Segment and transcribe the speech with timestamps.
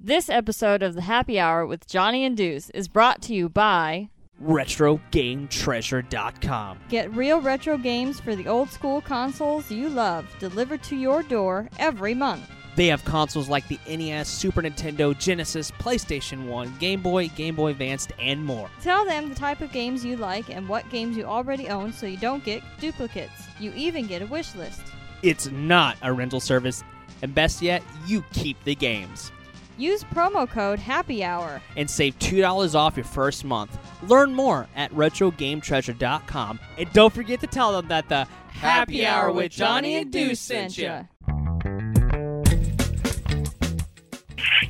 [0.00, 4.10] This episode of the Happy Hour with Johnny and Deuce is brought to you by
[4.40, 6.78] RetroGameTreasure.com.
[6.88, 11.68] Get real retro games for the old school consoles you love delivered to your door
[11.80, 12.48] every month.
[12.76, 17.72] They have consoles like the NES, Super Nintendo, Genesis, PlayStation 1, Game Boy, Game Boy
[17.72, 18.70] Advanced, and more.
[18.80, 22.06] Tell them the type of games you like and what games you already own so
[22.06, 23.48] you don't get duplicates.
[23.58, 24.82] You even get a wish list.
[25.24, 26.84] It's not a rental service,
[27.20, 29.32] and best yet, you keep the games.
[29.78, 31.62] Use promo code Happy Hour.
[31.76, 33.78] And save $2 off your first month.
[34.02, 36.60] Learn more at RetroGameTreasure.com.
[36.76, 40.76] And don't forget to tell them that the Happy Hour with Johnny and Deuce sent
[40.76, 41.06] you.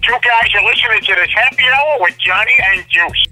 [0.09, 3.25] You guys are listening to this happy hour with Johnny and Deuce.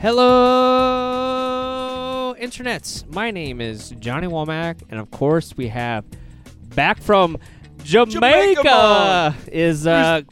[0.00, 1.47] Hello,
[2.38, 3.06] internets.
[3.12, 6.04] My name is Johnny Womack, and of course, we have
[6.74, 7.38] back from
[7.84, 10.22] Jamaica, Jamaica, is uh,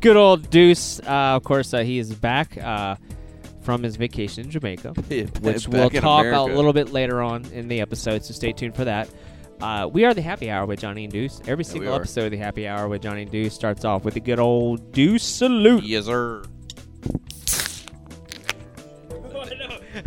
[0.00, 1.00] good old Deuce.
[1.00, 2.96] Uh, of course, uh, he is back uh,
[3.62, 4.92] from his vacation in Jamaica,
[5.40, 6.40] which we'll talk America.
[6.40, 8.24] a little bit later on in the episode.
[8.24, 9.08] So stay tuned for that.
[9.60, 11.40] Uh, we are the Happy Hour with Johnny and Deuce.
[11.42, 14.16] Every we single episode of the Happy Hour with Johnny and Deuce starts off with
[14.16, 15.84] a good old Deuce salute.
[15.84, 16.42] Yes, sir.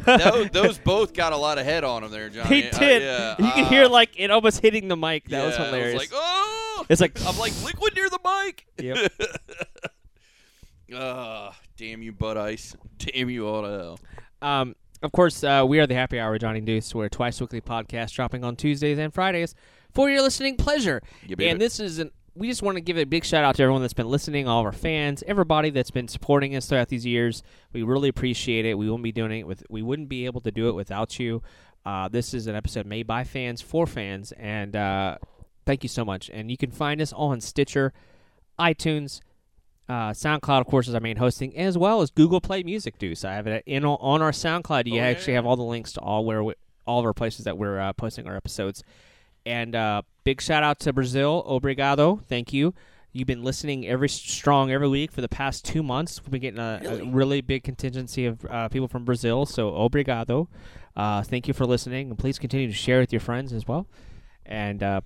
[0.06, 2.62] Those, those both got a lot of head on them there, Johnny.
[2.62, 3.02] They Uh, did.
[3.04, 5.30] yeah, you can uh, hear like it almost hitting the mic.
[5.30, 5.94] That was hilarious.
[5.94, 6.86] Was like, oh!
[6.90, 8.66] It's like- I'm like liquid near the mic.
[8.80, 9.12] Yep.
[10.92, 12.76] Ah, damn you, Bud Ice.
[12.98, 14.00] Damn you all to hell.
[14.42, 16.96] Um, of course, uh, we are the Happy Hour Johnny Deuce.
[16.96, 19.54] We're a twice weekly podcast dropping on Tuesdays and Fridays
[19.94, 21.02] for your listening pleasure.
[21.28, 22.12] Yeah, and this is an.
[22.36, 24.60] We just want to give a big shout out to everyone that's been listening, all
[24.62, 27.44] of our fans, everybody that's been supporting us throughout these years.
[27.74, 28.78] We really appreciate it.
[28.78, 29.64] We wouldn't be doing it with.
[29.70, 31.42] We wouldn't be able to do it without you.
[31.86, 35.18] Uh, this is an episode made by fans for fans, and uh,
[35.66, 36.30] thank you so much.
[36.32, 37.94] And you can find us on Stitcher,
[38.60, 39.22] iTunes,
[39.88, 42.98] uh, SoundCloud, of course, is our main hosting, as well as Google Play Music.
[43.00, 44.86] Deuce, I have it in on our SoundCloud.
[44.88, 45.38] You Oh, actually yeah.
[45.40, 46.54] have all the links to all where we,
[46.86, 48.84] all of our places that we're uh, posting our episodes.
[49.46, 52.74] And uh, big shout out to Brazil, obrigado, thank you.
[53.12, 56.22] You've been listening every strong every week for the past two months.
[56.22, 59.72] We've been getting a really, a really big contingency of uh, people from Brazil, so
[59.72, 60.48] obrigado.
[60.96, 63.88] Uh, thank you for listening, and please continue to share with your friends as well.
[64.46, 65.02] And uh,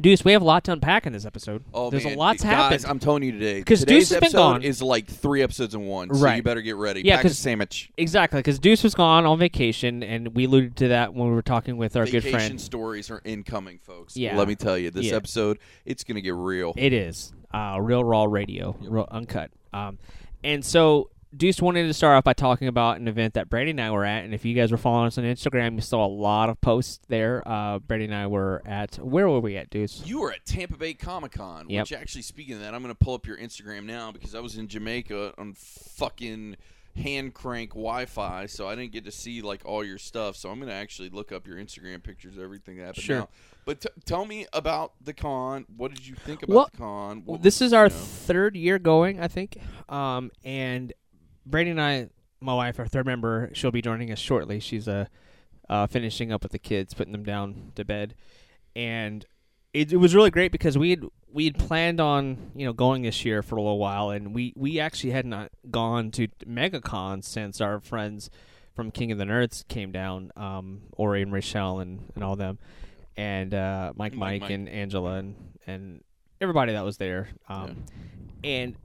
[0.00, 1.64] Deuce, we have a lot to unpack in this episode.
[1.72, 2.14] Oh, There's man.
[2.14, 2.90] a lot to Guys, happen.
[2.90, 4.62] I'm telling you today because Deuce has been episode gone.
[4.62, 6.14] is like three episodes in one.
[6.14, 6.36] So Right.
[6.36, 7.00] you better get ready.
[7.02, 7.90] Yeah, Pack a 'cause- sandwich.
[7.96, 11.40] Exactly, because Deuce was gone on vacation, and we alluded to that when we were
[11.42, 12.60] talking with our Vacation good friend.
[12.60, 14.16] stories are incoming, folks.
[14.18, 14.36] Yeah.
[14.36, 15.14] Let me tell you, this Yeah.
[15.16, 16.74] episode, it's going to get real.
[16.76, 19.50] It is uh, real raw radio, real uncut.
[19.72, 19.96] Um,
[20.44, 23.80] and so Deuce wanted to start off by talking about an event that Brandy and
[23.80, 26.08] I were at, and if you guys were following us on Instagram, you saw a
[26.08, 27.42] lot of posts there.
[27.46, 30.02] Uh, Brandy and I were at where were we at, Deuce?
[30.06, 31.82] You were at Tampa Bay Comic Con, Yep.
[31.84, 34.40] which actually, speaking of that, I'm going to pull up your Instagram now because I
[34.40, 36.56] was in Jamaica on fucking
[36.96, 40.36] hand crank Wi-Fi, so I didn't get to see like all your stuff.
[40.36, 43.04] So I'm going to actually look up your Instagram pictures, everything that happened.
[43.04, 43.18] Sure.
[43.18, 43.28] Now.
[43.66, 45.66] But t- tell me about the con.
[45.76, 47.22] What did you think about Well, the con?
[47.26, 49.58] Well, What this was, is our you know- third year going, I think.
[49.90, 50.92] Um, and
[51.46, 52.08] Brandy and I,
[52.40, 54.60] my wife, our third member, she'll be joining us shortly.
[54.60, 55.06] She's uh,
[55.68, 58.14] uh, finishing up with the kids, putting them down to bed,
[58.74, 59.24] and
[59.72, 63.02] it, it was really great because we had we had planned on you know going
[63.02, 67.22] this year for a little while, and we we actually had not gone to MegaCon
[67.24, 68.28] since our friends
[68.74, 72.58] from King of the Nerds came down, um, Ori and Rachel and, and all them,
[73.16, 75.34] and uh, Mike, Mike, Mike, and Angela and
[75.66, 76.04] and
[76.40, 77.28] everybody that was there.
[77.48, 77.84] Um,
[78.44, 78.76] And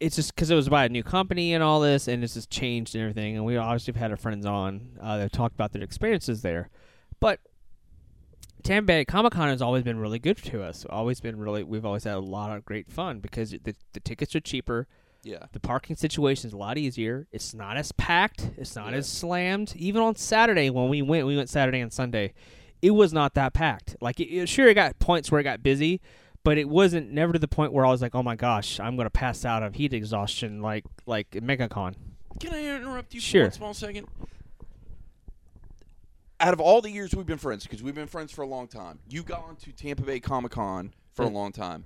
[0.00, 2.50] it's just because it was by a new company and all this, and it's just
[2.50, 3.36] changed and everything.
[3.36, 6.70] And we obviously have had our friends on uh, that talked about their experiences there.
[7.20, 7.40] But
[8.62, 10.84] Tampa Bay Comic Con has always been really good to us.
[10.88, 14.34] Always been really, we've always had a lot of great fun because the, the tickets
[14.34, 14.86] are cheaper.
[15.22, 15.46] yeah.
[15.52, 17.26] The parking situation is a lot easier.
[17.32, 18.50] It's not as packed.
[18.56, 18.98] It's not Yeah.
[18.98, 19.74] as slammed.
[19.76, 22.34] Even on Saturday when we went, we went Saturday and Sunday.
[22.82, 23.96] It was not that packed.
[24.00, 26.00] Like, it, it- sure, it got points where it got busy,
[26.48, 28.96] but it wasn't never to the point where I was like, "Oh my gosh, I'm
[28.96, 31.94] gonna pass out of heat exhaustion," like like MegaCon.
[32.40, 33.42] Can I interrupt you Sure.
[33.42, 34.08] for one small second?
[36.40, 38.66] Out of all the years we've been friends, because we've been friends for a long
[38.66, 41.84] time, you got onto Tampa Bay Comic Con for a long time.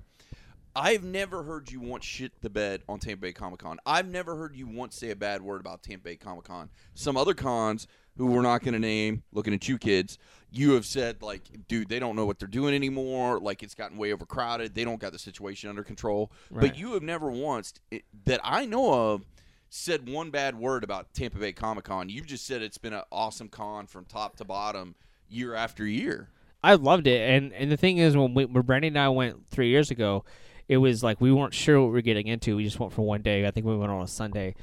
[0.73, 3.79] I've never heard you once shit the bed on Tampa Bay Comic Con.
[3.85, 6.69] I've never heard you once say a bad word about Tampa Bay Comic Con.
[6.95, 7.85] Some other cons
[8.17, 10.17] who we're not going to name, looking at you kids,
[10.53, 13.39] you have said like, dude, they don't know what they're doing anymore.
[13.39, 14.75] Like it's gotten way overcrowded.
[14.75, 16.31] They don't got the situation under control.
[16.51, 16.69] Right.
[16.69, 19.25] But you have never once it, that I know of
[19.69, 22.07] said one bad word about Tampa Bay Comic Con.
[22.09, 24.93] You've just said it's been an awesome con from top to bottom.
[25.27, 26.29] year after year.
[26.63, 29.49] I loved it, and and the thing is, when we, when Brandy and I went
[29.49, 30.23] three years ago,
[30.69, 32.55] it was like we weren't sure what we were getting into.
[32.55, 33.45] We just went for one day.
[33.45, 34.55] I think we went on a Sunday,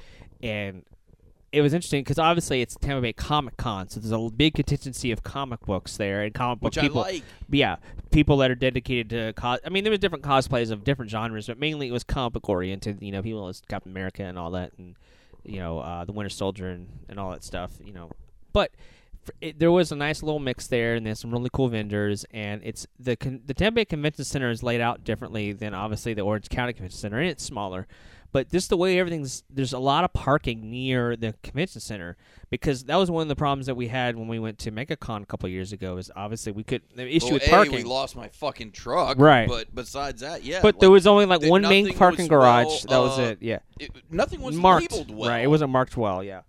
[0.43, 0.84] and
[1.52, 5.11] it was interesting because obviously it's Tampa Bay Comic Con, so there's a big contingency
[5.11, 7.00] of comic books there and comic book Which I people.
[7.02, 7.25] like.
[7.50, 7.76] Yeah,
[8.11, 9.58] people that are dedicated to cos.
[9.64, 12.49] I mean, there was different cosplays of different genres, but mainly it was comic book
[12.49, 13.02] oriented.
[13.02, 14.94] You know, people as Captain America and all that, and
[15.44, 17.73] you know, uh, the Winter Soldier and, and all that stuff.
[17.85, 18.11] You know,
[18.53, 18.70] but
[19.41, 22.25] it, there was a nice little mix there, and there's some really cool vendors.
[22.32, 26.14] And it's the con- the Tampa Bay Convention Center is laid out differently than obviously
[26.14, 27.87] the Orange County Convention Center, and it's smaller.
[28.32, 32.17] But just the way everything's there's a lot of parking near the convention center
[32.49, 35.23] because that was one of the problems that we had when we went to MegaCon
[35.23, 35.97] a couple years ago.
[35.97, 37.75] Is obviously we could the issue Well, with A, parking.
[37.75, 39.19] we lost my fucking truck.
[39.19, 39.49] Right.
[39.49, 40.61] But besides that, yeah.
[40.62, 42.67] But like, there was only like one main parking garage.
[42.67, 43.38] well, that was uh, it.
[43.41, 44.93] Yeah, it- nothing was marked.
[44.93, 45.29] labeled well.
[45.31, 46.23] Right, it wasn't marked well.
[46.23, 46.43] Yeah.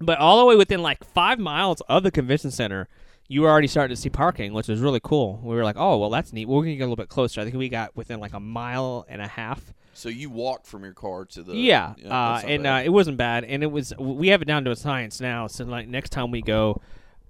[0.00, 2.88] But all the way within like five miles of the convention center,
[3.28, 5.40] you were already starting to see parking, which was really cool.
[5.42, 7.40] We were like, "Oh, well, that's neat." We're gonna get a little bit closer.
[7.40, 9.72] I think we got within like a mile and a half.
[9.94, 11.54] So you walked from your car to the.
[11.54, 13.94] yeah, uh, and uh, it wasn't bad, and it was.
[13.98, 15.46] We have it down to a science now.
[15.46, 16.82] So like next time we go,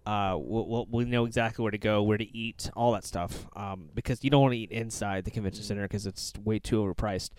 [0.07, 3.47] uh, we'll, we'll we know exactly where to go, where to eat, all that stuff.
[3.55, 6.83] Um, because you don't want to eat inside the convention center because it's way too
[6.83, 7.31] overpriced.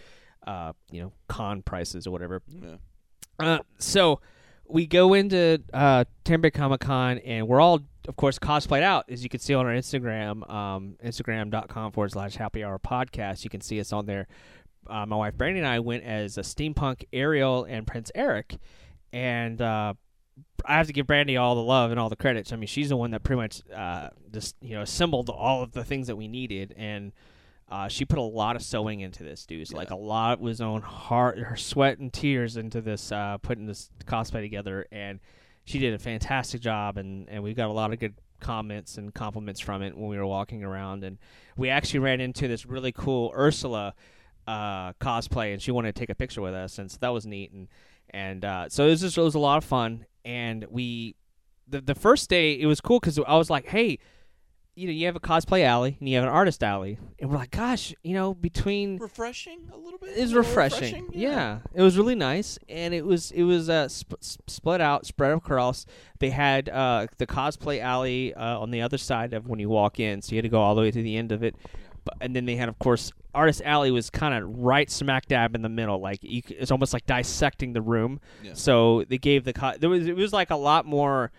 [0.46, 2.42] Uh, you know, con prices or whatever.
[2.48, 2.76] Yeah.
[3.40, 4.22] Uh, so
[4.68, 9.24] we go into uh, Tampa Comic Con, and we're all, of course, cosplayed out, as
[9.24, 13.44] you can see on our Instagram, um, Instagram.com forward slash Happy Hour Podcast.
[13.44, 14.28] You can see us on there.
[14.88, 18.58] Uh, my wife Brandy and I went as a steampunk Ariel and Prince Eric,
[19.12, 19.96] and uh,
[20.64, 22.54] I have to give Brandy all the love and all the credits.
[22.54, 25.72] I mean, she's the one that pretty much uh, just you know assembled all of
[25.72, 27.14] the things that we needed, and
[27.70, 29.68] uh, she put a lot of sewing into this, dude.
[29.68, 33.66] So, Like a lot was on heart, her sweat and tears into this, uh, putting
[33.66, 35.20] this cosplay together, and
[35.66, 36.98] she did a fantastic job.
[36.98, 40.18] And and we got a lot of good comments and compliments from it when we
[40.18, 41.18] were walking around, and
[41.58, 43.94] we actually ran into this really cool Ursula
[44.48, 47.26] uh, cosplay, and she wanted to take a picture with us, and so that was
[47.26, 47.52] neat.
[47.52, 47.68] And
[48.12, 51.16] and uh, so it was just it was a lot of fun, and we
[51.68, 54.00] the the first day it was cool because I was like, hey
[54.76, 57.38] you know, you have a cosplay alley and you have an artist alley, and we're
[57.38, 60.18] like, gosh, you know, between refreshing a little bit.
[60.18, 61.10] it was A refreshing.
[61.14, 61.60] Yeah.
[61.74, 65.86] it was really nice, and it was it was uh, sp- split out, spread across.
[66.20, 70.00] They had uh, the cosplay alley uh, on the other side of when you walk
[70.00, 71.56] in, so you had to go all the way to the end of it.
[72.04, 75.56] But, and then they had, of course, artist alley was kind of right smack dab
[75.56, 78.20] in the middle, like you, c- it's almost like dissecting the room.
[78.44, 78.54] Yeah.
[78.54, 81.32] So they gave the co- there was it was like a lot more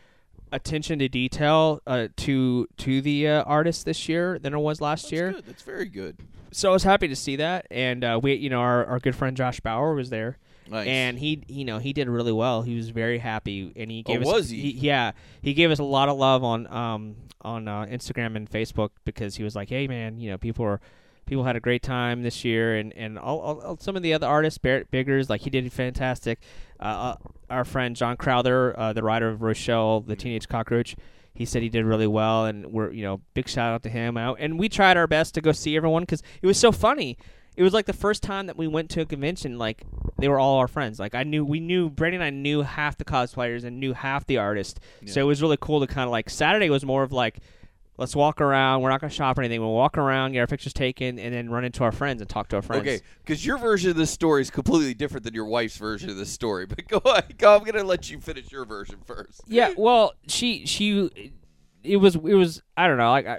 [0.53, 5.03] attention to detail uh, to to the uh, artist this year than it was last
[5.03, 5.33] That's year.
[5.33, 5.47] good.
[5.47, 6.17] That's very good.
[6.53, 9.15] So I was happy to see that, and uh, we, you know, our, our good
[9.15, 10.39] friend Josh Bauer was there,
[10.71, 10.87] Nice.
[10.87, 12.63] and he, you know, he did really well.
[12.63, 14.71] He was very happy, and he Oh, gave us, was he?
[14.71, 15.13] yeah,
[15.43, 19.37] he gave us a lot of love on um on uh, Instagram and Facebook because
[19.37, 20.81] he was like, hey man, you know, people are
[21.27, 24.15] people had a great time this year, and and all, all, all- some of the
[24.15, 26.39] other artists, Barrett Biggers, like he did fantastic.
[26.81, 27.17] Uh, uh,
[27.51, 30.95] our friend John Crowther, uh, the writer of Rochelle, the Teenage Cockroach,
[31.35, 34.17] he said he did really well, and we're you know big shout out to him.
[34.17, 37.19] Out and we tried our best to go see everyone because it was so funny.
[37.57, 39.57] It was like the first time that we went to a convention.
[39.57, 39.83] Like
[40.19, 40.99] they were all our friends.
[41.01, 44.27] Like I knew we knew Brandy and I knew half the cosplayers and knew half
[44.27, 44.79] the artists.
[45.07, 47.39] So it was really cool to kind of like Saturday was more of like
[47.99, 48.83] let's walk around.
[48.83, 49.61] We're not gonna shop or anything.
[49.61, 52.49] We'll walk around, get our pictures taken, and then run into our friends and talk
[52.49, 52.83] to our friends.
[52.83, 56.17] Okay, because your version of this story is completely different than your wife's version of
[56.17, 56.67] this story.
[56.67, 57.57] But go ahead, go.
[57.57, 59.43] I'm gonna let you finish your version first.
[59.47, 59.73] Yeah.
[59.77, 61.33] Well, she she
[61.83, 63.39] it was it was I don't know like I,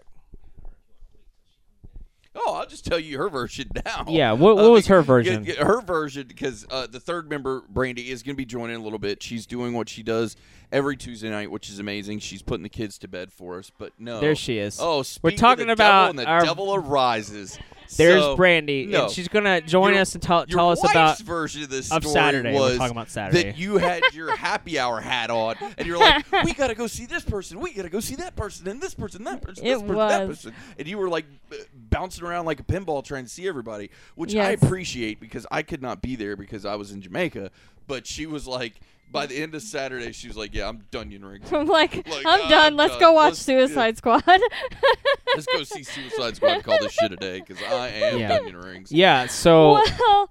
[2.40, 4.06] Oh, I'll just tell you her version now.
[4.08, 5.46] Yeah, what- what Uh, was her version?
[5.46, 9.00] Her version, because uh, the third member, Brandy, is going to be joining a little
[9.00, 9.24] bit.
[9.24, 10.36] She's doing what she does
[10.72, 12.20] every Tuesday night, which is amazing.
[12.20, 13.72] She's putting the kids to bed for us.
[13.78, 14.80] But no, There she is.
[14.82, 17.58] Oh, We're talking the about devil and the our- devil arises.
[17.96, 19.04] there's So, Brandy no.
[19.04, 22.04] and she's gonna join Your- us and tell, tell us about version of this of
[22.04, 22.54] story Saturday.
[22.54, 23.44] We're was talking about Saturday.
[23.44, 27.06] that you had your happy hour hat on, and you're like, "We gotta go see
[27.06, 29.88] this person, we gotta go see that person, and this person, that person, this It
[29.88, 31.58] person, that person," and you were like b-
[31.90, 35.82] bouncing around like a pinball trying to see everybody, which I appreciate because I could
[35.82, 37.52] not be there because I was in Jamaica.
[37.88, 38.74] But she was like,
[39.10, 41.52] by the end of Saturday, she was like, "Yeah, I'm done, rings.
[41.54, 42.76] I'm like, Like, I'm done.
[42.76, 44.24] Let's uh, go watch let's- Suicide Squad.
[45.36, 48.36] Let's go see Suicide Squad and call this shit a day because I am Yeah.
[48.36, 49.28] Onion Rings." yeah.
[49.28, 50.30] So well,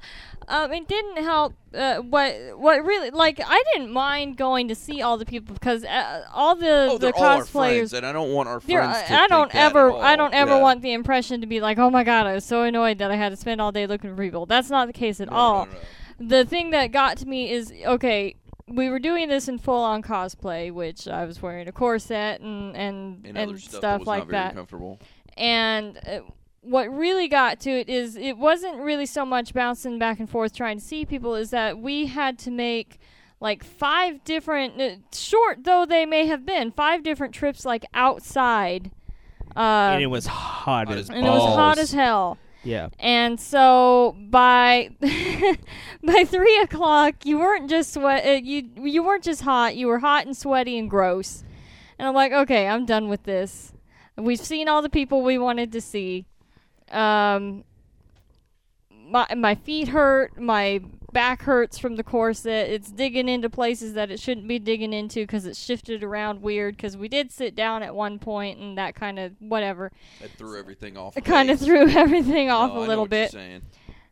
[0.49, 1.55] um, it didn't help.
[1.75, 5.85] Uh, what what really like I didn't mind going to see all the people because
[5.85, 7.97] uh, all the Oh, the they're all our friends, cosplayers.
[7.97, 9.93] and I don't want our friends to I don't that ever.
[9.93, 10.61] I don't ever Yeah.
[10.62, 13.17] want the impression to be like oh my god I was so annoyed that I
[13.17, 14.47] had to spend all day looking for people.
[14.47, 15.67] That's not the case at No, all.
[15.67, 16.29] no, no.
[16.29, 18.37] The thing that got to me is okay.
[18.69, 22.75] we were doing this in full on cosplay, which I was wearing a corset and
[22.75, 24.55] and and, and, other stuff, stuff, that like that.
[24.55, 24.99] comfortable.
[25.37, 26.21] And uh,
[26.63, 30.55] what really got to it is it wasn't really so much bouncing back and forth
[30.55, 32.99] trying to see people, is that we had to make
[33.41, 38.91] like five different, uh, short though they may have been, five different trips like outside.
[39.55, 42.39] Uh, and it was hot, Hot as as and it was hot as hell.
[42.67, 42.89] Yeah.
[42.99, 48.27] And so by by three o'clock, you weren't just sweat.
[48.27, 49.77] Uh, you you weren't just hot.
[49.77, 51.45] You were hot and sweaty and gross.
[51.99, 53.73] And I'm like, okay, I'm done with this.
[54.17, 56.27] We've seen all the people we wanted to see.
[56.90, 57.64] Um,
[58.90, 60.38] my my feet hurt.
[60.38, 60.81] My
[61.12, 62.69] back hurts from the corset.
[62.71, 66.76] It's digging into places that it shouldn't be digging into because it shifted around weird.
[66.76, 69.93] Because we did sit down at one point, and that kind of whatever.
[70.21, 71.16] That threw everything off.
[71.16, 73.35] It kind of threw everything No, off I a little bit.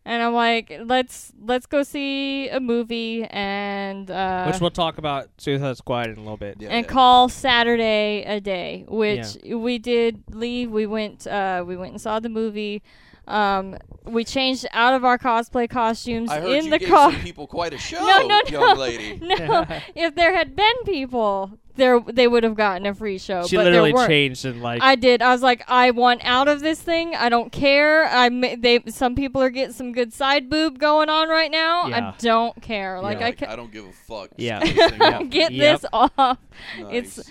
[0.04, 0.14] Saying.
[0.14, 5.28] And I'm like, let's let's go see a movie and uh, Which we'll talk about
[5.38, 6.56] Suicide Squad in a little bit.
[6.60, 6.92] Yeah, and yeah.
[6.92, 10.70] call Saturday a day, which we did leave.
[10.70, 12.82] We went uh, we went and saw the movie.
[13.26, 17.10] Um, we changed out of our cosplay costumes I heard in you the gave car.
[17.12, 19.18] some people quite a show, no, no, young lady.
[19.22, 19.64] no.
[19.94, 23.46] if there had been people, there they would have gotten a free show.
[23.46, 24.08] She but literally there weren't.
[24.08, 25.22] changed and like I did.
[25.22, 27.14] I was like, I want out of this thing.
[27.14, 28.04] I don't care.
[28.06, 31.86] I ma- they some people are getting some good side boob going on right now.
[31.86, 32.10] Yeah.
[32.10, 33.00] I don't care.
[33.00, 33.24] Like Yeah.
[33.24, 34.30] I Like, ca- I don't give a fuck.
[34.36, 34.60] Yeah.
[34.64, 35.28] get this off.
[35.30, 35.80] get Yep.
[35.80, 36.38] this off.
[36.78, 37.18] Nice.
[37.18, 37.30] It's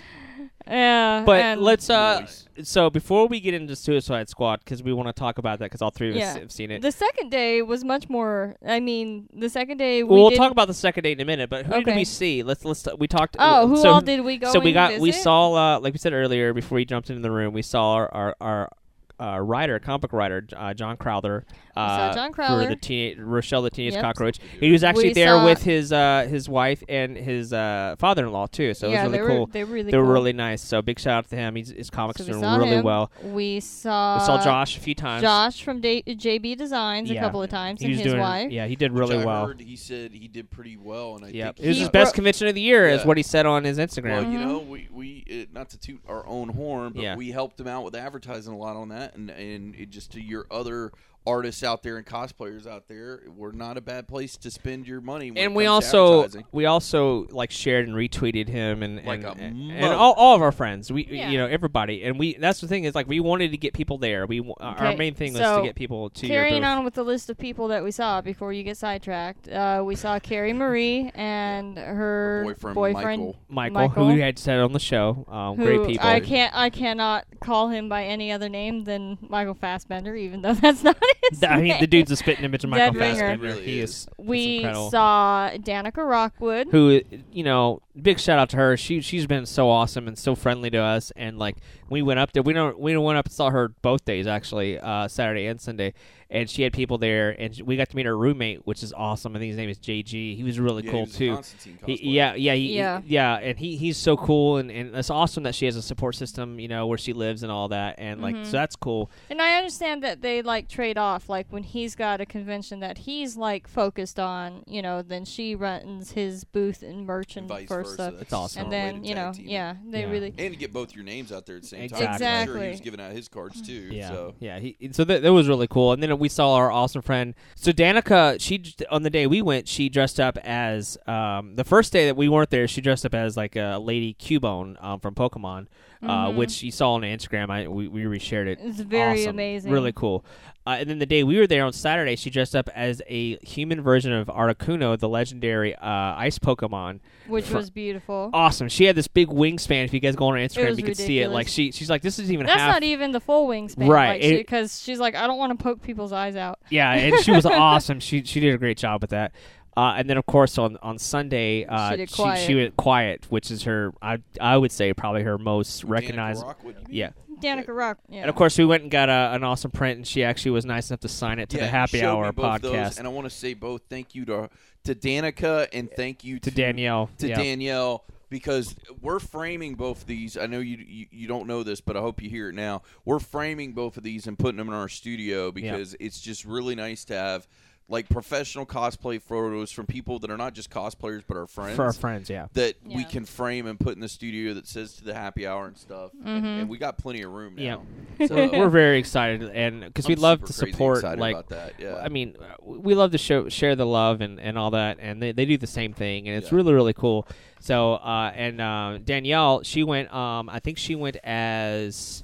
[0.66, 1.22] yeah.
[1.24, 2.20] But let's uh.
[2.20, 2.48] Nice.
[2.62, 5.82] So before we get into Suicide Squad, because we want to talk about that, because
[5.82, 6.82] all three of us have seen it.
[6.82, 8.54] The second day was much more.
[8.64, 11.24] I mean, the second day we well, we'll talk about the second day in a
[11.24, 11.50] minute.
[11.50, 12.42] But who did we see?
[12.42, 13.36] Let's let's we talked.
[13.38, 14.52] oh, who so, all did we go?
[14.52, 17.22] So we and got we saw uh, like we said earlier before we jumped into
[17.22, 17.52] the room.
[17.52, 18.70] We saw our our, our
[19.18, 21.44] uh, writer, comic book writer, uh, John Crowther.
[21.76, 24.02] Uh, saw John for the teen Rochelle the Teenage Yep.
[24.02, 24.38] Cockroach.
[24.60, 28.74] He was actually We there with his uh, his wife and his uh, father-in-law too.
[28.74, 29.46] So yeah, it was they really were cool.
[29.48, 30.12] they were really they were cool.
[30.12, 30.62] really nice.
[30.62, 31.56] So big shout out to him.
[31.56, 32.84] He's, his comics So we doing saw really him.
[32.84, 33.10] well.
[33.24, 34.18] We saw.
[34.18, 35.22] we saw Josh a few times.
[35.22, 37.20] Josh from da- JB Designs Yeah.
[37.20, 38.50] a couple of times, he and was his doing wife.
[38.52, 39.46] yeah, he did Which really I well.
[39.48, 41.56] Heard he said he did pretty well, and I Yep.
[41.56, 43.64] think It was his best wrote- convention of the year, is what he said on
[43.64, 44.22] his Instagram.
[44.22, 44.46] Well, you Mhm.
[44.46, 47.16] know, we we uh, not to toot our own horn, but Yeah.
[47.16, 50.20] we helped him out with advertising a lot on that, and and it just to
[50.20, 50.92] your other
[51.26, 55.00] artists out there and cosplayers out there, we're not a bad place to spend your
[55.00, 55.30] money.
[55.30, 59.42] When and we also we also like shared and retweeted him and Like and, a
[59.42, 61.30] and, and all, all of our friends we Yeah.
[61.30, 63.96] you know everybody and we that's the thing is like we wanted to get people
[63.98, 66.68] there we wa- our main thing was to get people to Carrying booth.
[66.68, 69.94] on with the list of people that we saw before you get sidetracked, uh, we
[69.94, 73.36] saw Carrie Marie and her boyfriend, boyfriend Michael.
[73.48, 74.06] Michael, Michael.
[74.08, 77.24] who we had said on the show um, who great people I can't I cannot
[77.40, 80.96] call him by any other name than Michael Fassbender, even though that's not
[81.30, 83.18] his I mean, the dude's a spitting image of Michael Dead.
[83.18, 83.54] Fassbender.
[83.60, 83.90] He is.
[83.90, 84.08] is.
[84.18, 84.90] We incredible.
[84.90, 86.68] saw Danica Rockwood.
[86.70, 87.00] who
[87.32, 88.76] you know big shout out to her.
[88.76, 91.12] She she's been so awesome and so friendly to us.
[91.16, 91.56] And like
[91.88, 92.42] we went up there.
[92.42, 95.94] We don't we went up and saw her both days actually uh saturday and sunday.
[96.30, 97.30] And she had people there.
[97.30, 99.36] And we got to meet her roommate which is awesome.
[99.36, 101.34] I think his name is jg he was really Yeah, he cool was too.
[101.34, 103.00] Constantine He- yeah, yeah, he, Yeah.
[103.06, 106.16] yeah, and he he's so cool, and, and it's awesome that she has a support
[106.16, 108.46] system, you know, where she lives and all that, and like Mhm.
[108.46, 109.10] so that's cool.
[109.30, 111.28] And I understand that they like trade off.
[111.28, 115.54] Like when he's got a convention that he's like focused on, you know, then she
[115.54, 117.94] runs his booth and merch and vice for versa.
[117.94, 118.10] stuff.
[118.12, 118.62] That's It's awesome.
[118.64, 119.50] And then you know, tag team it.
[119.52, 120.10] yeah, they Yeah.
[120.10, 120.34] really.
[120.38, 122.18] and to get both your names out there at the same Exactly.
[122.26, 122.40] time.
[122.40, 123.88] I'm sure he was giving out his cards too.
[123.92, 124.58] Yeah, So yeah.
[124.58, 125.92] He, so that, that was really cool.
[125.92, 127.34] And then we saw our awesome friend.
[127.54, 131.92] So Danica, she on the day we went, she dressed up as um, the first
[131.92, 132.66] day that we weren't there.
[132.68, 135.66] She dressed up as like a lady Cubone um, from Pokemon,
[136.06, 136.36] uh, Mhm.
[136.36, 137.50] which you saw on Instagram.
[137.50, 138.58] I we, we reshared it.
[138.62, 139.30] It's very awesome.
[139.30, 139.72] amazing.
[139.72, 140.24] really cool.
[140.66, 143.36] Uh, and then the day we were there on Saturday, she dressed up as a
[143.46, 147.00] human version of Articuno, the legendary uh, ice Pokemon.
[147.28, 148.30] which for- was beautiful.
[148.32, 148.70] Awesome.
[148.70, 149.84] She had this big wingspan.
[149.84, 151.28] If you guys go on her Instagram, you can see it.
[151.30, 152.72] Like she, she's like, this is even That's half.
[152.76, 156.12] not even the full wingspan, Right, Because she's like, I don't want to poke people's
[156.14, 156.58] eyes out.
[156.70, 158.00] Yeah, and she was awesome.
[158.00, 159.32] She she did a great job with that.
[159.76, 162.46] Uh, and then of course on on Sunday, uh, She did she, Quiet.
[162.46, 166.42] she went quiet, which is her I I would say probably her most Danica recognized.
[166.44, 167.00] Rockwood, you?
[167.00, 167.10] Yeah,
[167.42, 167.98] Danica Rock.
[168.08, 168.20] Yeah.
[168.22, 170.64] and of course we went and got a, an awesome print, and she actually was
[170.64, 173.10] nice enough to sign it to yeah, the Happy Hour both those, podcast and I
[173.10, 174.48] want to say both thank you to
[174.84, 177.10] to Danica and thank you to Danielle.
[177.18, 177.36] to yeah.
[177.36, 180.36] Danielle because we're framing both of these.
[180.36, 182.82] I know you, you you don't know this, but I hope you hear it now.
[183.04, 186.74] We're framing both of these and putting them in our studio because it's just really
[186.74, 187.46] nice to have
[187.88, 191.84] like professional cosplay photos from people that are not just cosplayers but our friends for
[191.84, 192.30] our friends.
[192.30, 192.46] Yeah.
[192.54, 195.66] that we can frame and put in the studio that says to the happy hour
[195.66, 196.10] and stuff.
[196.24, 197.76] And, and we got plenty of room Yeah.
[198.18, 198.26] now.
[198.26, 201.74] So we're very excited, and because we love to support, like, about that.
[201.78, 201.96] Yeah.
[201.96, 205.20] I mean, uh, we love to show share the love and, and all that, and
[205.22, 206.56] they, they do the same thing, and it's Yeah.
[206.56, 207.28] really really cool.
[207.60, 210.12] So uh, and uh, Danielle, she went.
[210.12, 212.23] Um, I think she went as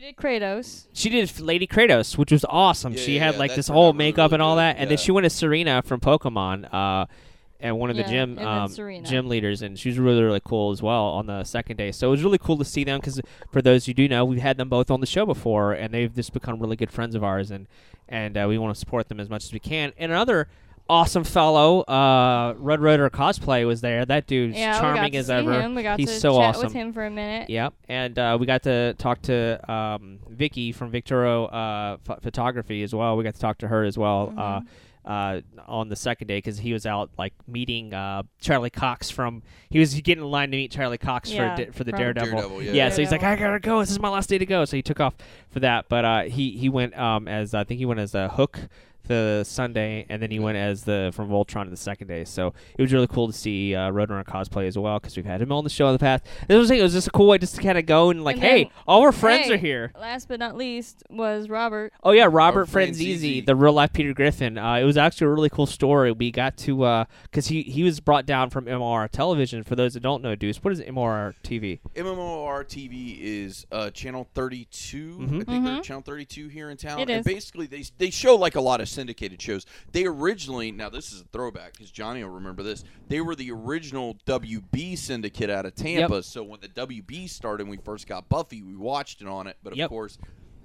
[0.00, 0.86] she did Kratos.
[0.94, 2.94] she did Lady Kratos, which was awesome.
[2.94, 4.60] Yeah, she yeah, had yeah, like this whole makeup really and all good.
[4.60, 6.72] that, and then she went as Serena from Pokemon.
[6.72, 7.06] Uh,
[7.62, 8.72] and one of the gym um,
[9.04, 11.92] gym leaders, and she was really really cool as well on the second day.
[11.92, 13.20] So it was really cool to see them because
[13.52, 16.14] for those who do know, we've had them both on the show before, and they've
[16.14, 17.66] just become really good friends of ours, and
[18.08, 19.92] and uh, we want to support them as much as we can.
[19.98, 20.48] And another
[20.90, 24.04] awesome fellow, uh, Red Rotor cosplay was there.
[24.04, 25.60] That dude's Yeah, we charming got to as see ever.
[25.60, 25.74] him.
[25.74, 26.64] We got He's to so chat awesome.
[26.64, 27.48] with him for a minute.
[27.48, 32.82] Yep, and uh, we got to talk to um, Vicky from Victoro uh, ph- Photography
[32.82, 33.16] as well.
[33.16, 34.38] We got to talk to her as well Mm-hmm.
[34.38, 34.60] uh,
[35.02, 39.42] uh, on the second day because he was out like meeting uh, Charlie Cox from.
[39.70, 42.30] He was getting in line to meet Charlie Cox Yeah, for di- for the Daredevil.
[42.38, 42.90] Daredevil, yeah.
[42.90, 43.80] so he's like, I gotta go.
[43.80, 44.66] This is my last day to go.
[44.66, 45.14] So he took off
[45.48, 45.88] for that.
[45.88, 48.58] But uh, he he went um, as I think he went as a Hook
[49.10, 52.24] the Sunday, and then he went as the from Voltron the second day.
[52.24, 55.42] So it was really cool to see uh, Roadrunner cosplay as well because we've had
[55.42, 56.24] him on the show in the past.
[56.48, 58.36] This was it was just a cool way just to kind of go and like,
[58.36, 59.92] And hey, all our friends hey, are here.
[59.98, 61.92] Last but not least was Robert.
[62.02, 63.18] Oh yeah, Robert Franzese.
[63.18, 64.56] Franzese, the real life Peter Griffin.
[64.56, 66.12] Uh, it was actually a really cool story.
[66.12, 69.62] We got to because he he was brought down from MR Television.
[69.64, 71.80] For those that don't know, Deuce, what is MR TV?
[71.96, 75.16] WMOR TV is uh, channel 32.
[75.18, 75.24] Mhm.
[75.24, 75.82] I think they're Mhm.
[75.82, 77.00] channel 32 here in town.
[77.00, 77.24] It and is.
[77.26, 79.64] basically, they they show like a lot of syndicated shows.
[79.92, 82.84] They originally, now this is a throwback because Johnny will remember this.
[83.08, 86.22] They were the original WB syndicate out of Tampa.
[86.22, 89.56] So when the WB started, and we first got Buffy, we watched it on it.
[89.62, 89.88] But of Yep.
[89.88, 90.18] course,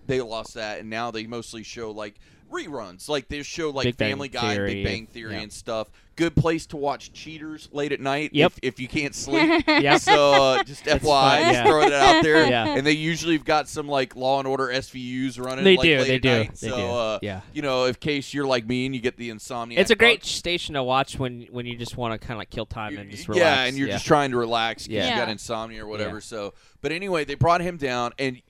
[0.07, 2.15] they lost that, and now they mostly show like
[2.51, 3.09] reruns.
[3.09, 5.41] Like they show like Big Bang Family Guy, Theory, Big Bang Theory, yeah.
[5.41, 5.89] and stuff.
[6.15, 8.29] Good place to watch Cheaters late at night.
[8.31, 8.53] Yep.
[8.53, 9.65] If, if you can't sleep.
[9.67, 9.99] Yep.
[9.99, 11.63] So uh, just FYI, fun, just yeah.
[11.65, 12.45] throwing it out there.
[12.49, 12.75] Yeah.
[12.77, 15.65] And they usually have got some like Law and Order SVUs running.
[15.65, 16.55] They like, do, late they at do, night.
[16.55, 16.83] they so, do.
[16.85, 17.41] Uh, Yeah.
[17.53, 19.79] You know, if case you're like me and you get the insomnia.
[19.79, 22.49] It's a great station to watch when when you just want to kind of like
[22.49, 23.39] kill time and just relax.
[23.41, 25.15] Yeah, and you're just trying to relax because Yeah.
[25.15, 26.17] you got insomnia or whatever.
[26.17, 26.21] Yeah.
[26.21, 28.41] So, but anyway, they brought him down, and y-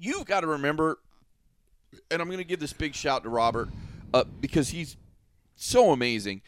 [0.00, 0.98] you've got to remember.
[2.10, 3.68] And I'm going to give this big shout to Robert
[4.14, 4.96] uh, because he's
[5.56, 6.42] so amazing.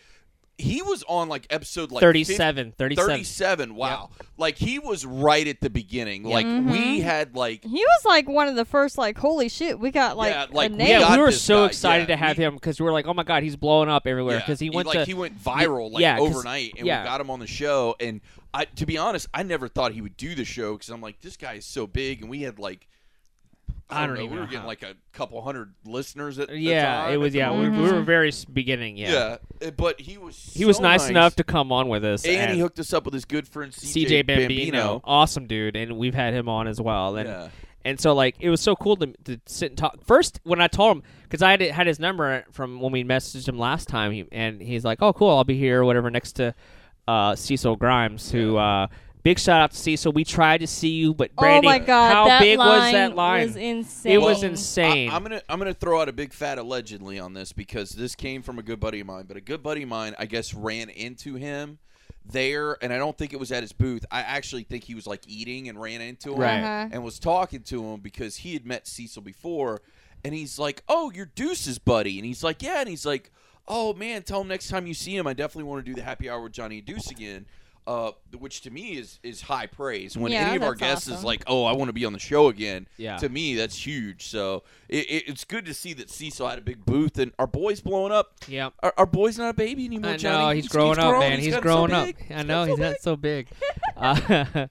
[0.59, 3.09] He was on like episode like 37, 37.
[3.09, 3.75] 37.
[3.75, 4.11] Wow.
[4.37, 6.23] Like he was right at the beginning.
[6.23, 6.71] Like Mhm.
[6.71, 8.97] we had like He was like one of the first.
[8.99, 10.87] Like, holy shit, we got like Yeah, a like, we.
[10.87, 13.07] Yeah, we were so guy, excited yeah, to have we- him because we were like,
[13.07, 15.37] "Oh my god, he's blowing up everywhere!" Yeah, Because he went like to he went
[15.43, 17.03] viral like yeah, 'cause- overnight, and yeah.
[17.03, 17.97] we got him on the show.
[17.99, 18.21] And
[18.55, 21.21] I, to be honest, I never thought he would do the show because I'm like,
[21.23, 22.87] this guy is so big, and we had like,
[23.93, 24.67] I I don't, don't know, we were getting how.
[24.67, 27.53] like a couple hundred listeners at the yeah, time, it was yeah.
[27.53, 28.97] We, we were very beginning.
[28.97, 32.25] Yeah, yeah, but he was he was so nice, enough to come on with us.
[32.25, 36.15] and, he hooked us up with his good friend CJ Bambino, awesome dude, and we've
[36.15, 37.17] had him on as well.
[37.17, 37.49] And Yeah.
[37.85, 40.05] and so like it was so cool to, to sit and talk.
[40.05, 43.49] First, when I told him because I had had his number from when we messaged
[43.49, 46.33] him last time, he, and he's like, "Oh, cool, I'll be here, or whatever." Next
[46.33, 46.55] to
[47.09, 48.57] uh, Cecil Grimes, who.
[48.57, 48.87] Uh,
[49.23, 50.13] Big shout out to Cecil.
[50.13, 53.47] We tried to see you, but Brandy, oh my god, how big was that line?
[53.47, 54.13] Was insane.
[54.13, 55.11] It was Well, insane.
[55.11, 58.17] I, am gonna I'm gonna throw out a big fat allegedly on this because this
[58.17, 59.27] came from a good buddy of mine.
[59.29, 61.79] But a good buddy of mine, I guess, ran into him
[62.25, 64.05] there, and I don't think it was at his booth.
[64.11, 66.59] I actually think he was like eating and ran into him Right.
[66.61, 66.89] Uh-huh.
[66.91, 69.83] and was talking to him because he had met Cecil before,
[70.25, 73.31] and he's like, "Oh, you're Deuce's buddy," and he's like, "Yeah," and he's like,
[73.69, 76.03] "Oh man, tell him next time you see him, I definitely want to do the
[76.03, 77.47] happy hour with Johnny and Deuce again."
[77.85, 80.17] Uh, which to me is is high praise.
[80.17, 82.13] When Yeah, any of our that's guests is like, "Oh, I want to be on
[82.13, 83.17] the show again," Yeah.
[83.17, 84.29] to me that's huge.
[84.29, 87.49] So it, it, it's good to see that Cecil had a big booth and our
[87.49, 88.35] boy's blowing up.
[88.47, 88.71] yeah.
[88.85, 90.11] Our, our boy's not a baby anymore.
[90.11, 90.57] I know Johnny.
[90.61, 91.39] he's growing up, man.
[91.39, 92.07] He's He's, gotten so growing up.
[92.07, 92.27] big.
[92.33, 93.49] I know he's not so big.
[93.97, 94.67] Uh,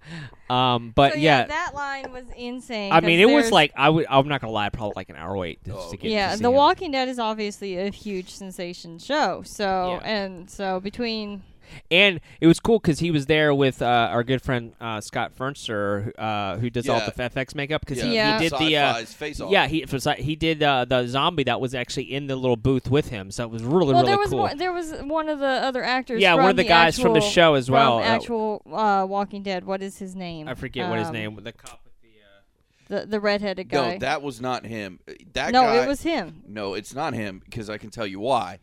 [0.54, 2.94] um, but So, yeah, that line was insane.
[2.94, 4.06] I mean, it was like I would.
[4.10, 6.12] I'm not gonna lie, probably like an hour wait just Oh, to get.
[6.12, 6.56] yeah, to see The him.
[6.56, 9.44] Walking Dead is obviously a huge sensation show.
[9.46, 10.08] So Yeah.
[10.10, 11.44] and so between
[11.90, 15.34] and it was cool because he was there with uh, our good friend uh, Scott
[15.34, 18.40] Finster, uh, who does all the FX makeup because Yeah, he, Yeah.
[18.40, 18.78] he did the.
[18.78, 19.52] Uh, Syfy's face off.
[19.52, 22.90] yeah, he for he did uh, the zombie that was actually in the little booth
[22.90, 24.40] with him, so it was really well, really there was cool.
[24.40, 26.22] one, there was one of the other actors.
[26.22, 29.06] Yeah, from one of the guys from the show as well, From uh, actual uh,
[29.08, 29.66] Walking Dead.
[29.66, 30.48] What is his name?
[30.48, 31.40] I forget what his Um, name.
[31.42, 32.96] The cop with the.
[32.96, 33.94] Uh, The the redheaded guy.
[33.94, 35.00] No, that was not him.
[35.34, 36.44] That no, guy, it was him.
[36.48, 38.60] No, it's not him because I can tell you why.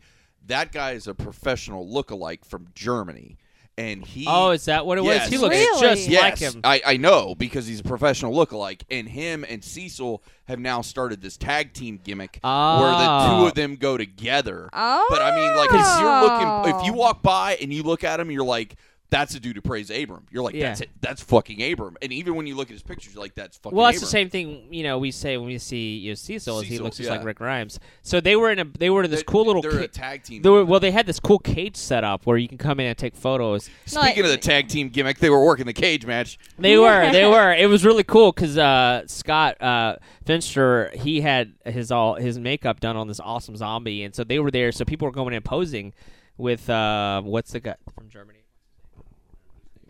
[0.49, 3.37] That guy is a professional lookalike from Germany.
[3.77, 4.25] and he.
[4.27, 5.21] Oh, is that what it Yes.
[5.21, 5.29] was?
[5.29, 5.79] He looks Really?
[5.95, 6.59] just yes, like him.
[6.65, 11.21] I, I know because he's a professional lookalike, and him and Cecil have now started
[11.21, 13.25] this tag team gimmick where the Oh.
[13.27, 13.47] two ah.
[13.47, 14.69] of them go together.
[14.73, 15.05] Oh.
[15.09, 16.97] But I mean, like, if you're looking, if you oh.
[16.97, 18.75] walk by and you look at him, you're like,
[19.11, 20.27] that's a dude who prays Abram.
[20.29, 20.67] You're like, Yeah.
[20.69, 20.89] that's it.
[21.01, 21.97] That's fucking Abram.
[22.01, 23.75] And even when you look at his pictures, you're like, that's fucking.
[23.75, 26.59] Well, that's the same thing you know we say when we see you know, Cecil,
[26.59, 27.15] is he Cecil, looks just yeah.
[27.15, 27.79] like Rick Grimes.
[28.03, 29.87] So they were in a they were in this They- cool little They're ca- a
[29.87, 30.41] tag team.
[30.43, 32.85] they were, well they had this cool cage set up where you can come in
[32.85, 33.69] and take photos.
[33.85, 36.37] Speaking of the tag team gimmick, they were working the cage match.
[36.59, 39.95] They were they were it was really cool because uh, Scott uh,
[40.25, 44.37] Finster he had his all his makeup done on this awesome zombie and so they
[44.37, 45.93] were there so people were going and posing
[46.37, 48.38] with uh, what's the guy from Germany.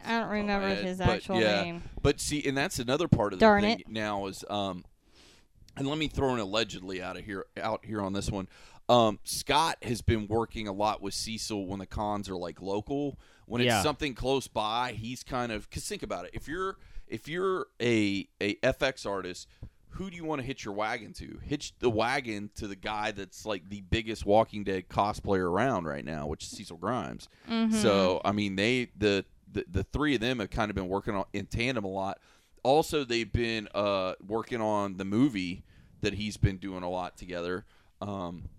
[0.06, 1.62] I don't remember head, his but actual yeah.
[1.64, 1.84] name.
[2.02, 3.90] But see, and that's another part of the Darn thing it.
[3.90, 4.86] now is um,
[5.78, 8.48] and let me throw an allegedly out of here out here on this one.
[8.88, 13.20] Um, Scott has been working a lot with Cecil when the cons are like local.
[13.46, 13.76] When Yeah.
[13.78, 16.32] it's something close by, he's kind of because think about it.
[16.34, 19.48] If you're if you're a a FX artist,
[19.94, 21.40] who do you want to hitch your wagon to?
[21.44, 26.06] Hitch the wagon to the guy that's like the biggest Walking Dead cosplayer around right
[26.06, 27.28] now, which is Cecil Grimes.
[27.72, 31.16] So I mean, they the, the the three of them have kind of been working
[31.16, 32.20] on in tandem a lot.
[32.64, 35.64] Also, they've been uh, working on the movie
[36.02, 37.66] that he's been doing a lot together.
[38.02, 38.50] Um,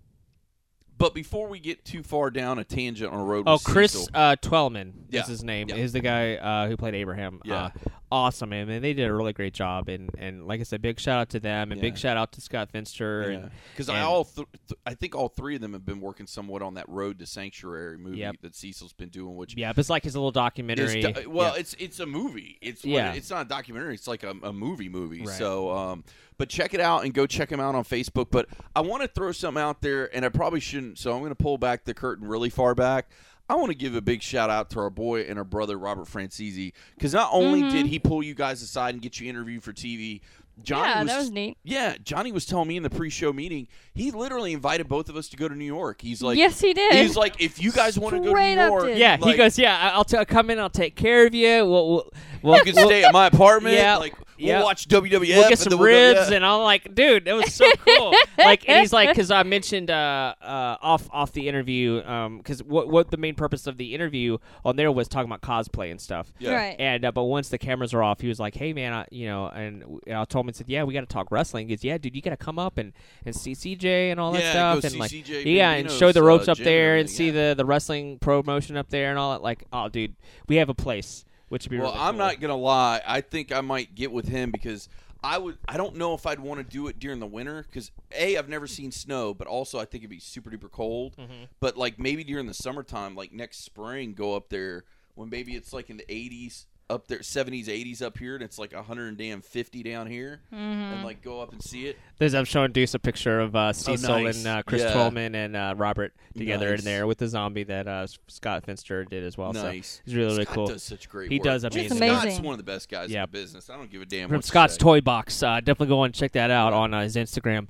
[0.97, 4.09] but before we get too far down a tangent on a road, Oh, Chris Cecil,
[4.13, 5.21] uh, Twellman Yeah.
[5.21, 5.69] is his name.
[5.69, 5.75] Yeah.
[5.75, 7.41] Is the guy uh, who played Abraham.
[7.43, 7.71] Yeah.
[8.11, 8.69] Awesome, man.
[8.69, 9.87] And they did a really great job.
[9.87, 12.41] And, and like I said, big shout out to them and big shout out to
[12.41, 13.21] Scott Finster.
[13.21, 16.27] And, because I all th- th- I think all three of them have been working
[16.27, 18.35] somewhat on that road to sanctuary movie Yep.
[18.41, 21.01] that Cecil's been doing, which yeah, it's like his little documentary.
[21.01, 21.59] do- well, Yeah.
[21.61, 22.57] it's it's a movie.
[22.61, 23.13] It's what- Yeah.
[23.13, 23.93] it's not a documentary.
[23.95, 25.21] It's like a, a movie movie.
[25.21, 25.29] Right.
[25.37, 26.03] So, um,
[26.37, 28.27] but check it out and go check him out on Facebook.
[28.29, 30.97] But I want to throw something out there, and I probably shouldn't.
[30.97, 33.09] So I'm going to pull back the curtain really far back.
[33.51, 36.07] I want to give a big shout out to our boy and our brother Robert
[36.07, 37.75] Franzese because not only Mm-hmm.
[37.75, 40.21] did he pull you guys aside and get you interviewed for TV,
[40.63, 41.57] Johnny yeah, was, that was neat.
[41.63, 45.27] yeah, Johnny was telling me in the pre-show meeting, he literally invited both of us
[45.29, 46.01] to go to New York.
[46.01, 46.93] He's like, yes, he did.
[46.93, 48.97] he's like, if you guys want to go to New York, did.
[48.97, 51.65] yeah, he goes, yeah, I- I'll, t- I'll come in, I'll take care of you.
[51.65, 52.11] We'll, we'll,
[52.43, 53.75] we'll, you can stay at my apartment.
[53.75, 54.63] Yeah, like we'll yeah.
[54.63, 55.11] watch WWF.
[55.11, 56.35] we'll get and some we'll go- ribs, yeah.
[56.37, 58.13] and I'm like, dude, that was so cool.
[58.37, 62.01] like, and he's like, because I mentioned uh, uh, off off the interview,
[62.37, 65.91] because what what the main purpose of the interview on there was talking about cosplay
[65.91, 66.33] and stuff.
[66.39, 66.53] Yeah.
[66.53, 66.75] Right.
[66.79, 69.27] And uh, but once the cameras are off, he was like, "Hey man, I, you
[69.27, 71.75] know," and, and I told him and said, "Yeah, we got to talk wrestling." He
[71.75, 72.93] goes, "Yeah, dude, you got to come up and,
[73.25, 75.91] and see CJ and all that Yeah, stuff, go and see like, CJ yeah, and
[75.91, 79.09] show the ropes uh, up there and everything, see the the wrestling promotion up there
[79.09, 79.41] and all that.
[79.41, 80.15] Like, oh, dude,
[80.47, 82.19] we have a place, which would be Well, really I'm cool.
[82.19, 83.01] not gonna lie.
[83.05, 84.87] I think I might get with him because
[85.23, 85.57] I would.
[85.67, 88.49] I don't know if I'd want to do it during the winter because a I've
[88.49, 91.15] never seen snow, but also I think it'd be super duper cold.
[91.17, 91.43] Mm-hmm.
[91.59, 94.83] But like maybe during the summertime, like next spring, go up there
[95.15, 98.59] when maybe it's like in the 80s up there, 70s, 80s up here, and it's
[98.59, 100.59] like 150 down here, Mm-hmm.
[100.61, 101.97] and like go up and see it.
[102.17, 104.37] There's, I'm showing Deuce a picture of uh, Cecil Oh, nice.
[104.37, 104.93] and uh, Chris Yeah.
[104.93, 106.79] Twellman and uh, Robert together Nice.
[106.79, 109.53] in there with the zombie that uh, Scott Finster did as well.
[109.53, 109.61] nice.
[109.95, 110.67] So it's really really Scott cool.
[110.67, 111.45] does such great He work.
[111.45, 111.97] does It's amazing.
[111.97, 112.19] amazing.
[112.31, 113.23] Scott's one of the best guys Yeah.
[113.23, 113.69] in the business.
[113.69, 114.27] I don't give a damn.
[114.29, 114.79] From what you Scott's say.
[114.79, 115.41] Toy Box.
[115.41, 117.67] Uh, definitely go and check that out on uh, his Instagram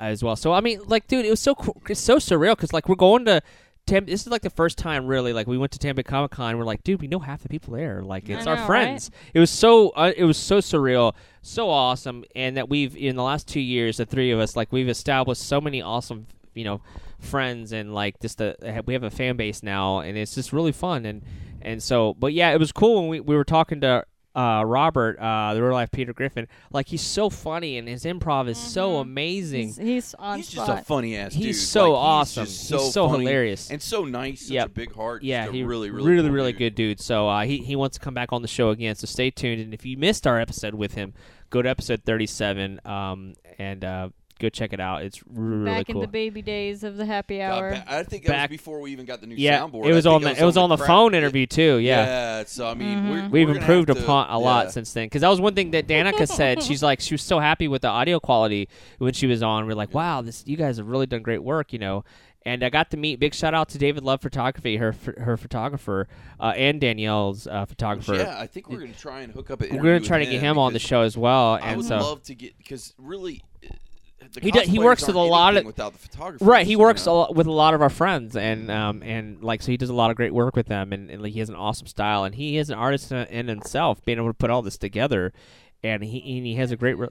[0.00, 0.36] as well.
[0.36, 1.80] So I mean, like, dude, it was so cool.
[1.88, 3.40] It's so surreal because like we're going to.
[3.86, 5.32] Tam- this is like the first time, really.
[5.32, 6.56] Like we went to Tampa Comic Con.
[6.56, 8.02] We're like, dude, we know half the people there.
[8.02, 9.10] Like it's I our know, friends.
[9.34, 13.22] It was so, uh, it was so surreal, so awesome, and that we've in the
[13.22, 16.80] last two years, the three of us, like we've established so many awesome, you know,
[17.18, 20.72] friends, and like just the we have a fan base now, and it's just really
[20.72, 21.22] fun, and
[21.60, 25.18] and so, but yeah, it was cool when we we were talking to uh, Robert,
[25.18, 26.48] uh, the real life Peter Griffin.
[26.72, 29.68] Like he's so funny and his improv is so amazing.
[29.68, 31.42] He's, he's on He's just a funny ass dude.
[31.42, 32.44] He's so Like, awesome.
[32.46, 33.70] He's, just He's so, so hilarious.
[33.70, 34.42] and so nice.
[34.42, 34.66] Such Yep.
[34.66, 35.22] a big heart.
[35.22, 36.58] yeah, just a he really, really, really, cool really dude.
[36.58, 37.00] good dude.
[37.00, 38.94] So uh, he he wants to come back on the show again.
[38.96, 39.60] So stay tuned.
[39.62, 41.14] And if you missed our episode with him,
[41.50, 44.08] go to episode thirty-seven um, and uh,
[44.40, 45.02] go check it out.
[45.02, 45.96] It's really, Back cool.
[45.96, 47.70] in the baby days of the happy hour.
[47.70, 49.86] ba- I think that Back- was before we even got the new yeah, soundboard.
[49.86, 51.78] it was on think the it was on the crack- phone interview too.
[51.78, 52.04] Yeah.
[52.04, 54.70] Yeah, so I mean, we're, We've we're gonna improved have to- upon a lot yeah.
[54.70, 55.06] since then.
[55.06, 56.62] Because that was one thing that Danica said.
[56.62, 58.68] She's like, she was so happy with the audio quality
[58.98, 59.66] when she was on.
[59.66, 62.04] We're like, wow, this you guys have really done great work, you know.
[62.46, 63.18] And I got to meet.
[63.20, 68.16] Big shout out to David Love Photography, her her photographer, uh, and Danielle's uh, photographer.
[68.16, 69.62] Yeah, I think we're gonna try and hook up.
[69.62, 71.54] An We're gonna interview try to get him on the show as well.
[71.54, 73.53] I And would so, love to get because really, the
[74.40, 76.44] He do- he works with a lot of- without the photography.
[76.44, 79.62] right, he works a lot, with a lot of our friends, and um, and like
[79.62, 81.48] so he does a lot of great work with them, and, and like, he has
[81.48, 84.50] an awesome style, and he is an artist in, in himself, being able to put
[84.50, 85.32] all this together,
[85.82, 86.98] and he and he has a great.
[86.98, 87.08] Re-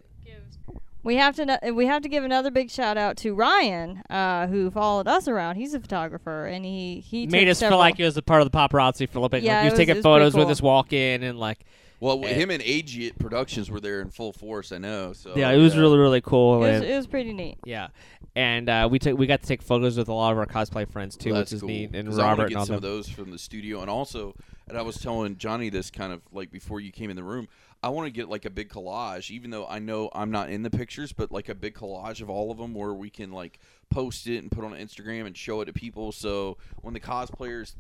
[1.05, 4.47] we have to no- we have to give another big shout out to Ryan, uh,
[4.47, 5.57] who followed us around.
[5.57, 8.41] He's a photographer, and he he Made us several- feel like it was a part
[8.41, 9.43] of the paparazzi for a little bit.
[9.43, 11.65] Yeah, like he was was- taking was pretty photos with us walk in and like
[12.03, 12.33] Well, Eh.
[12.33, 14.71] him and Agiat Productions were there in full force.
[14.71, 15.13] I know.
[15.13, 16.55] So yeah, it was really really cool.
[16.55, 17.57] It was, and- it was pretty neat.
[17.65, 17.87] Yeah,
[18.35, 20.87] and uh, we took we got to take photos with a lot of our cosplay
[20.89, 21.69] friends too, Well, which is cool.
[21.69, 21.91] neat.
[21.95, 22.77] And 'Cause I wanna Robert get and all some them.
[22.77, 24.35] of those from the studio, and also,
[24.67, 27.47] and I was telling Johnny this kind of like before you came in the room.
[27.81, 30.63] I want to get like a big collage, even though I know I'm not in
[30.63, 33.59] the pictures, but like a big collage of all of them where we can like
[33.89, 36.13] post it and put on Instagram and show it to people.
[36.13, 37.75] So when the cosplayers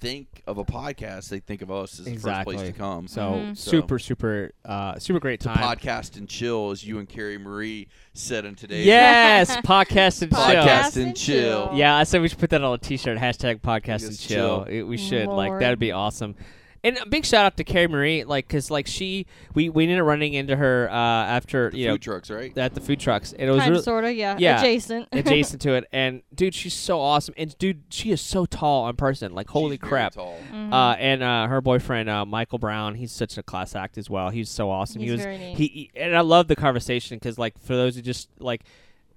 [0.00, 3.06] think of a podcast, they think of us as the first place to come.
[3.06, 3.56] So Mhm.
[3.56, 5.58] super super uh, super great time.
[5.58, 10.40] podcast and chill, as you and Carrie Marie said in today's Yes, podcast and chill.
[10.40, 11.70] Podcast and chill.
[11.74, 13.18] Yeah, I said we should put that on a T-shirt.
[13.18, 14.64] Hashtag podcast and chill.
[14.64, 14.74] chill.
[14.74, 16.34] It- we should like that'd be awesome.
[16.82, 20.00] And a big shout out to Carrie Marie, like, cause like she, we we ended
[20.00, 22.56] up running into her uh, after you know food trucks, right?
[22.56, 24.58] at the food trucks, and it was Kind really of, sort of, yeah, yeah.
[24.60, 25.08] adjacent.
[25.12, 25.84] adjacent to it.
[25.92, 27.34] And dude, she's so awesome.
[27.36, 29.34] And dude, she is so tall in person.
[29.34, 30.14] Like holy She's very crap.
[30.14, 30.38] tall.
[30.52, 30.72] Mhm.
[30.72, 34.30] Uh, and uh, her boyfriend uh, Michael Brown, he's such a class act as well.
[34.30, 35.02] He's so awesome.
[35.02, 35.58] he was very neat.
[35.58, 38.62] he, he- and I love the conversation because like for those who just like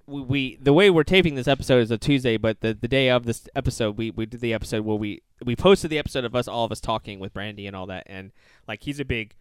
[0.06, 3.08] we, we the way we're taping this episode is a Tuesday, but the, the day
[3.10, 6.34] of this episode we, we did the episode where we we posted the episode of
[6.34, 8.32] us all of us talking with Brandy and all that, and
[8.68, 9.34] like he's a big.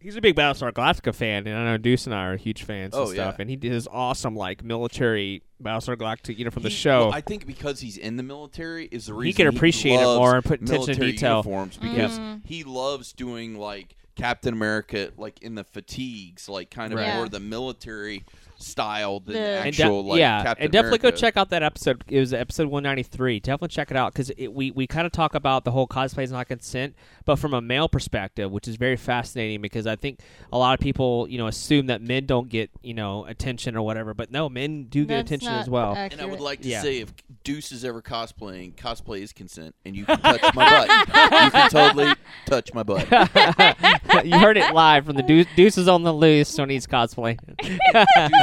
[0.00, 2.92] He's a big Battlestar Galactica fan, and I know Deuce and I are huge fans
[2.92, 3.34] Oh, and stuff.
[3.38, 3.40] yeah.
[3.42, 7.02] And he did his awesome like military Battlestar Galactica, you know, from the show.
[7.06, 10.04] well, I think because he's in the military is the reason He can appreciate it
[10.04, 11.30] loves more and put attention to military detail.
[11.36, 12.44] uniforms because Mhm.
[12.44, 17.14] he loves doing like Captain America, like in the fatigues, like kind of Right.
[17.14, 18.24] more the military
[18.62, 21.16] style than The- And And de- actual like yeah, Captain and definitely America.
[21.16, 22.04] go check out that episode.
[22.08, 23.40] It was episode 193.
[23.40, 26.32] Definitely check it out because we we kind of talk about the whole cosplay is
[26.32, 26.94] not consent,
[27.24, 30.20] but from a male perspective, which is very fascinating because I think
[30.52, 33.82] a lot of people you know assume that men don't get you know attention or
[33.82, 35.94] whatever, but no, men do get That's attention as well.
[35.94, 36.82] And I would like to Yeah.
[36.82, 37.12] say, if
[37.44, 41.08] Deuce is ever cosplaying, cosplay is consent, and you can touch my butt.
[41.42, 42.12] You can totally
[42.46, 43.08] touch my butt.
[44.24, 45.22] you heard it live from the
[45.56, 47.38] Deuce, is on the loose when he's cosplaying.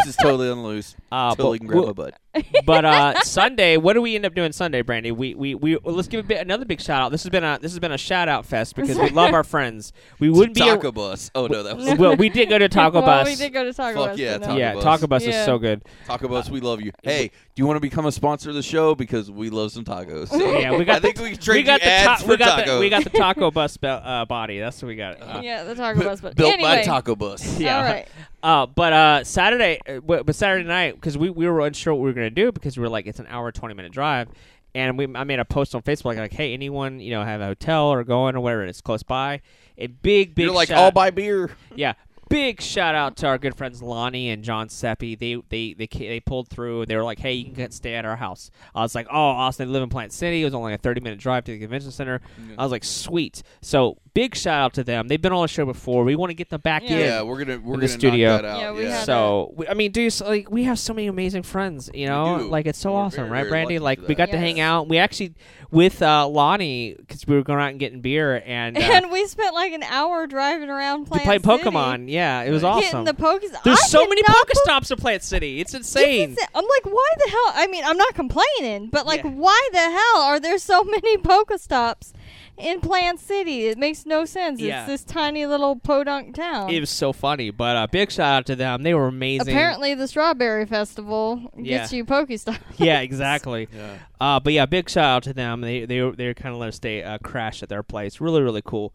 [0.09, 0.95] Deuce is totally on the loose.
[1.11, 2.13] Uh, totally but can grab we'll- my butt.
[2.65, 5.11] but uh, Sunday, what do we end up doing Sunday, Brandy?
[5.11, 7.11] We we, we well, let's give a bit, another big shout out.
[7.11, 9.43] This has been a this has been a shout out fest because we love our
[9.43, 9.93] friends.
[10.19, 11.31] We wouldn't be a- Taco Bus.
[11.33, 13.27] Oh no, that was well, we did go to Taco well, Bus.
[13.27, 14.19] we did go to Taco Fuck Bus.
[14.19, 14.37] yeah.
[14.37, 14.83] Taco yeah, Bus.
[14.83, 15.83] Taco Bus is so good.
[16.05, 16.51] Taco Bus.
[16.51, 16.91] We love you.
[17.01, 19.83] Hey, do you want to become a sponsor of the show because we love some
[19.83, 20.29] tacos?
[20.31, 22.29] Yeah, we got I think the, we can trade we got the ads ta- for
[22.29, 22.73] we got tacos.
[22.75, 24.59] the we got the Taco Bus be- uh, body.
[24.59, 25.19] That's what we got.
[25.19, 26.21] Uh, Yeah, the Taco Bus.
[26.21, 27.59] But built anyway, by Taco Bus.
[27.59, 27.77] Yeah.
[27.77, 28.07] All right.
[28.41, 32.09] Uh, but uh, Saturday, uh, but Saturday night because we, we were unsure what we
[32.09, 34.29] were gonna do because we were like it's an hour twenty minute drive,
[34.73, 37.47] and we I made a post on Facebook like hey anyone you know have a
[37.47, 39.41] hotel or going or whatever it's close by.
[39.77, 41.51] A big big You're like, shout- I'll buy beer.
[41.75, 41.93] yeah.
[42.29, 45.15] Big shout out to our good friends Lonnie and John Seppi.
[45.15, 46.85] They they they they pulled through.
[46.85, 49.17] They were like, "Hey, you can get, stay at our house." I was like, "Oh,
[49.17, 50.43] awesome!" They live in Plant City.
[50.43, 52.21] It was only a thirty minute drive to the convention center.
[52.55, 55.07] I was like, "Sweet!" So big shout out to them.
[55.07, 56.03] They've been on the show before.
[56.03, 56.89] We want to get them back Yeah.
[56.91, 56.99] in.
[56.99, 58.29] Yeah, we're gonna we're In the gonna studio.
[58.33, 58.59] knock that out.
[58.59, 59.03] Yeah, we yeah.
[59.03, 62.39] So we, I mean, dude, so, like we have so many amazing friends, you know,
[62.39, 62.49] do.
[62.49, 63.79] like it's so We're awesome, very, right, very Brandy?
[63.79, 64.15] Like we that.
[64.17, 64.89] got to hang out.
[64.89, 65.35] We actually
[65.71, 69.25] with uh, Lonnie because we were going out and getting beer and, uh, And we
[69.27, 72.09] spent like an hour driving around to Plant play City, Pokemon.
[72.09, 72.85] Yeah, it was Nice.
[72.87, 73.05] awesome.
[73.05, 73.45] Getting the Pokes.
[73.63, 75.59] There's I so many not be- Pokestops in Plant City.
[75.61, 76.31] It's It's insane.
[76.31, 76.47] insane.
[76.55, 77.53] I'm like, why the hell?
[77.55, 79.29] I mean, I'm not complaining, but like, Yeah.
[79.31, 82.11] why the hell are there so many Pokestops
[82.59, 83.67] in Plant City?
[83.67, 84.59] It makes no sense.
[84.59, 84.81] Yeah.
[84.81, 86.69] It's this tiny little podunk town.
[86.69, 88.83] It was so funny, but uh, big shout out to them.
[88.83, 89.47] They were amazing.
[89.47, 91.97] Apparently, the Strawberry Festival gets Yeah.
[91.97, 92.59] you Pokestops.
[92.77, 93.67] yeah, exactly.
[93.79, 93.97] Yeah.
[94.19, 95.61] Uh, but yeah, big shout out to them.
[95.61, 98.19] They they they kind of let us stay uh, crash at their place.
[98.19, 98.93] Really really cool.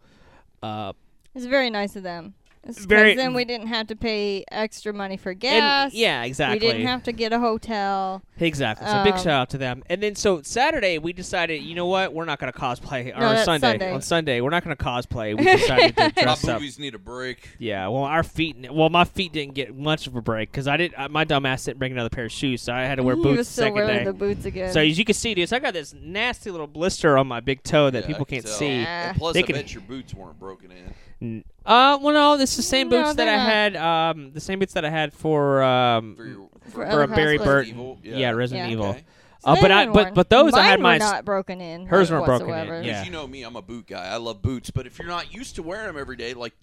[0.61, 0.93] Uh,
[1.33, 2.35] It's very nice of them.
[2.67, 5.93] It's 'cause Very- then we didn't have to pay extra money for and- gas.
[5.93, 6.65] yeah, exactly.
[6.67, 8.23] We didn't have to get a hotel.
[8.39, 8.87] Exactly.
[8.87, 9.83] So big Um, shout out to them.
[9.89, 13.15] And then so Saturday we decided, you know what, we're not going to cosplay.
[13.15, 13.91] Or No, that's Sunday, Sunday.
[13.93, 15.37] on Sunday we're not going to cosplay.
[15.37, 16.57] We decided to My dress up.
[16.59, 17.49] boobies need a break.
[17.59, 17.87] Yeah.
[17.87, 18.57] Well, our feet.
[18.73, 20.93] Well, my feet didn't get much of a break because I did.
[20.97, 23.15] Uh, my dumb ass didn't bring another pair of shoes, so I had to wear
[23.17, 24.03] he boots was the still second wearing day.
[24.05, 24.73] the boots again.
[24.73, 27.39] So as you can see, dude, so I got this nasty little blister on my
[27.41, 28.55] big toe that Yeah, people I can can't tell.
[28.55, 28.67] see.
[28.81, 29.09] Yeah.
[29.09, 30.93] And plus, They I could- bet your boots weren't broken in.
[31.21, 33.45] N- Uh, well, no, this is the same No, boots that they're I not.
[33.47, 33.75] had.
[33.75, 37.07] Um, the same boots that I had for um For, your, For for other a
[37.07, 37.43] Barry cosplayers.
[37.45, 37.69] Burton.
[37.71, 37.99] Evil?
[38.03, 38.31] Yeah, Yeah.
[38.31, 38.73] Resident Yeah.
[38.73, 38.85] Evil.
[38.87, 39.03] Okay.
[39.39, 40.13] So Uh, they but I had but worn.
[40.15, 40.99] but those Mine I had were mine.
[40.99, 41.85] not broken in.
[41.87, 42.81] Hers uh, weren't broken in, whatsoever.
[42.81, 43.03] yeah.
[43.03, 44.05] You know me, I'm a boot guy.
[44.07, 44.69] I love boots.
[44.71, 46.53] But if you're not used to wearing them every day, like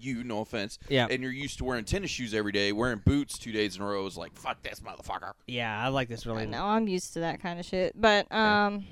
[0.00, 1.06] you, no offense, Yeah.
[1.08, 3.86] and you're used to wearing tennis shoes every day, wearing boots two days in a
[3.86, 5.32] row is like, fuck this motherfucker.
[5.46, 6.44] Yeah, I like this really.
[6.46, 7.92] No, I'm used to that kind of shit.
[8.00, 8.84] But um,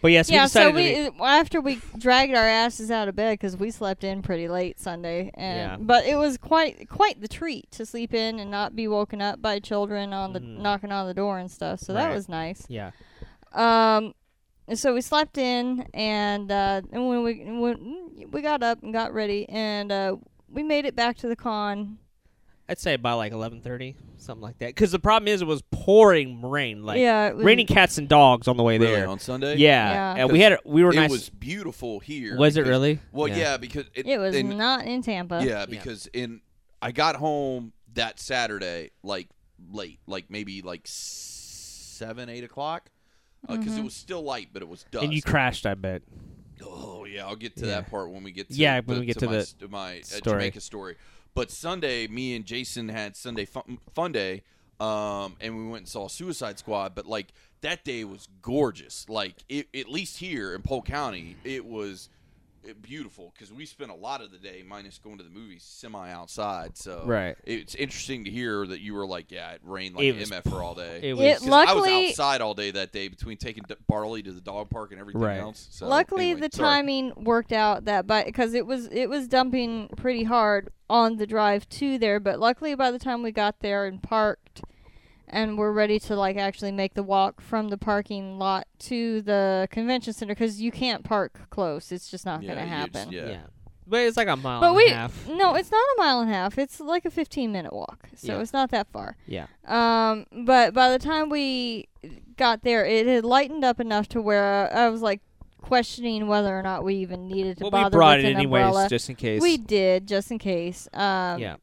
[0.00, 3.56] But yes, yeah, we so we after we dragged our asses out of bed because
[3.56, 5.76] we slept in pretty late Sunday, and Yeah.
[5.80, 9.42] but it was quite quite the treat to sleep in and not be woken up
[9.42, 10.60] by children on the Mhm.
[10.60, 11.80] knocking on the door and stuff.
[11.80, 12.64] So that was nice.
[12.68, 12.90] yeah.
[13.52, 14.14] Um,
[14.74, 19.12] so we slept in, and uh, and when we when we got up and got
[19.12, 20.16] ready, and uh,
[20.48, 21.98] we made it back to the con.
[22.68, 24.66] I'd say by like eleven thirty, something like that.
[24.68, 28.46] Because the problem is, it was pouring rain, like yeah, was, raining cats and dogs
[28.46, 29.08] on the way Really, there.
[29.08, 29.56] on Sunday.
[29.56, 30.22] Yeah, Yeah.
[30.22, 31.10] and we had we were nice it nice.
[31.10, 32.36] was beautiful here.
[32.36, 32.98] was it really?
[33.10, 35.40] Well, yeah, because it, It was and- not in Tampa.
[35.42, 36.42] Yeah, because in
[36.82, 39.28] I got home that Saturday like
[39.72, 42.90] late, like maybe like seven, eight o'clock,
[43.48, 43.78] because Mm-hmm.
[43.78, 45.04] it was still light, but it was dusk.
[45.04, 46.02] And you crashed, I bet.
[46.62, 47.76] Oh yeah, I'll get to Yeah.
[47.80, 50.00] that part when we get to Yeah, when we get to my, the s- my
[50.00, 50.20] uh.
[50.22, 50.96] Jamaica story.
[51.38, 54.42] But Sunday, me and Jason had Sunday fun, fun day,
[54.80, 56.96] um, and we went and saw Suicide Squad.
[56.96, 57.28] But like
[57.60, 59.08] that day was gorgeous.
[59.08, 62.08] Like it, at least here in Polk County, it was
[62.68, 65.62] uh, beautiful because we spent a lot of the day, minus going to the movies,
[65.62, 66.76] semi outside.
[66.76, 67.36] So Right.
[67.44, 70.42] it's interesting to hear that you were like, yeah, it rained like It was MF
[70.48, 71.00] for all day.
[71.02, 73.74] It was It 'Cause luckily I was outside all day that day between taking D-
[73.86, 75.38] Barley to the dog park and everything Right.
[75.38, 75.68] else.
[75.70, 76.68] So, Luckily, anyway, the sorry.
[76.76, 81.26] timing worked out that, but because it was it was dumping pretty hard on the
[81.26, 82.18] drive to there.
[82.20, 84.62] But luckily, by the time we got there and parked,
[85.30, 89.68] and we're ready to like actually make the walk from the parking lot to the
[89.70, 91.90] convention center, because you can't park close.
[91.92, 93.12] It's just not Yeah, going to you just- happen.
[93.12, 93.26] yeah.
[93.28, 93.40] Yeah.
[93.90, 95.26] But it's like a mile But and we a half.
[95.28, 96.58] no, it's not a mile and a half.
[96.58, 98.40] It's like a fifteen minute walk, so Yeah.
[98.42, 99.16] it's not that far.
[99.26, 99.46] Yeah.
[99.66, 101.88] Um, but by the time we
[102.36, 105.22] got there, it had lightened up enough to where I was like
[105.62, 108.36] questioning whether or not we even needed to Well, we bother brought with it an
[108.36, 108.88] anyways, umbrella.
[108.90, 109.40] just in case.
[109.40, 110.86] We did just in case.
[110.92, 111.56] Um, yeah.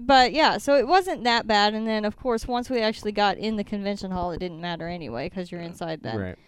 [0.00, 1.74] But yeah, so it wasn't that bad.
[1.74, 4.88] And then of course, once we actually got in the convention hall, it didn't matter
[4.88, 6.18] anyway because you're inside then.
[6.18, 6.38] Right.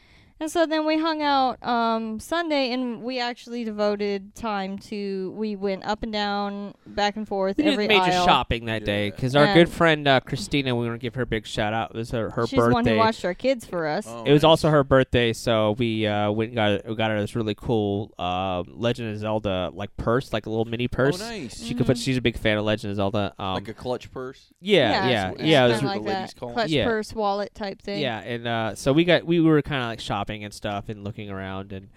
[0.42, 5.33] And so then we hung out um, Sunday, and we actually devoted time to.
[5.37, 8.24] We went up and down, back and forth We did every major aisle.
[8.24, 11.22] shopping that day because our And- good friend uh, Christina, we want to give her
[11.22, 11.90] a big shout out.
[11.90, 12.68] It was her, her She's birthday.
[12.70, 14.07] the one who watched our kids for us.
[14.09, 14.48] Oh, It was nice.
[14.48, 18.14] also her birthday, so we uh, went and got we got her this really cool
[18.18, 21.20] uh, Legend of Zelda like purse, like a little mini purse.
[21.20, 21.62] Oh, nice.
[21.62, 21.98] She could put.
[21.98, 22.03] Mhm.
[22.03, 23.35] She's a big fan of Legend of Zelda.
[23.38, 24.46] Um, like a clutch purse.
[24.59, 25.66] yeah, yeah, it's- yeah.
[25.66, 26.55] it was, kinda like the ladies that call 'em.
[26.55, 26.85] clutch Yeah.
[26.87, 28.00] purse wallet type thing.
[28.00, 31.05] yeah, and uh, so we got we were kind of like shopping and stuff and
[31.05, 31.88] looking around and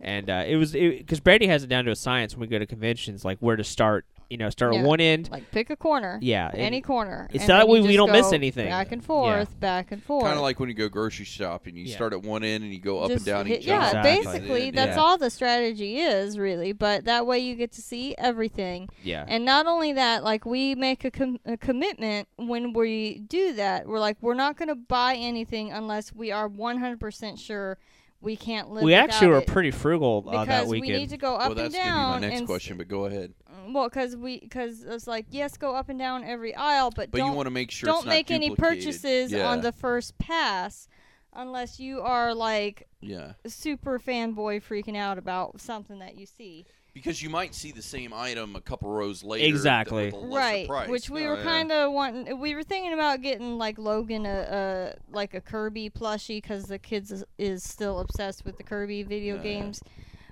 [0.00, 2.58] and uh, it was because Brady has it down to a science when we go
[2.58, 4.06] to conventions, like where to start.
[4.30, 4.80] You know, start Yeah.
[4.80, 5.30] at one end.
[5.30, 6.18] Like pick a corner.
[6.22, 7.28] Yeah, and- Any corner.
[7.32, 8.68] It's and that way we don't miss anything.
[8.68, 10.24] Back and forth, back and forth.
[10.24, 11.94] Kind of like when you go grocery shopping, you Yeah.
[11.94, 13.86] start at one end and you go up Just and down hit- each Yeah.
[13.86, 14.16] Exactly.
[14.32, 14.70] basically, Yeah.
[14.86, 16.72] that's all the strategy is, really.
[16.72, 18.88] But that way you get to see everything.
[19.02, 23.52] yeah, And not only that, like we make a, com- a commitment when we do
[23.54, 23.86] that.
[23.86, 27.78] We're like, we're not going to buy anything unless we are 100% sure
[28.22, 29.46] we can't live we actually were it.
[29.46, 32.20] pretty frugal uh, because that we need to go up Well, and that's gonna down.
[32.20, 33.34] be my next and s- question, but go ahead.
[33.68, 37.18] Well, because we because it's like yes, go up and down every aisle, but, But
[37.18, 39.48] don't you want to make sure don't it's not make any purchases yeah.
[39.50, 40.88] on the first pass
[41.34, 46.64] unless you are like yeah super fanboy freaking out about something that you see.
[46.94, 49.46] Because you might see the same item a couple rows later.
[49.46, 50.06] Exactly.
[50.06, 50.88] with a lesser right price.
[50.88, 51.42] which we Oh, were yeah.
[51.44, 55.90] kind of wanting we were thinking about getting like logan a, a like a kirby
[55.90, 59.42] plushie because the kids is, is still obsessed with the kirby video Yeah.
[59.42, 59.80] games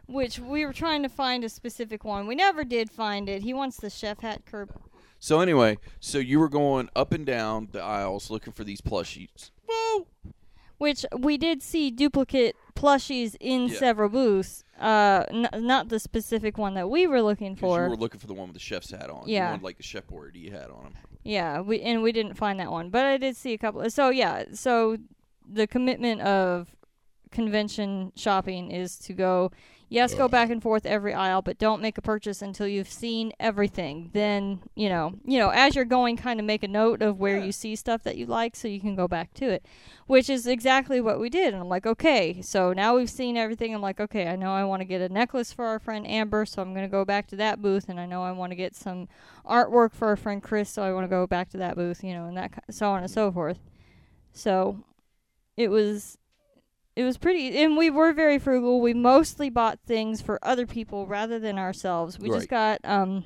[0.07, 3.55] which we were trying to find a specific one we never did find it he
[3.55, 4.75] wants the chef hat kirby
[5.19, 9.51] So anyway, so you were going up and down the aisles looking for these plushies.
[9.69, 10.07] Whoa!
[10.81, 13.79] Which we did see duplicate plushies in Yeah.
[13.79, 17.97] several booths uh n- not the specific one that we were looking for We were
[17.97, 19.29] looking for the one with the chef's hat on.
[19.29, 19.51] You Yeah.
[19.51, 20.95] wanted like the chef Boyardee hat on him.
[21.23, 23.89] Yeah, we and we didn't find that one, but I did see a couple.
[23.91, 24.97] So yeah, so
[25.47, 26.75] the commitment of
[27.31, 29.51] convention shopping is to go.
[29.93, 33.33] Yes, go back and forth every aisle, but don't make a purchase until you've seen
[33.41, 34.11] everything.
[34.13, 37.39] Then you know, you know, as you're going, kind of make a note of where
[37.39, 37.47] Yeah.
[37.47, 39.67] you see stuff that you like, so you can go back to it.
[40.07, 41.55] Which is exactly what we did.
[41.55, 43.75] And I'm like, okay, so now we've seen everything.
[43.75, 46.47] I'm like, okay, I know I want to get a necklace for our friend Amber,
[46.47, 48.77] so I'm gonna go back to that booth, and I know I want to get
[48.77, 49.09] some
[49.45, 52.15] artwork for our friend Chris, so I want to go back to that booth, you
[52.15, 53.15] know, and that so on and mm.
[53.15, 53.59] so forth.
[54.33, 54.85] So
[55.57, 56.17] it was
[56.97, 58.81] it was pretty and we were very frugal.
[58.81, 62.19] We mostly bought things for other people rather than ourselves.
[62.19, 63.25] We just got um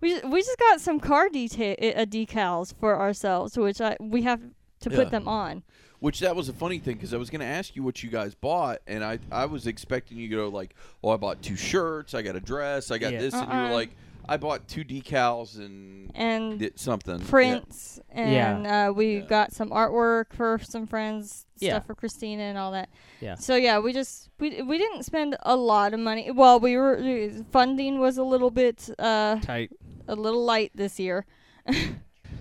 [0.00, 4.40] we we just got some car detail uh, decals for ourselves, which I we have
[4.80, 4.96] to Yeah.
[4.96, 5.62] put them on.
[6.00, 8.10] Which that was a funny thing because I was going to ask you what you
[8.10, 11.56] guys bought, and I I was expecting you to go like, oh, I bought two
[11.56, 13.20] shirts, I got a dress, I got Yeah.
[13.20, 13.68] this, and you Uh-uh.
[13.68, 13.96] were like,
[14.28, 17.18] I bought two decals and and did something.
[17.20, 17.26] Yeah.
[17.28, 18.56] prints, Yeah.
[18.56, 19.26] and uh, we Yeah.
[19.26, 21.70] got some artwork for some friends, Yeah.
[21.74, 22.88] stuff for Christina and all that.
[23.20, 23.34] Yeah.
[23.34, 26.30] So yeah, we just we we didn't spend a lot of money.
[26.30, 29.70] Well, we were funding was a little bit uh Tight.
[30.08, 31.26] a little light this year.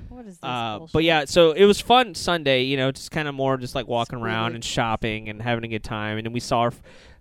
[0.10, 0.40] what is this?
[0.44, 0.94] Uh, bullshit?
[0.94, 2.64] but yeah, so it was fun Sunday.
[2.64, 4.56] You know, just kind of more just like walking around Squiggly.
[4.56, 6.18] and shopping and having a good time.
[6.18, 6.74] And then we saw our,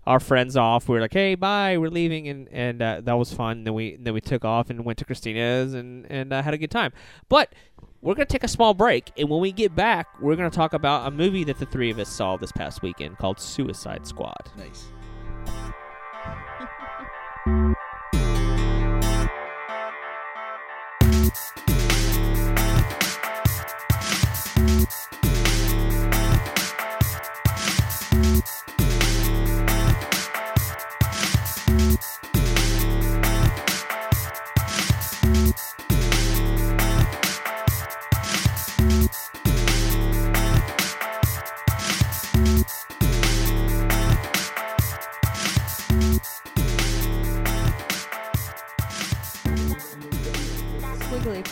[0.05, 0.89] our friends off.
[0.89, 3.59] We were like, "Hey, bye, we're leaving," and and uh, that was fun.
[3.59, 6.53] And then we then we took off and went to Christina's and and uh, had
[6.53, 6.91] a good time.
[7.29, 7.53] But
[8.01, 11.07] we're gonna take a small break, and when we get back, we're gonna talk about
[11.07, 14.51] a movie that the three of us saw this past weekend called Suicide Squad.
[14.57, 14.85] Nice.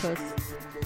[0.02, 0.20] puss.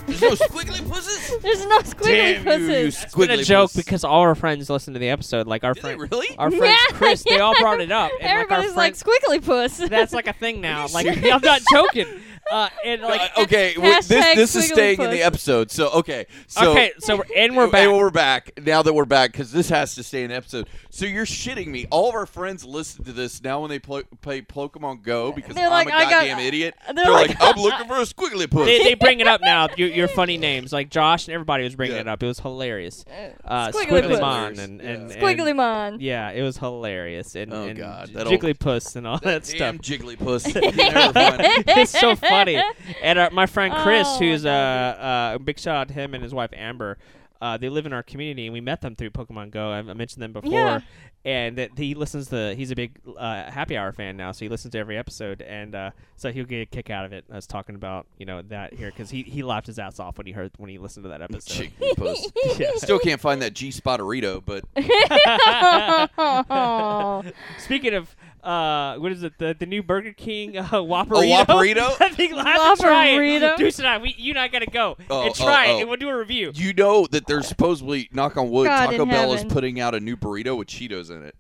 [0.08, 1.40] There's no squiggly pusses.
[1.42, 2.70] There's no squiggly Damn you, pusses.
[2.70, 3.76] you It's been a squiggly joke puss.
[3.76, 5.48] because all our friends listened to the episode.
[5.48, 6.38] Like our Did they friend, really?
[6.38, 7.62] our friends Yeah, Chris, they all yeah.
[7.62, 8.12] brought it up.
[8.22, 9.78] And Everybody's like, like our friend, squiggly puss.
[9.90, 10.88] that's like a thing now.
[10.94, 12.06] Like I'm not joking.
[12.52, 15.26] Uh, and like Uh, okay, wait, this Hashtag this is squiggly staying in the puss.
[15.26, 15.72] episode.
[15.72, 17.90] So okay, so okay, so we're, and we're and back.
[17.90, 20.68] we're back now that we're back because this has to stay in the episode.
[20.92, 21.88] So you're shitting me.
[21.90, 25.56] All of our friends listen to this now when they pl- play Pokemon Go because
[25.56, 26.76] They're I'm like, a "I got- goddamn idiot.
[26.86, 28.66] they're They're, like, like- I'm looking for a squiggly puss.
[28.66, 29.68] they, they bring it up now.
[29.76, 32.02] Your, your funny names, like Josh and everybody was bringing Yeah.
[32.02, 32.22] it up.
[32.22, 33.04] It was hilarious.
[33.44, 34.20] Uh, Squiggly Squiggly puss.
[34.22, 36.00] Mon and, and, and Squiggly mon.
[36.00, 37.36] yeah, it was hilarious.
[37.36, 39.58] And, Oh, and God, that old- Jigglypuss and all that stuff.
[39.60, 40.54] Damn Jigglypuss.
[40.76, 41.38] Never fun.
[41.68, 42.62] it's so funny.
[43.02, 46.14] And uh, my friend Chris, Oh, who's a uh, uh, big shout out to him
[46.14, 46.98] and his wife Amber.
[47.42, 49.70] Uh, they live in our community, and we met them through Pokemon Go.
[49.70, 50.80] I, I mentioned them before, Yeah.
[51.26, 52.56] and that he listens to.
[52.56, 55.76] He's a big uh, Happy Hour fan now, so he listens to every episode, and
[55.76, 57.26] uh, so he'll get a kick out of it.
[57.30, 60.18] I was talking about you know that here because he, he laughed his ass off
[60.18, 61.72] when he heard when he listened to that episode.
[62.58, 62.70] Yeah.
[62.78, 64.64] Still can't find that G Spotterito, but.
[67.60, 68.16] Speaking of.
[68.46, 69.38] Uh, what is it?
[69.40, 71.42] The the new Burger King uh, Whopperito.
[71.42, 71.96] A Whopperito?
[72.00, 73.58] I think we'll have to try it.
[73.58, 75.78] Deuce and I, we, you and I gotta go Oh, and oh, try oh.
[75.78, 76.52] it, and we'll do a review.
[76.54, 79.50] you know that there's supposedly, knock on wood, God Taco in Bell is heaven.
[79.54, 81.36] putting out a new burrito with Cheetos in it.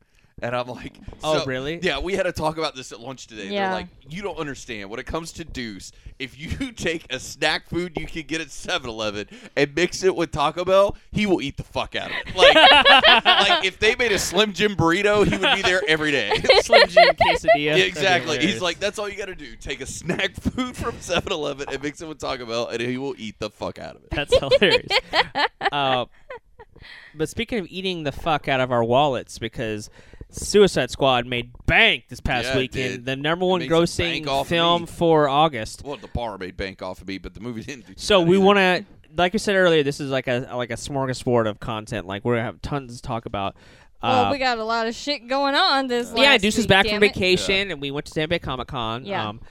[0.45, 0.93] And I'm like,
[1.23, 1.79] Oh, so- really?
[1.81, 3.47] Yeah, we had to talk about this at lunch today.
[3.47, 3.69] Yeah.
[3.69, 4.91] They're like, you don't understand.
[4.91, 8.51] When it comes to Deuce, if you take a snack food you can get at
[8.51, 12.17] 7 Eleven and mix it with Taco Bell, he will eat the fuck out of
[12.27, 12.35] it.
[12.35, 16.31] Like, like if they made a Slim Jim burrito, he would be there every day.
[16.61, 17.55] Slim Jim quesadilla.
[17.55, 18.37] Yeah, exactly.
[18.37, 19.55] He's like, that's all you got to do.
[19.55, 22.99] Take a snack food from 7 Eleven and mix it with Taco Bell, and he
[22.99, 24.11] will eat the fuck out of it.
[24.11, 24.91] That's hilarious.
[25.71, 26.05] uh,
[27.15, 29.89] but speaking of eating the fuck out of our wallets, because
[30.29, 33.05] Suicide Squad made bank this past Yeah, weekend, did.
[33.05, 35.83] the number one grossing bank of film for August.
[35.85, 38.37] Well, the bar made bank off of me, but the movie didn't do So we
[38.37, 42.05] want to, like I said earlier, this is like a like a smorgasbord of content.
[42.07, 43.55] Like we're gonna have tons to talk about.
[44.03, 46.11] well, Uh, we got a lot of shit going on this.
[46.15, 46.99] yeah, last Deuce is back from it.
[47.13, 49.05] vacation, and we went to San Diego Comic Con.
[49.05, 49.29] Yeah.
[49.29, 49.41] Um,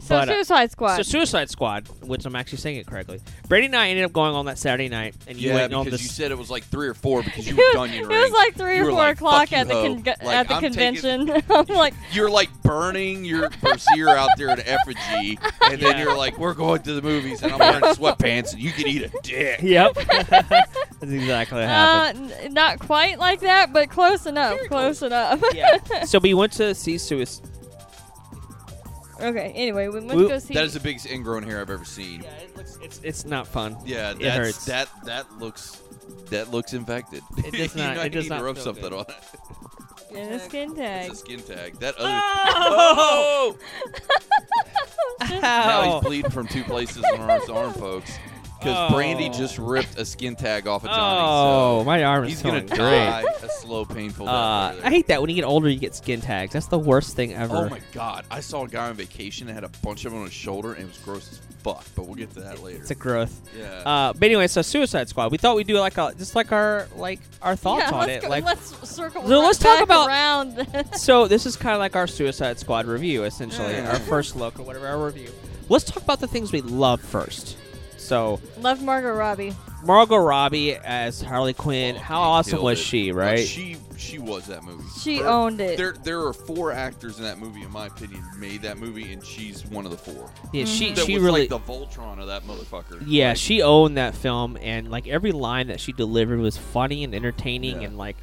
[0.00, 0.96] So but, uh, Suicide Squad.
[0.96, 3.20] So Suicide Squad, which I'm actually saying it correctly.
[3.48, 5.84] Brady and I ended up going on that Saturday night, and you Yeah, went on
[5.84, 6.08] because this.
[6.08, 8.08] you said it was like three or four because you it were was, Dunyan it
[8.08, 10.60] was like three You or four like, o'clock at the con- Like, at the I'm
[10.62, 11.42] taking- convention.
[11.50, 16.02] I'm like, You're like burning your brassiere out there in effigy, and then Yeah.
[16.02, 19.02] you're like, "We're going to the movies," and I'm wearing sweatpants, and you can eat
[19.02, 19.60] a dick.
[19.62, 22.32] Yep, that's exactly what happened.
[22.32, 24.58] uh, n- not quite like that, but close enough.
[24.68, 25.40] Close enough.
[25.54, 25.78] yeah.
[26.04, 27.48] So we went to see Suicide.
[29.20, 29.52] Okay.
[29.54, 30.54] Anyway, we went We- to go see.
[30.54, 32.22] That is the biggest ingrown hair I've ever seen.
[32.22, 33.76] Yeah, it looks, it's it's not fun.
[33.84, 34.64] Yeah, It that's, hurts.
[34.66, 35.80] that that looks
[36.30, 37.22] that looks infected.
[37.38, 38.92] It does You not- might it does need to not rub feel something good.
[38.92, 40.16] on it.
[40.16, 41.10] in a skin tag.
[41.10, 41.78] It's a skin tag.
[41.80, 42.08] That other.
[42.10, 43.56] Oh!
[44.00, 44.10] oh!
[45.30, 45.92] Now Ow.
[46.00, 48.12] he's bleeding from two places on his arm, folks.
[48.64, 48.94] Because Oh.
[48.94, 51.20] Brandy just ripped a skin tag off of Johnny.
[51.22, 54.34] Oh, so my arm is he's gonna die a slow, painful death.
[54.34, 54.74] Uh.
[54.82, 56.52] I hate that when you get older, you get skin tags.
[56.54, 57.56] That's the worst thing ever.
[57.56, 58.24] Oh my god!
[58.30, 60.72] I saw a guy on vacation that had a bunch of them on his shoulder,
[60.72, 61.84] and it was gross as fuck.
[61.94, 62.78] But we'll get to that later.
[62.80, 63.38] It's a growth.
[63.58, 63.82] yeah.
[63.84, 65.30] Uh, but anyway, so Suicide Squad.
[65.30, 68.22] We thought we'd do like a just like our like our thoughts yeah, on it.
[68.22, 69.22] Go, like let's circle.
[69.28, 70.66] So let's talk back about- around.
[70.96, 73.92] so this is kind of like our Suicide Squad review, essentially, Yeah.
[73.92, 75.30] our first look or whatever our review.
[75.68, 77.56] Let's talk about the things we love first.
[78.04, 79.54] So Love Margot Robbie.
[79.84, 81.94] Margot Robbie as Harley Quinn.
[81.96, 82.82] How awesome was it.
[82.82, 83.12] she?
[83.12, 83.46] Like, Right?
[83.46, 84.84] she she was that movie.
[85.02, 85.76] She Her- owned it.
[85.78, 89.24] There there are four actors in that movie, in my opinion, made that movie, and
[89.24, 90.30] she's one of the four.
[90.52, 91.48] yeah, she That she was really.
[91.48, 93.02] like the Voltron of that motherfucker.
[93.06, 97.04] yeah, Like, she owned that film, and like every line that she delivered was funny
[97.04, 97.88] and entertaining, Yeah.
[97.88, 98.16] and like,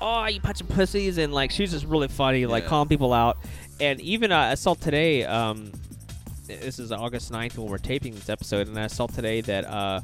[0.00, 2.68] oh, you punching pussies, and like she was just really funny, like Yeah.
[2.70, 3.38] calling people out.
[3.80, 5.72] And even uh, I saw today, um,
[6.60, 10.00] this is August 9th when we're taping this episode, and I saw today that uh,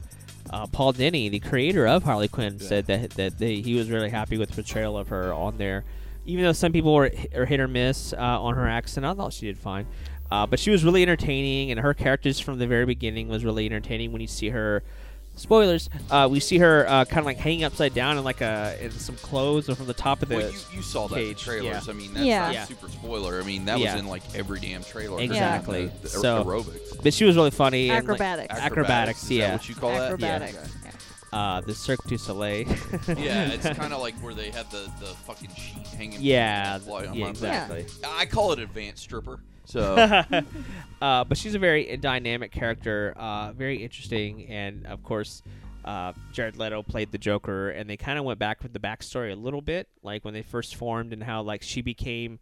[0.50, 2.66] uh, Paul Dini, the creator of Harley Quinn, Yeah.
[2.68, 5.84] said that that they, he was really happy with the portrayal of her on there.
[6.26, 9.32] Even though some people were are hit or miss uh, on her accent, I thought
[9.32, 9.86] she did fine.
[10.30, 13.64] Uh, but she was really entertaining, and her characters from the very beginning was really
[13.64, 14.12] entertaining.
[14.12, 14.82] When you see her,
[15.38, 18.76] spoilers, uh, we see her uh, kind of like hanging upside down in like a
[18.80, 20.36] in some clothes or from the top of the.
[20.36, 21.88] Well, you, you saw that in the cage, trailers.
[21.88, 22.40] I mean, that's Yeah.
[22.46, 22.64] not Yeah.
[22.64, 23.40] super spoiler.
[23.40, 23.92] I mean, that Yeah.
[23.94, 25.20] was in like every damn trailer.
[25.20, 25.86] Exactly.
[25.86, 27.02] The, the So- aerobics.
[27.02, 27.88] but she was really funny.
[27.90, 28.54] and, like, Acrobatics.
[28.58, 29.52] Acrobatics, Is that yeah.
[29.52, 30.54] what you call Acrobatics.
[30.84, 31.38] Yeah.
[31.38, 32.64] uh, the Cirque du Soleil.
[32.66, 33.18] that?
[33.18, 36.20] Yeah, it's kind of like where they have the, the fucking sheet hanging.
[36.20, 37.86] yeah, from the fly on yeah, my- exactly.
[38.06, 39.40] I call it advanced stripper.
[39.68, 39.94] So
[41.02, 45.42] uh, but she's a very dynamic character, uh, very interesting, and of course,
[45.84, 49.32] uh, Jared Leto played the Joker, and they kind of went back with the backstory
[49.32, 52.38] a little bit, like when they first formed and how like she became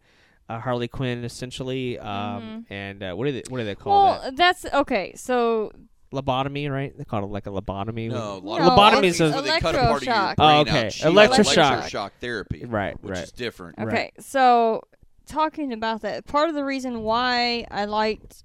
[0.49, 4.21] uh, Harley Quinn essentially, um, and uh, what do they what do they call Well,
[4.21, 4.35] that?
[4.37, 5.13] that's okay.
[5.15, 5.71] So
[6.13, 6.97] Lobotomy, right?
[6.97, 8.09] They call it like a lobotomy.
[8.09, 10.35] no, No, Lobotomy is is a- where they cut a part of your electroshock.
[10.37, 10.89] brain Oh, okay.
[10.89, 11.81] She Electroshock.
[11.81, 13.23] electroshock therapy, Right, which right.
[13.25, 13.77] is different.
[13.77, 13.87] Right.
[13.87, 14.83] Okay, so
[15.27, 18.43] talking about that, part of the reason why I liked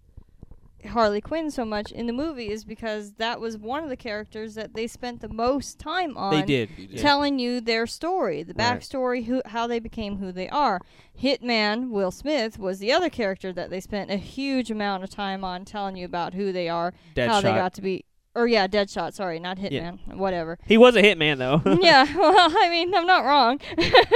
[0.90, 4.56] Harley Quinn so much in the movie is because that was one of the characters
[4.56, 6.34] that they spent the most time on.
[6.34, 6.98] They did.
[6.98, 8.80] Telling you their story, the Right.
[8.80, 10.80] backstory, who how they became who they are.
[11.20, 15.44] Hitman Will Smith was the other character that they spent a huge amount of time
[15.44, 17.56] on telling you about who they are, how they Deadshot.
[17.56, 18.04] got to be.
[18.34, 19.12] Or yeah, Deadshot.
[19.12, 20.00] Sorry, not Hitman.
[20.08, 20.14] Yeah.
[20.14, 20.58] Whatever.
[20.66, 21.62] He was a hitman though.
[21.80, 22.06] yeah.
[22.18, 23.60] Well, I mean, I'm not wrong.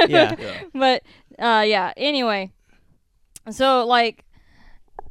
[0.09, 0.35] yeah.
[0.39, 0.63] Yeah.
[0.75, 1.03] but
[1.39, 2.51] uh yeah anyway
[3.51, 4.25] so like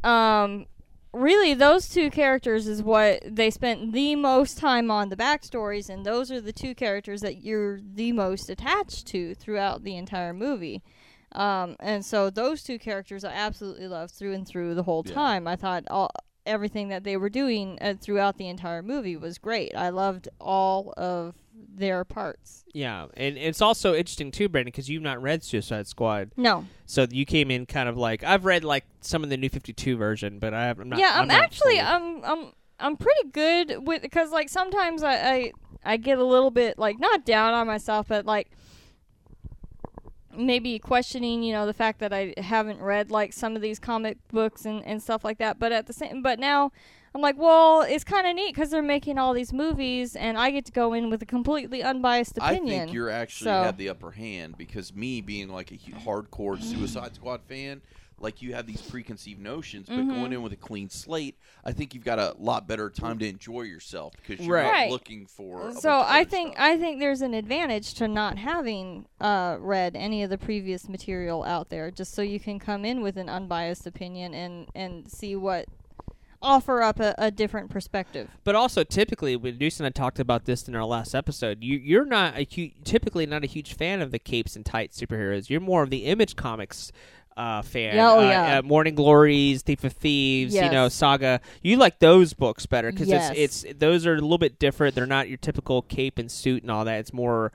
[0.03, 0.65] um
[1.13, 6.05] really those two characters is what they spent the most time on the backstories and
[6.05, 10.83] those are the two characters that you're the most attached to throughout the entire movie
[11.31, 15.13] um and so those two characters i absolutely loved through and through the whole Yeah.
[15.13, 16.11] time i thought all
[16.45, 19.75] everything that they were doing uh, throughout the entire movie was great.
[19.75, 21.35] I loved all of
[21.77, 22.63] their parts.
[22.73, 26.65] Yeah, and it's also interesting too, Brandon, because you've not read Suicide Squad, no.
[26.85, 29.73] So you came in kind of like I've read like some of the New Fifty
[29.73, 30.99] Two version, but I have, I'm not.
[30.99, 35.51] yeah, I'm, not actually I'm I'm I'm pretty good with because like sometimes I, I
[35.83, 38.51] I get a little bit like not down on myself, but like
[40.37, 44.17] maybe questioning you know the fact that I haven't read like some of these comic
[44.31, 45.59] books and and stuff like that.
[45.59, 46.71] But at the same, but now.
[47.13, 50.51] I'm like, well, it's kind of neat because they're making all these movies, and I
[50.51, 52.75] get to go in with a completely unbiased opinion.
[52.75, 56.61] I think you're actually So- have the upper hand because me being like a hardcore
[56.61, 57.81] Suicide Squad fan,
[58.19, 60.09] like you have these preconceived notions, but Mm-hmm.
[60.09, 63.27] going in with a clean slate, I think you've got a lot better time to
[63.27, 64.85] enjoy yourself because you're Right.
[64.85, 65.73] not looking for.
[65.73, 66.63] so I think stuff.
[66.65, 71.43] I think there's an advantage to not having uh, read any of the previous material
[71.43, 75.35] out there, just so you can come in with an unbiased opinion and and see
[75.35, 75.65] what
[76.41, 78.29] offer up a, a different perspective.
[78.43, 81.77] But also, typically, when Deuce and I talked about this in our last episode, you,
[81.77, 85.49] you're not a hu- typically not a huge fan of the capes and tights superheroes.
[85.49, 86.91] You're more of the Image Comics
[87.37, 87.99] uh, fan.
[87.99, 88.57] Oh, uh, yeah.
[88.57, 91.41] uh, Morning Glories, Thief of Thieves, you know, Saga.
[91.61, 93.33] You like those books better because Yes.
[93.35, 94.95] it's it's those are a little bit different.
[94.95, 96.99] They're not your typical cape and suit and all that.
[96.99, 97.51] It's more.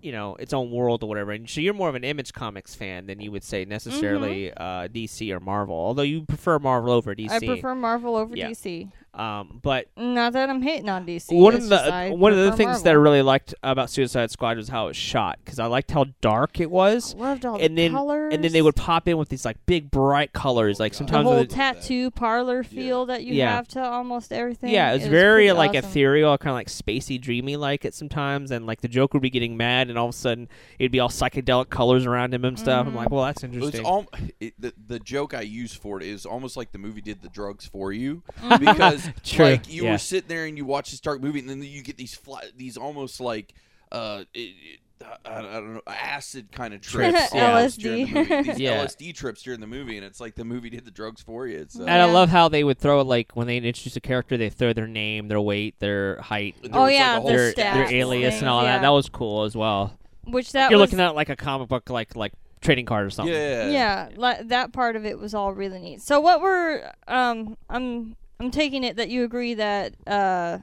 [0.00, 2.72] You know, its own world or whatever, and so you're more of an Image Comics
[2.72, 5.74] fan than you would say necessarily uh, DC or Marvel.
[5.74, 7.26] Although you prefer Marvel over DC.
[7.26, 7.34] Mm-hmm.
[7.34, 8.50] I prefer Marvel over Yeah.
[8.50, 8.92] DC.
[9.14, 11.32] Um, but Not that I'm hating on DC.
[11.34, 14.56] one of the one of the prefer things that I really liked about Suicide Squad
[14.56, 17.76] was how it was shot because I liked how dark it was, loved all and
[17.76, 18.34] the then colors.
[18.34, 21.26] and then they would pop in with these like big bright colors, like the sometimes
[21.26, 23.54] whole the- tattoo parlor feel that you Yeah.
[23.56, 24.70] have to almost everything.
[24.70, 25.84] yeah, it was It very like awesome.
[25.90, 29.30] ethereal, kind of like spacey, dreamy like it sometimes, and like the Joker would be
[29.30, 30.48] getting mad, and all of a sudden
[30.78, 32.80] it'd be all psychedelic colors around him and stuff.
[32.86, 32.96] I'm Mm-hmm.
[32.96, 33.86] like, well, that's It's interesting.
[33.86, 34.06] al-
[34.40, 37.28] it, the, the joke I use for it is almost like the movie did the
[37.28, 38.64] drugs for you Mm-hmm.
[39.06, 39.92] Because True, like you yeah.
[39.92, 42.44] were sitting there and you watch this dark movie and then you get these fly,
[42.56, 43.54] these almost like
[43.92, 44.80] uh it, it,
[45.24, 47.54] I, I don't know acid kind of trips yeah.
[47.54, 48.28] almost during the LSD.
[48.30, 48.42] movie.
[48.50, 48.84] These Yeah.
[48.84, 51.58] LSD trips during the movie and it's like the movie did the drugs for you.
[51.58, 54.36] It's uh, and I love how they would throw like when they introduce a character,
[54.36, 57.52] they throw their name, their weight, their height, Oh, was, like, yeah, a whole their,
[57.52, 58.72] stats their alias things, and all yeah.
[58.76, 58.82] that.
[58.82, 59.96] That was cool as well.
[60.24, 63.10] which that You're was, looking at like a comic book, like like trading card or
[63.10, 63.32] something.
[63.32, 66.02] yeah yeah, li- that part of it was all really neat.
[66.02, 70.58] So what were um I'm I'm taking it that you agree that uh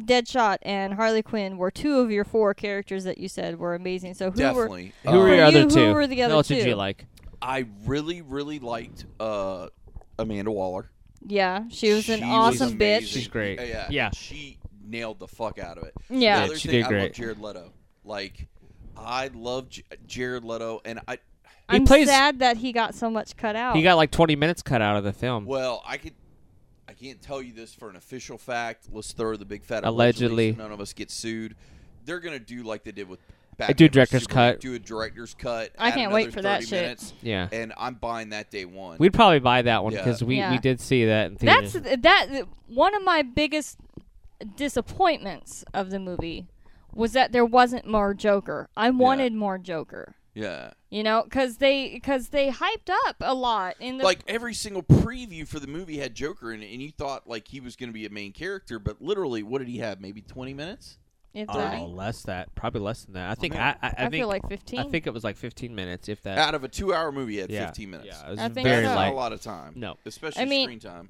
[0.00, 4.14] Deadshot and Harley Quinn were two of your four characters that you said were amazing.
[4.14, 4.92] So who were Definitely.
[5.04, 6.70] Who were For your you, other who were the other What did two?
[6.70, 7.04] you like?
[7.42, 9.68] I really, really liked uh,
[10.18, 10.90] Amanda Waller.
[11.26, 13.06] Yeah, she was an She awesome bitch.
[13.06, 13.58] She's great.
[13.60, 14.10] Uh, yeah, Yeah.
[14.14, 15.94] She nailed the fuck out of it.
[16.08, 16.38] Yeah.
[16.40, 17.02] The other she thing, did I great.
[17.02, 17.72] love Jared Leto.
[18.04, 18.48] Like,
[18.96, 21.14] I love J- Jared Leto, and I.
[21.70, 23.76] He I'm plays- sad that he got so much cut out.
[23.76, 25.44] He got like 20 minutes cut out of the film.
[25.44, 26.14] Well, I could.
[26.88, 28.88] I can't tell you this for an official fact.
[28.92, 30.52] Let's throw the big fat Allegedly.
[30.52, 31.54] so none of us get sued.
[32.04, 33.20] They're gonna do like they did with.
[33.58, 34.60] They Batman do versus director's Superman, cut.
[34.60, 35.70] Do a director's cut.
[35.78, 36.82] I can't wait for that 30 shit.
[36.82, 37.48] Minutes, Yeah.
[37.52, 38.96] and I'm buying that day one.
[38.98, 39.98] We'd probably buy that one Yeah.
[39.98, 40.50] because we, Yeah.
[40.50, 42.00] we did see that in That's theaters.
[42.02, 43.76] that one of my biggest
[44.56, 46.46] disappointments of the movie
[46.94, 48.68] was that there wasn't more Joker.
[48.76, 50.14] I wanted more Joker.
[50.34, 50.72] Yeah.
[50.90, 54.82] You know, because they because they hyped up a lot in the like every single
[54.82, 57.88] preview for the movie had Joker in it, and you thought like he was going
[57.88, 60.00] to be a main character, but literally, what did he have?
[60.00, 60.98] Maybe twenty minutes.
[61.34, 62.54] if Oh, that- less that.
[62.54, 63.30] Probably less than that.
[63.30, 63.76] I think man.
[63.82, 64.78] I, I, I, I, think feel like 15.
[64.80, 66.36] I think it was like 15 minutes, if that.
[66.36, 67.66] Out of a two-hour movie, he had yeah.
[67.66, 68.08] fifteen minutes.
[68.10, 68.88] Yeah, it was I think very so.
[68.88, 69.12] That's not light.
[69.12, 69.72] a lot of time.
[69.76, 69.96] No.
[70.04, 71.08] especially I mean- screen time.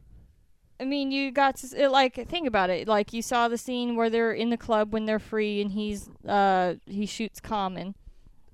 [0.80, 2.88] I mean, you got to it, like think about it.
[2.88, 6.08] Like you saw the scene where they're in the club when they're free, and he's
[6.26, 7.94] uh he shoots Common,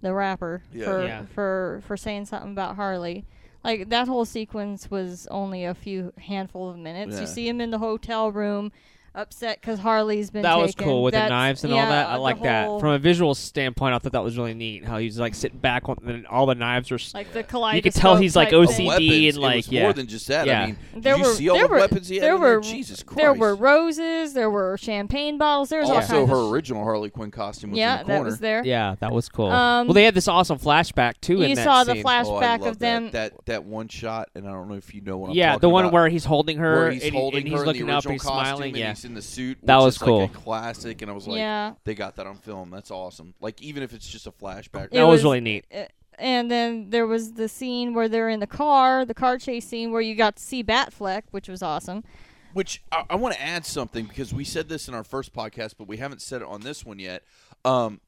[0.00, 0.84] the rapper, Yeah.
[0.84, 1.22] for Yeah.
[1.26, 3.24] for for saying something about Harley.
[3.64, 7.14] Like that whole sequence was only a few handful of minutes.
[7.16, 7.22] Yeah.
[7.22, 8.70] You see him in the hotel room,
[9.14, 12.08] upset because Harley's been that was cool with the knives and all that.
[12.08, 12.80] I the like that.
[12.80, 14.84] From a visual standpoint, I thought that was really neat.
[14.84, 16.98] How he's like sitting back on, and all the knives are.
[17.14, 17.76] like the kaleidoscope.
[17.76, 18.86] You could tell he's, like, OCD.
[18.86, 19.82] Weapons, and, it like, was yeah.
[19.82, 20.46] more than just that.
[20.46, 20.62] Yeah.
[20.62, 22.40] I mean, There did were see all there the were weapons he had there in
[22.40, 22.56] there?
[22.56, 23.18] were Jesus Christ!
[23.18, 26.52] there were roses, there were champagne bottles, there was all also kinds her of sh-
[26.52, 28.18] original Harley Quinn costume was yeah, in the corner.
[28.18, 28.64] that was there.
[28.64, 29.50] Yeah, that was cool.
[29.50, 31.42] Um, well, they had this awesome flashback too.
[31.42, 32.02] in you that saw the scene.
[32.02, 34.74] flash- Oh, flashback love of them- That, that that one shot, and I don't know
[34.74, 37.46] if you know what I'm Yeah, the one where he's holding her where he's holding
[37.46, 38.76] her he's looking up, original he's smiling.
[38.76, 39.58] Yeah, he's in the suit.
[39.62, 40.20] That was is cool.
[40.20, 41.74] Like a classic, and I was like, yeah.
[41.84, 42.70] they got that on film.
[42.70, 43.34] That's awesome.
[43.40, 44.86] Like even if it's just a flashback.
[44.86, 45.66] It that was, was- really neat.
[45.74, 45.84] Uh,
[46.18, 49.92] And then there was the scene where they're in the car, the car chase scene
[49.92, 52.02] where you got to see Batfleck, which was awesome.
[52.54, 55.74] Which I, I want to add something because we said this in our first podcast,
[55.78, 57.22] but we haven't said it on this one yet.
[57.64, 58.00] Um,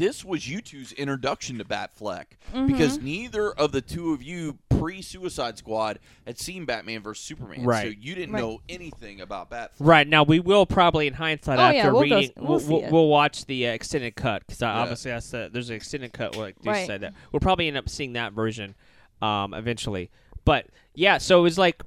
[0.00, 2.24] this was you two's introduction to Batfleck
[2.54, 2.66] Mm-hmm.
[2.66, 7.62] because neither of the two of you pre Suicide Squad had seen Batman vs Superman,
[7.64, 7.82] Right.
[7.82, 8.40] So you didn't Right.
[8.40, 9.68] know anything about Batfleck.
[9.78, 12.80] Right now, we will probably, in hindsight, Oh, after yeah, we'll reading, s- we'll we'll,
[12.80, 14.72] we'll, we'll watch the uh, extended cut because Yeah.
[14.72, 16.34] obviously that's the, there's an extended cut.
[16.36, 16.86] Like you Right.
[16.86, 18.74] said that we'll probably end up seeing that version
[19.22, 20.10] um, eventually.
[20.46, 21.82] But yeah, so it was like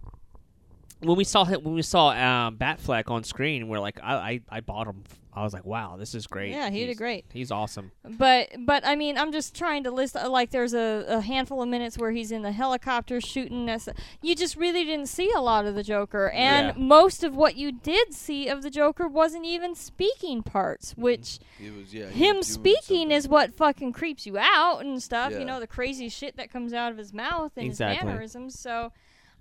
[1.06, 4.42] when we saw him, when we saw um, Batfleck on screen, we're like, I, I,
[4.50, 5.04] I bought him.
[5.36, 6.52] I was like, wow, this is great.
[6.52, 7.26] Yeah, he did great.
[7.34, 7.92] He's awesome.
[8.08, 11.64] But but I mean, I'm just trying to list uh, like there's a, a handful
[11.64, 13.68] of minutes where he's in the helicopter shooting.
[13.68, 13.90] Us.
[14.22, 16.74] You just really didn't see a lot of the Joker, and Yeah.
[16.84, 21.40] most of what you did see of the Joker wasn't even speaking parts, which.
[21.60, 22.10] It was yeah.
[22.10, 23.12] he him speaking something.
[23.12, 25.32] is what fucking creeps you out and stuff.
[25.32, 25.40] Yeah.
[25.40, 27.96] You know the crazy shit that comes out of his mouth and Exactly.
[27.98, 28.60] his mannerisms.
[28.60, 28.92] So,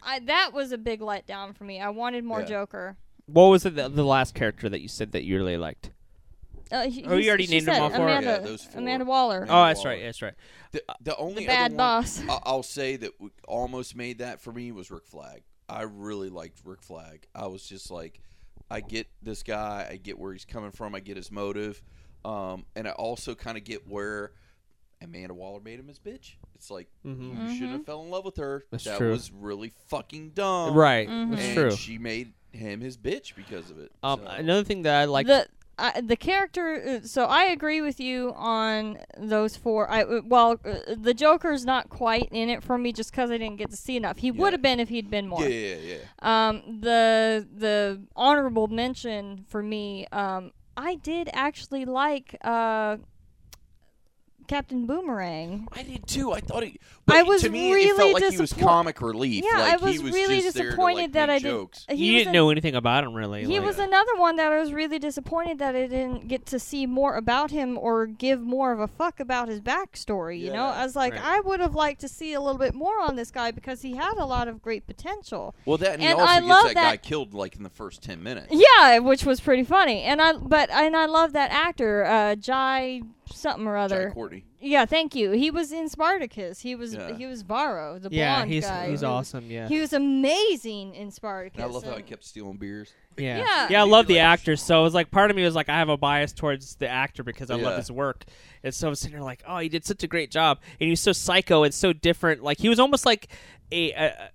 [0.05, 1.81] I that was a big letdown for me.
[1.81, 2.47] I wanted more Yeah.
[2.47, 2.97] Joker.
[3.27, 5.91] What was it, the, the last character that you said that you really liked?
[6.71, 8.09] Uh, he- Oh, you he's- already she named them said all four?
[8.09, 8.81] Amanda, Yeah, those four.
[8.81, 9.37] Amanda Waller.
[9.39, 9.91] Amanda Oh, that's Waller.
[9.91, 10.03] right.
[10.03, 10.35] That's right.
[10.73, 12.19] The, the only The bad other boss.
[12.19, 15.43] One, I- I'll say that w- almost made that for me was Rick Flag.
[15.69, 17.27] I really liked Rick Flag.
[17.35, 18.21] I was just like,
[18.71, 19.87] I get this guy.
[19.91, 20.95] I get where he's coming from.
[20.95, 21.83] I get his motive,
[22.25, 24.33] um, and I also kind of get where
[25.03, 26.35] Amanda Waller made him his bitch.
[26.63, 27.49] It's like Mhm.
[27.49, 28.65] you shouldn't have fell in love with her.
[28.71, 29.11] That's that true.
[29.11, 30.75] was really fucking dumb.
[30.75, 31.09] Right.
[31.09, 31.31] Mhm.
[31.31, 31.71] That's and true.
[31.73, 33.91] she made him his bitch because of it.
[34.05, 35.27] Um, So- another thing that I like.
[35.27, 37.01] the I the character.
[37.03, 39.91] uh, So I agree with you on those four.
[39.91, 43.39] I uh, well, uh, the Joker's not quite in it for me just because I
[43.39, 44.19] didn't get to see enough.
[44.19, 44.35] He Yeah.
[44.35, 45.43] would have been if he'd been more.
[45.43, 46.49] yeah, yeah, yeah.
[46.49, 52.99] Um, the the honorable mention for me, um, I did actually like uh,
[54.53, 55.67] Captain Boomerang.
[55.73, 56.33] I did too.
[56.33, 56.79] I thought he.
[57.09, 59.45] I was to me, it really felt like he was disappoint- comic relief.
[59.51, 61.39] Yeah, like I was he was really just there to, disappointed like, that make I
[61.39, 61.87] didn't- jokes.
[61.91, 63.45] He you was didn't in- know anything about him really.
[63.45, 66.59] He like- was another one that I was really disappointed that I didn't get to
[66.59, 70.39] see more about him or give more of a fuck about his backstory.
[70.39, 71.25] You know, Yeah, I was like, right.
[71.25, 73.97] I would have liked to see a little bit more on this guy because he
[73.97, 75.55] had a lot of great potential.
[75.65, 77.63] Well, that and he And also I gets love that, guy that- killed like in
[77.63, 78.49] the first ten minutes.
[78.51, 80.03] Yeah, which was pretty funny.
[80.03, 83.01] And I, but and I love that actor, uh, Jai
[83.33, 84.11] something or Jai other.
[84.13, 84.45] Courtney.
[84.61, 85.33] Yeah, thank you.
[85.33, 86.61] He was in Spartacus.
[86.61, 87.17] He was Yeah.
[87.17, 88.81] he was Varro, the yeah, blonde he's guy.
[88.83, 89.51] he's He was- awesome.
[89.51, 89.67] Yeah.
[89.69, 91.57] He was amazing in Spartacus.
[91.63, 92.93] And I love how he and- kept stealing beers.
[93.19, 93.39] Yeah.
[93.39, 93.69] Yeah.
[93.71, 94.57] Yeah, I love the like- actor.
[94.57, 96.89] So it was like part of me was like I have a bias towards the
[96.89, 98.25] actor because I love his work.
[98.63, 100.87] And so I was sitting there like, oh, he did such a great job, and
[100.87, 102.43] he was so psycho and so different.
[102.43, 103.29] Like he was almost like
[103.73, 103.93] a.
[103.93, 104.31] a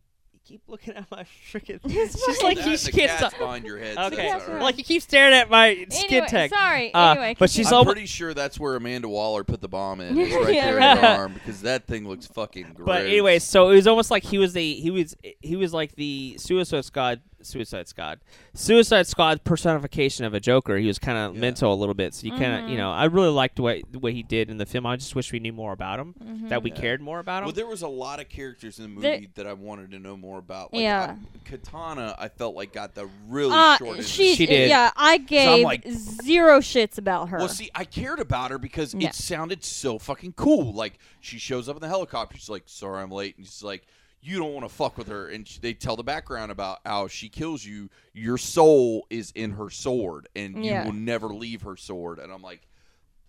[0.47, 1.79] keep looking at my freaking.
[1.83, 3.39] It's It's just like That you and the can't cat's stop.
[3.39, 3.97] behind your head.
[3.97, 6.49] Okay, says cat's like you keep staring at my skin Anyway, tech.
[6.51, 6.93] sorry.
[6.93, 7.67] Uh, anyway, but she's.
[7.67, 10.17] I'm al- pretty sure that's where Amanda Waller put the bomb in.
[10.17, 12.85] It's right Yeah, there in her arm because that thing looks fucking gross.
[12.85, 15.95] But anyway, so it was almost like he was the he was he was like
[15.95, 18.19] the Suicide Squad Suicide Squad
[18.53, 20.77] Suicide Squad personification of a Joker.
[20.77, 21.41] He was kind of Yeah.
[21.41, 22.13] mental a little bit.
[22.13, 24.49] So you kind of you know I really liked the way the way he did
[24.49, 24.85] in the film.
[24.85, 26.13] I just wish we knew more about him.
[26.23, 26.49] Mhm.
[26.49, 26.77] That we Yeah.
[26.81, 27.45] cared more about him.
[27.45, 29.99] Well, there was a lot of characters in the movie There- that I wanted to
[29.99, 30.73] know more about.
[30.73, 31.15] Like, Yeah.
[31.17, 33.89] I- Katana, I felt like got the really Uh, short.
[33.91, 34.69] end of the she, She did.
[34.69, 37.37] Yeah, I gave like- zero shits about her.
[37.37, 39.09] Well, see, I cared about her because Yeah.
[39.09, 40.73] it sounded so fucking cool.
[40.73, 42.37] Like she shows up in the helicopter.
[42.37, 43.85] She's like, "Sorry, I'm late," and she's like,
[44.21, 47.07] "You don't want to fuck with her." And sh they tell the background about how
[47.07, 47.89] she kills you.
[48.13, 50.81] Your soul is in her sword, and Yeah.
[50.83, 52.19] you will never leave her sword.
[52.19, 52.61] And I'm like,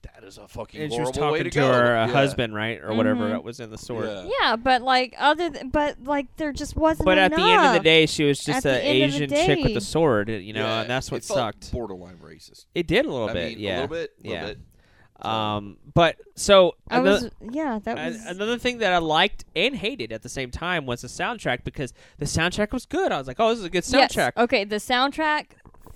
[0.03, 1.73] that is a fucking and she was horrible way talking to, to, go.
[1.73, 2.13] her uh, Yeah.
[2.13, 3.31] husband, right, or whatever Mhm.
[3.31, 4.07] that was in the sword.
[4.07, 4.29] Yeah.
[4.41, 7.05] yeah, but like other, th- but like there just wasn't.
[7.05, 9.25] But at the end of the day, she was just an the end of the
[9.25, 9.75] Asian chick with day.
[9.75, 11.73] a sword, you know, Yeah, and that's what it felt sucked.
[11.73, 12.67] Borderline racist.
[12.77, 14.47] It did a little I bit, mean, yeah, a little bit, little yeah.
[14.47, 14.59] bit.
[15.21, 18.25] Um, but so I another, was, yeah, that was.
[18.27, 21.93] another thing that I liked and hated at the same time was the soundtrack because
[22.19, 23.11] the soundtrack was good.
[23.11, 24.15] I was like, oh, this is a good Yes.
[24.15, 24.33] soundtrack.
[24.37, 25.47] Okay, the soundtrack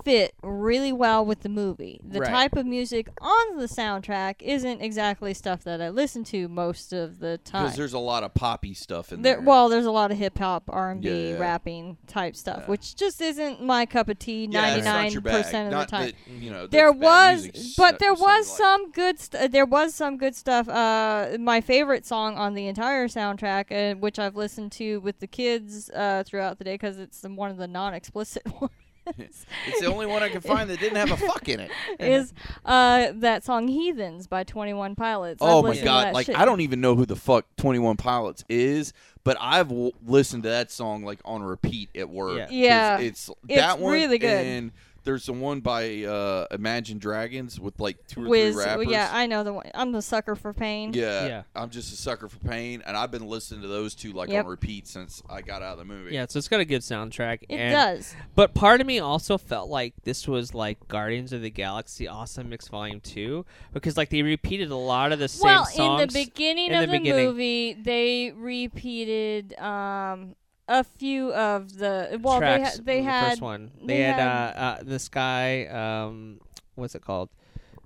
[0.03, 1.99] fit really well with the movie.
[2.03, 2.29] The Right.
[2.29, 7.19] type of music on the soundtrack isn't exactly stuff that I listen to most of
[7.19, 7.63] the time.
[7.65, 9.41] Because there's a lot of poppy stuff in There, there.
[9.41, 12.65] well, there's a lot of hip hop, R and B, rapping type stuff, Yeah.
[12.67, 14.47] which just isn't my cup of tea.
[14.47, 16.05] Ninety nine percent of Not the time.
[16.27, 19.19] That, you know, there was, but there was like- some good.
[19.19, 20.67] St- there was some good stuff.
[20.67, 25.27] Uh, my favorite song on the entire soundtrack, uh, which I've listened to with the
[25.27, 28.71] kids uh, throughout the day, because it's the, one of the non-explicit ones.
[29.17, 29.45] It's
[29.81, 31.71] the only one I could find that didn't have a fuck in it.
[31.99, 32.33] is
[32.65, 35.41] uh, that song "Heathens" by Twenty One Pilots.
[35.41, 36.13] I've Oh my god!
[36.13, 36.37] Like shit.
[36.39, 38.93] I don't even know who the fuck Twenty One Pilots is,
[39.23, 42.37] but I've w- listened to that song like on repeat at work.
[42.37, 42.45] Yeah.
[42.45, 42.97] 'Cause Yeah.
[42.99, 44.45] it's, It's that one really good.
[44.45, 44.71] And
[45.03, 48.87] there's the one by uh, Imagine Dragons with like two or Wiz, three rappers.
[48.87, 49.69] yeah, I know the one.
[49.73, 50.93] I'm the sucker for pain.
[50.93, 51.43] yeah, Yeah.
[51.55, 54.45] I'm just a sucker for pain, and I've been listening to those two like Yep.
[54.45, 56.13] on repeat since I got out of the movie.
[56.13, 57.43] Yeah, so it's got a good soundtrack.
[57.49, 58.15] It and, does.
[58.35, 62.49] But part of me also felt like this was like Guardians of the Galaxy Awesome
[62.49, 66.01] Mix Volume 2 because like they repeated a lot of the same well, songs.
[66.01, 67.25] in the beginning in of the the, beginning.
[67.25, 70.35] movie, they repeated um,
[70.67, 72.19] a few of the.
[72.21, 73.71] Well, tracks they, ha- they from the had first one.
[73.81, 76.39] They, they had, had- uh, uh the sky um
[76.75, 77.29] what's it called?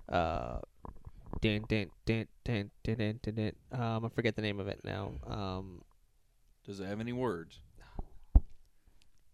[0.10, 0.60] Uh
[1.44, 5.12] um I forget the name of it now.
[5.28, 5.82] Um
[6.66, 7.60] Does it have any words?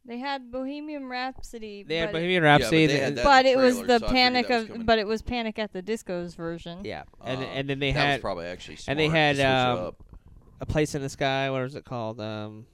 [0.05, 1.83] they had Bohemian Rhapsody.
[1.83, 3.73] they had but Bohemian but Rhapsody they the- had that- but in it the was
[3.79, 4.85] trailer, the so I figured Panic that was of, coming.
[4.85, 6.79] but it was Panic at the Disco's version.
[6.83, 7.03] yeah.
[7.21, 9.35] Uh, And and then they that had was probably actually smart and they to had,
[9.37, 10.03] switch it um, up.
[10.59, 12.19] a place in the sky, what was it called?
[12.19, 12.65] Um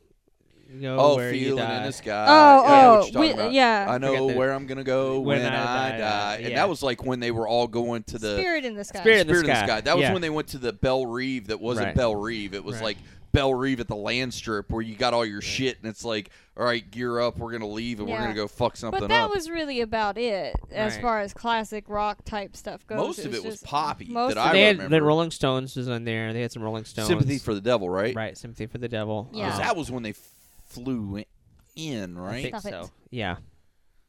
[0.72, 1.78] you know Oh, where you feeling die.
[1.78, 2.26] in the sky.
[2.28, 3.52] Oh, yeah, I know what oh, you're talking we- about.
[3.54, 3.86] yeah.
[3.90, 6.50] I know Forget the- where I'm gonna go when, When I, I die, die, and
[6.50, 6.56] yeah.
[6.58, 9.00] that was like when they were all going to the Spirit in the Sky.
[9.00, 9.82] Spirit in the Spirit Sky.
[9.82, 10.14] That was Yeah.
[10.14, 11.48] when they went to the Belle Reve.
[11.48, 11.96] That wasn't Right.
[11.96, 12.54] Belle Reve.
[12.54, 12.84] It was Right.
[12.84, 12.98] like
[13.32, 16.32] Belle Reve at the land strip where you got all your shit, and it's like,
[16.58, 17.38] all right, gear up.
[17.38, 18.24] We're gonna leave, and we're Yeah.
[18.24, 19.36] gonna go fuck something But that up.
[19.36, 21.02] was really about it as Right.
[21.02, 22.98] far as classic rock type stuff goes.
[22.98, 24.96] Most of it was just- poppy most that of I they had remember.
[24.98, 26.34] the Rolling Stones was on there.
[26.34, 27.08] They had some Rolling Stones.
[27.08, 28.16] Sympathy for the Devil, right?
[28.16, 29.30] right, Sympathy for the Devil.
[29.32, 29.54] Yeah.
[29.54, 30.14] Um, that was when they
[30.70, 31.24] flew
[31.76, 32.42] in, I right?
[32.44, 32.86] think Stop it.
[32.86, 32.92] so.
[33.10, 33.38] Yeah.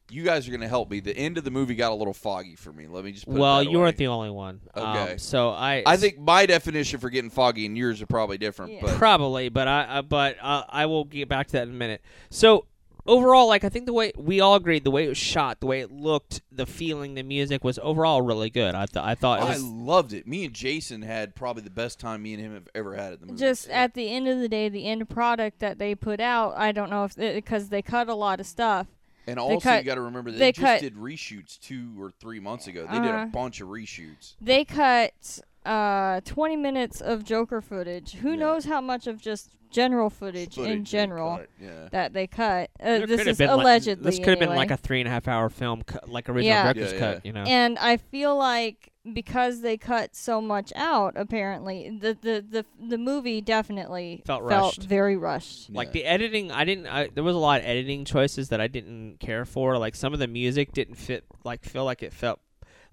[0.09, 0.99] You guys are gonna help me.
[0.99, 2.85] The end of the movie got a little foggy for me.
[2.85, 3.25] Let me just.
[3.25, 3.83] Put Well, that you way.
[3.85, 4.59] weren't the only one.
[4.75, 5.13] Okay.
[5.13, 8.73] Um, so I I think my definition for getting foggy and yours are probably different,
[8.73, 8.79] Yeah.
[8.81, 11.77] but probably, but I, I but uh, I will get back to that in a
[11.77, 12.01] minute.
[12.29, 12.65] So
[13.05, 15.65] overall, like I think the way we all agreed, the way it was shot, the
[15.67, 18.75] way it looked, the feeling, the music was overall really good.
[18.75, 20.27] I th- I thought it I loved it.
[20.27, 23.19] Me and Jason had probably the best time me and him have ever had at
[23.21, 23.39] the movie.
[23.39, 26.71] just at the end of the day, the end product that they put out, I
[26.71, 28.87] don't know if because they cut a lot of stuff.
[29.27, 32.11] and also cut- you got to remember they, they just cut- did reshoots two or
[32.19, 32.87] three months ago.
[32.91, 33.23] They did Uh-huh.
[33.23, 34.33] a bunch of reshoots.
[34.41, 38.13] They cut uh 20 minutes of Joker footage.
[38.13, 38.35] Who Yeah.
[38.37, 41.87] knows how much of just general footage, Footage in general cut, yeah.
[41.91, 42.69] that they cut.
[42.79, 44.03] Uh, this is been like- allegedly.
[44.05, 46.45] this could have been like a three and a half hour film, cut, like original
[46.45, 46.63] Yeah.
[46.63, 47.15] director's Yeah, cut.
[47.15, 47.21] yeah.
[47.23, 52.45] You know, And I feel like because they cut so much out, apparently the the
[52.47, 54.83] the, the movie definitely Felt rushed.
[54.83, 55.71] very rushed.
[55.71, 56.85] like the editing, I didn't.
[56.87, 59.77] I, there was a lot of editing choices that I didn't care for.
[59.79, 61.23] Like some of the music didn't fit.
[61.43, 62.39] Like feel like it felt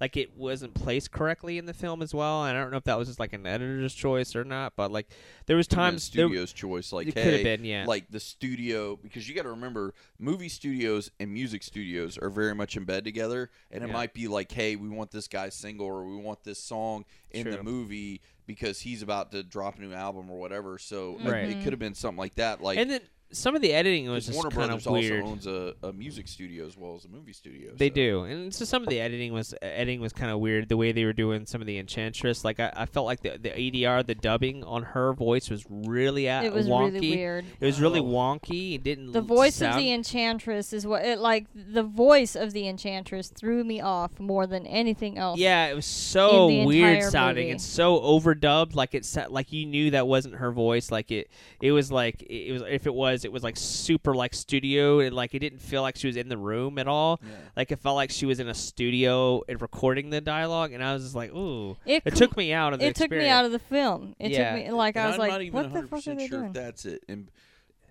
[0.01, 2.45] like it wasn't placed correctly in the film as well.
[2.45, 4.75] And I don't know if that was just like an editor's choice or not.
[4.77, 5.09] But like
[5.47, 7.85] there was Could've been times there, studio's choice, like it hey, could have been yeah.
[7.87, 12.55] like the studio, because you got to remember, movie studios and music studios are very
[12.55, 13.93] much in bed together, and it Yeah.
[13.93, 17.51] might be like, hey, we want this guy's single or we want this song in
[17.51, 20.79] the movie because he's about to drop a new album or whatever.
[20.79, 21.49] So like, Right.
[21.51, 22.63] it could have been something like that.
[22.63, 23.01] Like and then
[23.33, 25.23] some of the editing was Because just Warner kind Brothers of weird.
[25.23, 25.47] also owns
[25.83, 27.73] a, a music studio as well as a movie studio.
[27.77, 30.69] They so- do, and so some of the editing was editing was kind of weird.
[30.69, 33.39] The way they were doing some of the Enchantress, like I, I felt like the
[33.39, 36.95] the ADR, the dubbing on her voice was really uh, It was wonky.
[36.95, 37.45] really weird.
[37.61, 38.05] It was really Oh.
[38.05, 38.75] wonky.
[38.77, 39.13] It didn't.
[39.13, 41.47] The voice sound, of the Enchantress is what it like.
[41.55, 45.39] The voice of the Enchantress threw me off more than anything else.
[45.39, 47.51] Yeah, it was so weird entire sounding movie.
[47.53, 48.75] and so overdubbed.
[48.75, 50.91] Like it, sa- like you knew that wasn't her voice.
[50.91, 52.63] Like it, it was like it was.
[52.69, 55.01] If it was, it was like super like studio.
[55.01, 57.21] And like it didn't feel like she was in the room at all.
[57.23, 57.31] Yeah.
[57.57, 60.73] Like it felt like she was in a studio and recording the dialogue.
[60.73, 63.11] And I was just like, ooh, it, it took me out of the it took
[63.11, 64.15] me out of the film.
[64.19, 64.55] It Yeah.
[64.57, 66.15] took me like And I was I'm like, not even what the 100% fuck are
[66.15, 66.49] they sure doing?
[66.49, 67.05] if that's it.
[67.09, 67.31] And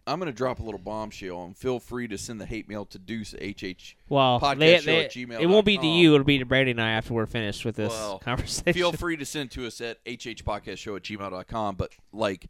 [0.09, 2.85] I'm going to drop a little bombshell and feel free to send the hate mail
[2.85, 3.97] to Deuce HH.
[4.07, 6.13] Well, podcast they, show they, at gmail it won't be to you.
[6.13, 8.71] It'll be to Brady and I after we're finished with this Well, conversation.
[8.71, 11.75] Feel free to send to us at hhpodcastshow at gmail.com.
[11.75, 12.45] But, like,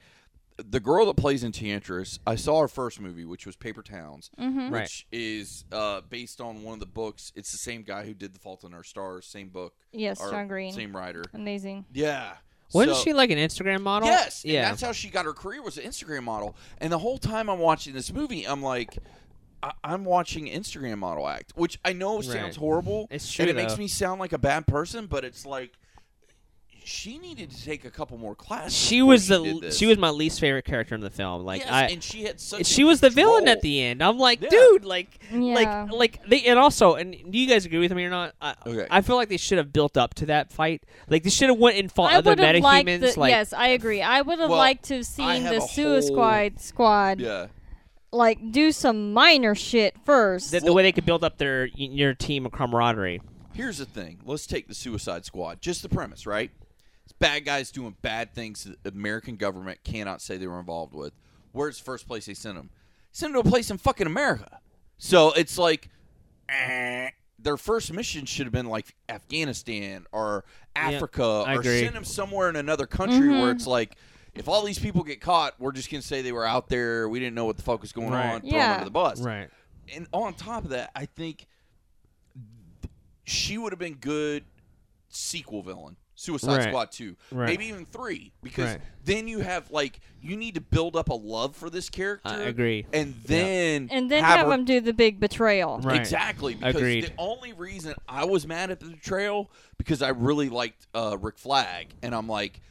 [0.58, 4.30] the girl that plays in Enchantress, I saw her first movie, which was Paper Towns,
[4.39, 4.74] Mm-hmm.
[4.74, 4.82] Right.
[4.84, 7.32] which is uh, based on one of the books.
[7.36, 9.74] It's the same guy who did The Fault in Our Stars, same book.
[9.91, 10.74] Yes, John Green.
[10.74, 11.24] Same writer.
[11.34, 11.86] Amazing.
[11.93, 12.34] Yeah.
[12.74, 14.10] Wasn't So- she like an Instagram model?
[14.10, 14.70] Yes, and Yeah.
[14.70, 16.55] that's how she got her career was an Instagram model.
[16.80, 18.97] And the whole time I'm watching this movie, I'm like,
[19.64, 22.55] I- I'm watching Instagram model act, which I know sounds Right.
[22.58, 23.08] horrible.
[23.10, 25.78] It's true, and it makes me sound like a bad person, but it's like
[26.88, 28.73] she needed to take a couple more classes.
[28.75, 29.77] she was the did this.
[29.77, 31.43] she was my least favorite character in the film.
[31.43, 32.61] Like yes, I, and she had such.
[32.61, 34.01] a she was the villain at the end.
[34.01, 34.49] I'm like, Yeah.
[34.49, 35.39] dude, like, Yeah.
[35.53, 38.33] like, like they, and also, and do you guys agree with me or not?
[38.41, 38.88] I, Okay.
[38.89, 40.83] I feel like they should have built up to that fight.
[41.09, 43.13] Like they should have went and fought I other would metahumans.
[43.13, 44.01] the, like, yes, I agree.
[44.01, 47.47] I would have Well, liked to have seen have the a Suicide Squad Yeah,
[48.13, 50.51] like do some minor shit first.
[50.51, 53.21] the, the way they could build up their your team of camaraderie.
[53.53, 54.19] here's the thing.
[54.25, 55.61] Let's take the Suicide Squad.
[55.61, 56.51] Just the premise, right?
[57.20, 60.93] It's bad guys doing bad things that the American government cannot say they were involved
[60.93, 61.13] with.
[61.51, 62.70] Where's the first place they sent them?
[63.11, 64.59] Send them to a place in fucking America.
[64.99, 65.89] So it's like
[66.47, 67.09] eh,
[67.39, 70.45] their first mission should have been like Afghanistan or
[70.76, 71.80] Africa I or agree.
[71.82, 73.41] send them somewhere in another country Mm-hmm.
[73.41, 73.95] where it's like
[74.36, 77.09] if all these people get caught, we're just gonna say they were out there.
[77.09, 78.36] We didn't know what the fuck was going Right.
[78.36, 78.41] on.
[78.41, 78.74] Throw them Yeah.
[78.74, 79.49] under the bus Right.
[79.95, 81.47] and on top of that, I think
[83.24, 84.45] she would have been good
[85.09, 85.95] sequel villain.
[86.20, 86.63] Suicide Right.
[86.70, 87.15] Squad 2.
[87.32, 87.45] Right.
[87.47, 88.82] Maybe even 3 because Right.
[89.05, 92.28] then you have like you need to build up a love for this character.
[92.30, 92.88] I agree.
[92.91, 95.80] And then and then have have her- them do the big betrayal.
[95.80, 95.99] Right.
[96.01, 96.55] Exactly.
[96.55, 97.05] Because Agreed.
[97.05, 101.38] the only reason I was mad at the betrayal because I really liked uh, Rick
[101.38, 102.61] Flag, and I'm like,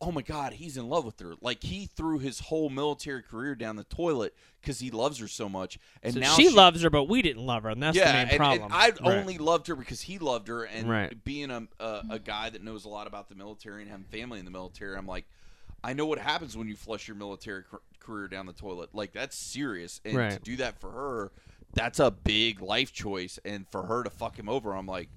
[0.00, 1.34] oh my god, he's in love with her.
[1.42, 4.34] Like he threw his whole military career down the toilet
[4.64, 7.44] because he loves her so much, and So now she, loves her, but we didn't
[7.44, 8.70] love her, and that's yeah, the main and, and problem.
[8.72, 9.00] I Right.
[9.20, 11.24] only loved her because he loved her, and Right.
[11.24, 14.38] being a, a a guy that knows a lot about the military and having family
[14.38, 15.26] in the military, I'm like,
[15.82, 17.62] I know what happens when you flush your military
[18.00, 18.90] career down the toilet.
[18.94, 21.32] Like that's serious, and to do that for her,
[21.74, 23.38] that's a big life choice.
[23.44, 25.08] And for her to fuck him over, I'm like,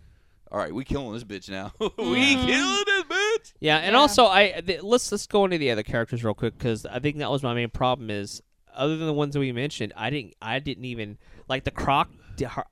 [0.52, 1.72] all right, we killing this bitch now.
[1.80, 2.48] we Mm-hmm.
[2.48, 3.54] killing this bitch.
[3.60, 4.00] Yeah, and Yeah.
[4.00, 7.18] also I th- let's let's go into the other characters real quick because I think
[7.18, 8.42] that was my main problem is
[8.78, 11.18] other than the ones that we mentioned, I didn't I didn't even
[11.50, 12.10] like the Croc.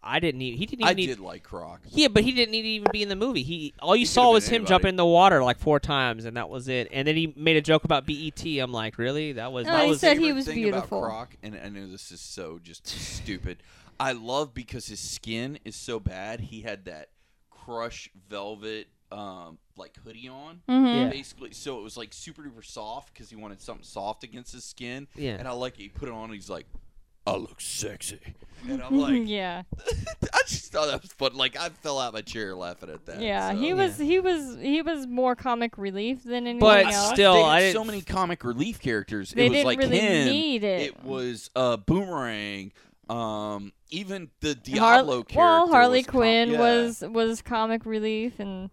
[0.04, 1.08] I didn't even he didn't even I need.
[1.08, 1.82] did like Croc.
[1.90, 3.42] Yeah, but he didn't need to even be in the movie.
[3.42, 4.90] He all you He saw was been him jump anybody.
[4.90, 6.88] in the water like four times, and that was it.
[6.92, 8.46] And then he made a joke about BET.
[8.46, 9.34] I'm like, really?
[9.34, 11.00] That was No, that Oh, he was said he was thing beautiful.
[11.00, 13.64] About Croc, and I know this is so just stupid.
[14.00, 16.42] I love because his skin is so bad.
[16.42, 17.10] He had that
[17.50, 20.86] crush velvet um, like hoodie on, Mm-hmm.
[20.86, 21.10] Yeah.
[21.10, 21.52] basically.
[21.54, 25.08] So it was like super duper soft because he wanted something soft against his skin.
[25.16, 25.36] Yeah.
[25.40, 25.84] And I like it.
[25.84, 26.26] He put it on.
[26.26, 26.66] and He's like,
[27.28, 28.20] I look sexy,
[28.70, 29.64] and I'm like, yeah,
[30.34, 31.34] I just thought that was fun.
[31.36, 33.20] Like I fell out my chair laughing at that.
[33.20, 33.52] yeah.
[33.52, 33.58] so.
[33.58, 37.10] He was he was he was more comic relief than anything But else.
[37.14, 39.32] still- they had I so didn't- many comic relief characters.
[39.32, 40.28] They it was didn't like really him.
[40.28, 40.82] need it.
[40.82, 42.72] It was uh, Boomerang.
[43.10, 45.38] Um, even the Har- Diablo character.
[45.40, 46.60] well, Harley was com- Quinn yeah.
[46.60, 48.70] was was comic relief, and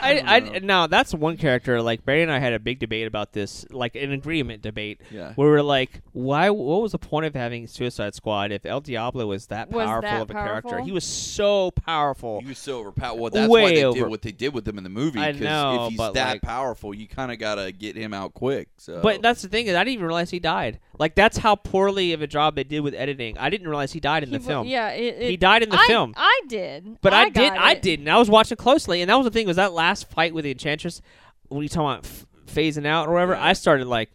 [0.00, 0.58] I, don't I, know.
[0.82, 1.80] no, that's one character.
[1.82, 5.32] Like Barry and I had a big debate about this, like an agreement debate, Yeah.
[5.34, 6.50] where we're like, why?
[6.50, 10.10] What was the point of having Suicide Squad if El Diablo was that Was powerful
[10.10, 10.80] that of a character?
[10.80, 12.40] He was so powerful.
[12.40, 13.20] He was so overpowered.
[13.20, 15.20] Well, that's Way why they over- did what they did with him in the movie.
[15.20, 18.14] I 'cause know, if he's but, that like- powerful, you kind of gotta get him
[18.14, 18.68] out quick.
[18.76, 19.00] So.
[19.02, 20.78] But that's the thing is, I didn't even realize he died.
[20.98, 23.38] Like that's how poorly of a job they did with editing.
[23.38, 24.66] I didn't realize he died in he the wa- film.
[24.66, 26.12] Yeah, it, it, He died in the I, film.
[26.16, 27.34] I did, But I, did.
[27.34, 28.08] got I didn't.
[28.08, 29.46] I was watching closely, and that was the thing.
[29.46, 31.00] Was that last fight with the Enchantress?
[31.48, 33.32] When you talking about f- phasing out or whatever?
[33.34, 33.44] Yeah.
[33.44, 34.10] I started like,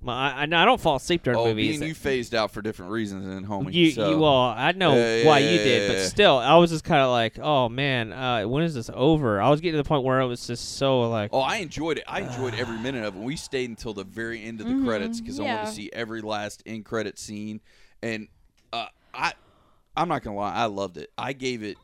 [0.00, 1.80] My, I, I don't fall asleep during oh, me movies.
[1.80, 3.72] and you phased out for different reasons, and homie.
[3.74, 4.10] You, so.
[4.10, 6.06] you, well, I know Yeah, why yeah, you yeah, did, yeah, but yeah.
[6.06, 9.40] still, I was just kind of like, oh man, uh, when is this over?
[9.40, 11.98] I was getting to the point where it was just so like, Oh, I enjoyed
[11.98, 12.04] it.
[12.06, 13.20] I enjoyed every minute of it.
[13.20, 15.90] We stayed until the very end of the Mhm, credits because I wanted to see
[15.92, 17.60] every last end credit scene.
[18.00, 18.28] And
[18.72, 19.32] uh, I,
[19.96, 21.10] I'm not gonna lie, I loved it.
[21.18, 21.76] I gave it,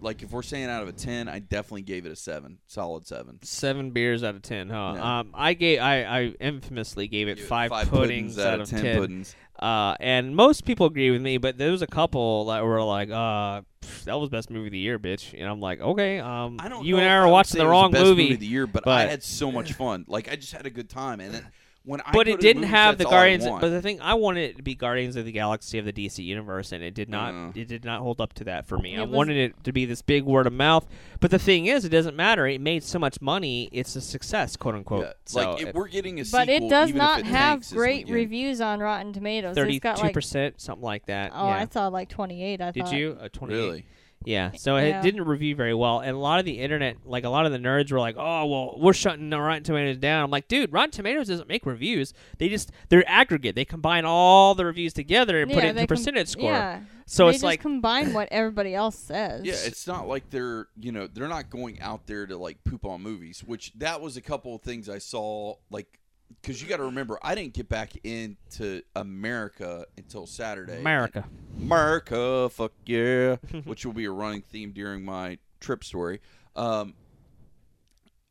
[0.00, 3.06] like, if we're saying out of a ten, I definitely gave it a seven, solid
[3.06, 3.38] seven.
[3.42, 4.94] seven beers out of ten, huh?
[4.96, 5.18] Yeah.
[5.18, 8.98] Um, I gave, I, I infamously gave it five, five puddings, out of ten.
[8.98, 9.34] puddings.
[9.58, 13.10] Uh, and most people agree with me, but there was a couple that were like,
[13.10, 13.62] uh,
[14.04, 15.34] that was best movie of the year, bitch.
[15.36, 16.84] And I'm like, okay, um, I don't.
[16.84, 19.22] you and I are watching the wrong best movie, of the year, but, I had
[19.22, 20.04] so much fun.
[20.06, 21.46] Like I just had a good time, and then
[21.84, 23.44] when I but it didn't movies, have the that's all I Guardians.
[23.60, 26.22] But the thing, I wanted it to be Guardians of the Galaxy of the DC
[26.22, 27.32] universe, and it did not.
[27.34, 27.52] No.
[27.54, 28.96] It did not hold up to that for me.
[28.96, 30.86] I was- wanted it to be this big word of mouth.
[31.20, 32.46] But the thing is, it doesn't matter.
[32.46, 33.68] It made so much money.
[33.72, 35.04] It's a success, quote unquote.
[35.06, 37.28] yeah, so like if we're getting a But sequel, it does even not if it
[37.30, 38.14] have tanks this great weekend.
[38.16, 39.54] reviews on Rotten Tomatoes.
[39.54, 41.32] Thirty-two got like percent, something like that.
[41.34, 41.56] oh, yeah.
[41.56, 42.60] I saw like 28.
[42.60, 42.92] I Did thought.
[42.92, 43.16] you?
[43.20, 43.54] Uh, Twenty.
[43.54, 43.86] Really?
[44.24, 44.98] Yeah, so Yeah.
[44.98, 47.52] it didn't review very well, and a lot of the internet, like a lot of
[47.52, 50.72] the nerds, were like, "Oh, well, we're shutting the Rotten Tomatoes down." I'm like, "Dude,
[50.72, 52.12] Rotten Tomatoes doesn't make reviews.
[52.38, 53.54] They just they're aggregate.
[53.54, 56.50] They combine all the reviews together and put it they into com- percentage score.
[56.52, 56.80] Yeah.
[57.06, 59.44] So they it's just like, combine what everybody else says.
[59.46, 62.84] Yeah, it's not like they're you know they're not going out there to like poop
[62.84, 66.00] on movies, which that was a couple of things I saw like
[66.40, 70.78] because you got to remember I didn't get back into America until Saturday.
[70.78, 71.24] America.
[71.58, 76.20] America, fuck yeah, which will be a running theme during my trip story.
[76.56, 76.94] Um,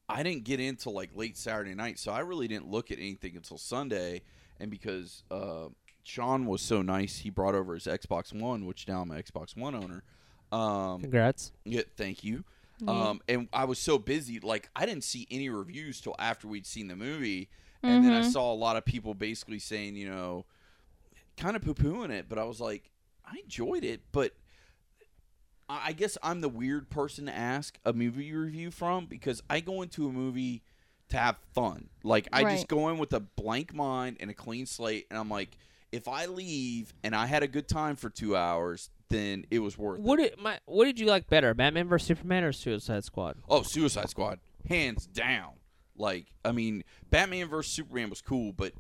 [0.09, 3.35] I didn't get into like late Saturday night, so I really didn't look at anything
[3.35, 4.21] until Sunday.
[4.59, 5.67] And because uh,
[6.03, 9.55] Sean was so nice, he brought over his Xbox One, which now I'm an Xbox
[9.55, 10.03] One owner.
[10.51, 11.51] Um, Congrats.
[11.65, 12.43] yeah, thank you.
[12.79, 12.91] Yeah.
[12.91, 16.65] Um, and I was so busy, like I didn't see any reviews till after we'd
[16.65, 17.49] seen the movie,
[17.83, 18.31] and then I Mhm.
[18.31, 20.45] saw a lot of people basically saying, you know,
[21.37, 22.27] kind of poo pooing it.
[22.29, 22.89] But I was like,
[23.25, 24.33] I enjoyed it, but
[25.69, 29.81] I guess I'm the weird person to ask a movie review from because I go
[29.81, 30.63] into a movie
[31.09, 31.89] to have fun.
[32.03, 35.29] Like I just go in with a blank mind and a clean slate, and I'm
[35.29, 35.57] like,
[35.91, 39.77] if I leave and I had a good time for two hours, then it was
[39.77, 40.03] worth it.
[40.03, 43.37] What did my What did you like better, Batman vs Superman or Suicide Squad?
[43.49, 45.53] Oh, Suicide Squad, hands down.
[45.97, 48.73] Like, I mean, Batman vs Superman was cool, but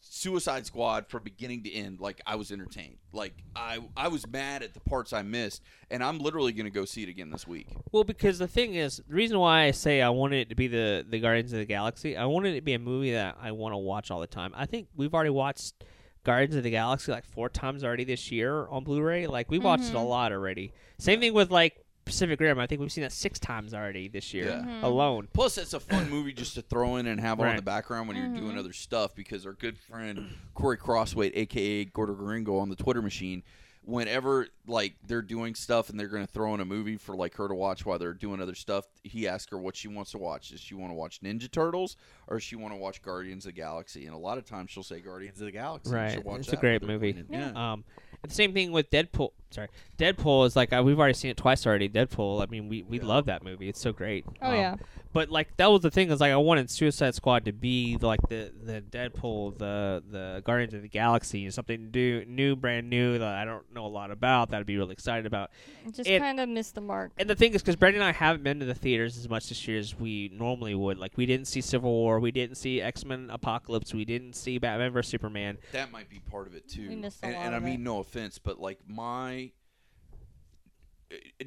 [0.00, 2.98] Suicide Squad from beginning to end, like I was entertained.
[3.12, 6.84] Like I, I was mad at the parts I missed, and I'm literally gonna go
[6.84, 7.68] see it again this week.
[7.90, 10.68] Well, because the thing is, the reason why I say I wanted it to be
[10.68, 13.50] the the Guardians of the Galaxy, I wanted it to be a movie that I
[13.52, 14.52] want to watch all the time.
[14.54, 15.82] I think we've already watched
[16.22, 19.26] Guardians of the Galaxy like four times already this year on Blu-ray.
[19.26, 20.08] Like we watched it a Mhm.
[20.08, 20.72] lot already.
[20.98, 22.58] Same thing with like Pacific Rim.
[22.58, 24.62] I think we've seen that six times already this year Yeah.
[24.62, 24.82] Mhm.
[24.84, 25.28] alone.
[25.34, 28.16] Plus, it's a fun movie just to throw in and have on the background when
[28.16, 28.58] you're doing Mhm.
[28.60, 29.14] other stuff.
[29.14, 33.42] Because our good friend Corey Crossway, aka Gordo Gringo, on the Twitter machine,
[33.82, 37.34] whenever like they're doing stuff and they're going to throw in a movie for like
[37.36, 40.18] her to watch while they're doing other stuff, he asks her what she wants to
[40.18, 40.48] watch.
[40.48, 41.96] Does she want to watch Ninja Turtles
[42.26, 44.06] or does she want to watch Guardians of the Galaxy?
[44.06, 45.92] And a lot of times she'll say Guardians of the Galaxy.
[45.92, 46.12] Right.
[46.12, 47.12] she'll watch It's a great movie.
[47.12, 47.28] friend.
[47.30, 47.72] Yeah.
[47.72, 49.30] Um, and the same thing with Deadpool.
[49.50, 49.68] Sorry,
[49.98, 51.88] Deadpool is like uh, we've already seen it twice already.
[51.88, 52.42] Deadpool.
[52.42, 53.06] I mean, we we Yeah.
[53.06, 53.68] love that movie.
[53.68, 54.24] It's so great.
[54.42, 54.76] Oh Um, yeah.
[55.16, 58.20] But like that was the thing is like I wanted Suicide Squad to be like
[58.28, 63.34] the the Deadpool, the the Guardians of the Galaxy, something new, new, brand new that
[63.34, 64.50] I don't know a lot about.
[64.50, 65.52] That I'd be really excited about.
[65.90, 67.12] Just kind of missed the mark.
[67.16, 69.48] And the thing is, because Brandon and I haven't been to the theaters as much
[69.48, 70.98] this year as we normally would.
[70.98, 74.58] Like we didn't see Civil War, we didn't see X Men Apocalypse, we didn't see
[74.58, 75.56] Batman vs Superman.
[75.72, 76.90] that might be part of it too.
[76.90, 77.80] We missed a and, lot and I of mean, it.
[77.80, 79.52] no offense, but like my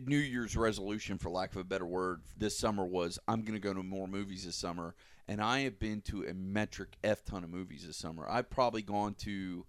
[0.05, 3.59] New Year's resolution, for lack of a better word, this summer was I'm going to
[3.59, 4.95] go to more movies this summer,
[5.27, 8.25] and I have been to a metric f ton of movies this summer.
[8.29, 9.65] I've probably gone to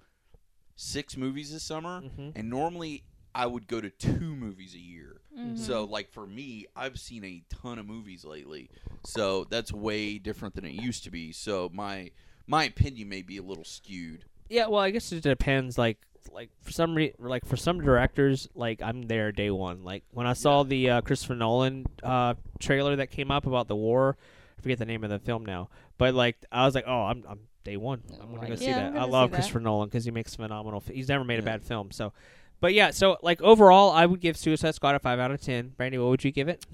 [0.76, 2.32] six movies this summer, Mhm.
[2.36, 3.02] and normally
[3.34, 5.20] I would go to two movies a year.
[5.36, 5.58] Mhm.
[5.58, 8.70] So, like for me, I've seen a ton of movies lately.
[9.04, 11.32] So that's way different than it used to be.
[11.32, 12.10] So my
[12.46, 14.24] my opinion may be a little skewed.
[14.48, 15.78] Yeah, well, I guess it depends.
[15.78, 19.84] Like, like for some re- like for some directors, like I'm there day one.
[19.84, 23.76] Like when I saw the uh, Christopher Nolan uh, trailer that came up about the
[23.76, 24.16] war,
[24.58, 25.68] I forget the name of the film now,
[25.98, 28.02] but like I was like, oh, I'm, I'm day one.
[28.20, 28.96] I'm gonna go Like, see yeah, that.
[28.96, 29.36] I'm I love that.
[29.36, 30.82] Christopher Nolan because he makes phenomenal.
[30.86, 31.90] F- he's never made a bad film.
[31.90, 32.12] So,
[32.60, 35.68] but yeah, so like overall, I would give Suicide Squad a five out of ten.
[35.76, 36.64] Brandy, what would you give it?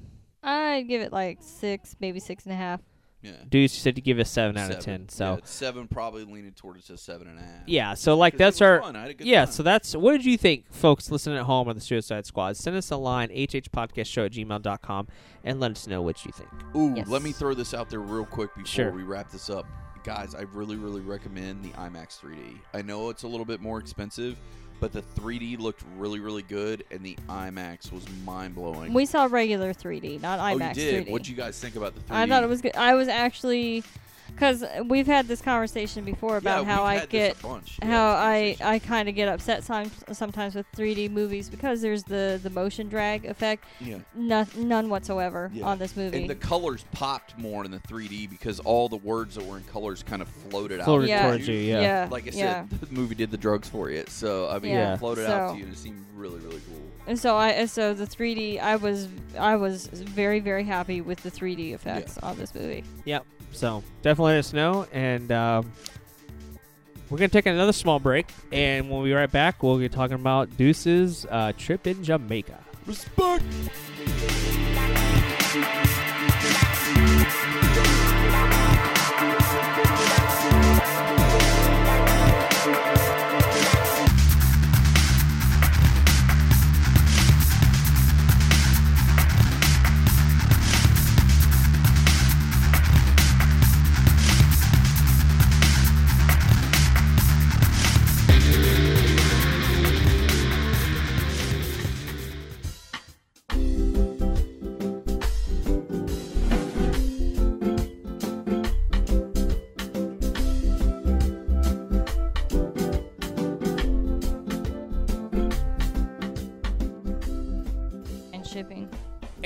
[0.42, 2.80] I'd give it like six, maybe six and a half.
[3.22, 3.32] Yeah.
[3.48, 5.08] Deuce, you said to give it a seven, out of ten.
[5.08, 5.34] So.
[5.34, 7.62] Yeah, seven probably leaning towards a seven and a half.
[7.66, 8.94] Yeah, so like that's our fun.
[8.94, 9.44] I had a good yeah.
[9.46, 9.52] time.
[9.52, 12.56] So that's what did you think, folks listening at home on the Suicide Squad?
[12.56, 15.08] Send us a line hhpodcastshow at gmail.com
[15.44, 16.48] and let us know what you think.
[16.76, 17.08] Ooh, Yes.
[17.08, 18.92] let me throw this out there real quick before Sure.
[18.92, 19.66] we wrap this up.
[20.04, 22.60] guys, I really, really recommend the IMAX 3D.
[22.72, 24.36] I know it's a little bit more expensive,
[24.80, 28.92] but the 3D looked really, really good, and the IMAX was mind blowing.
[28.92, 31.06] We saw regular 3D, not IMAX oh, you did.
[31.06, 31.10] 3D.
[31.10, 32.16] What'd you guys think about the 3D?
[32.16, 32.76] I thought it was good.
[32.76, 33.82] I was actually,
[34.34, 37.42] because we've had this conversation before about yeah, how I get this
[37.82, 42.04] how Yeah, I I kind of get upset some, sometimes with 3D movies because there's
[42.04, 43.64] the the motion drag effect.
[43.80, 43.98] Yeah.
[44.14, 45.64] No, none whatsoever Yeah.
[45.66, 46.22] on this movie.
[46.22, 49.64] And the colors popped more in the 3D because all the words that were in
[49.64, 50.84] colors kind of floated out.
[50.86, 51.22] Floated Yeah.
[51.26, 51.80] towards you, yeah.
[51.80, 52.64] yeah, Like I said, yeah.
[52.80, 54.04] the movie did the drugs for you.
[54.08, 54.94] So I mean, Yeah.
[54.94, 56.82] it floated out to you, and it seemed really, really cool.
[57.06, 59.08] And so I and so the 3D I was
[59.38, 62.84] I was very very happy with the 3D effects on this movie.
[63.04, 63.24] Yep.
[63.56, 65.72] So definitely let us know, and um,
[67.08, 70.54] we're gonna take another small break, and when we right back, we'll be talking about
[70.58, 72.58] Deuce's uh, trip in Jamaica.
[72.84, 73.44] Respect.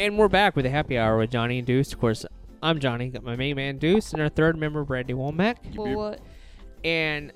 [0.01, 1.93] And we're back with a happy hour with Johnny and Deuce.
[1.93, 2.25] Of course,
[2.63, 5.77] I'm Johnny, got my main man Deuce, and our third member Brandy Womack.
[5.77, 6.21] Well, what?
[6.83, 7.33] And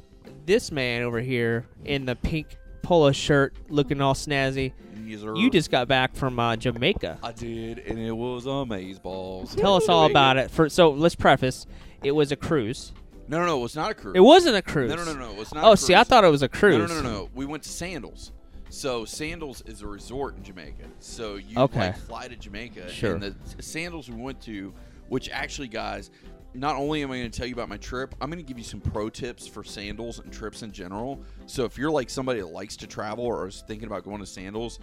[0.47, 4.73] this man over here in the pink polo shirt, looking all snazzy.
[5.05, 5.21] Yes.
[5.21, 7.19] You just got back from uh, Jamaica.
[7.23, 9.55] I did, and it was amaze balls.
[9.55, 10.51] Tell us all about it.
[10.51, 11.67] For so, let's preface.
[12.03, 12.95] It was a cruise.
[13.29, 14.17] No, no, no, it was not a cruise.
[14.17, 14.89] It wasn't a cruise.
[14.89, 15.65] No, no, no, no, it was not.
[15.65, 16.89] Oh, a see, I thought it was a cruise.
[16.89, 17.31] No, no, no, no.
[17.35, 18.33] We went to Sandals.
[18.71, 20.85] So Sandals is a resort in Jamaica.
[20.99, 21.79] So you Okay.
[21.79, 22.89] like fly to Jamaica.
[22.91, 23.15] Sure.
[23.15, 24.73] And the Sandals we went to,
[25.09, 26.11] which actually, guys,
[26.55, 28.59] not only am I going to tell you about my trip, I'm going to give
[28.59, 31.21] you some pro tips for sandals and trips in general.
[31.47, 34.27] So if you're like somebody that likes to travel or is thinking about going to
[34.27, 34.79] Sandals,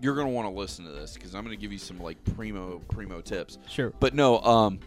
[0.00, 1.98] you're going to want to listen to this because I'm going to give you some
[2.00, 3.58] like primo primo tips.
[3.68, 3.92] Sure.
[4.00, 4.80] But no, um,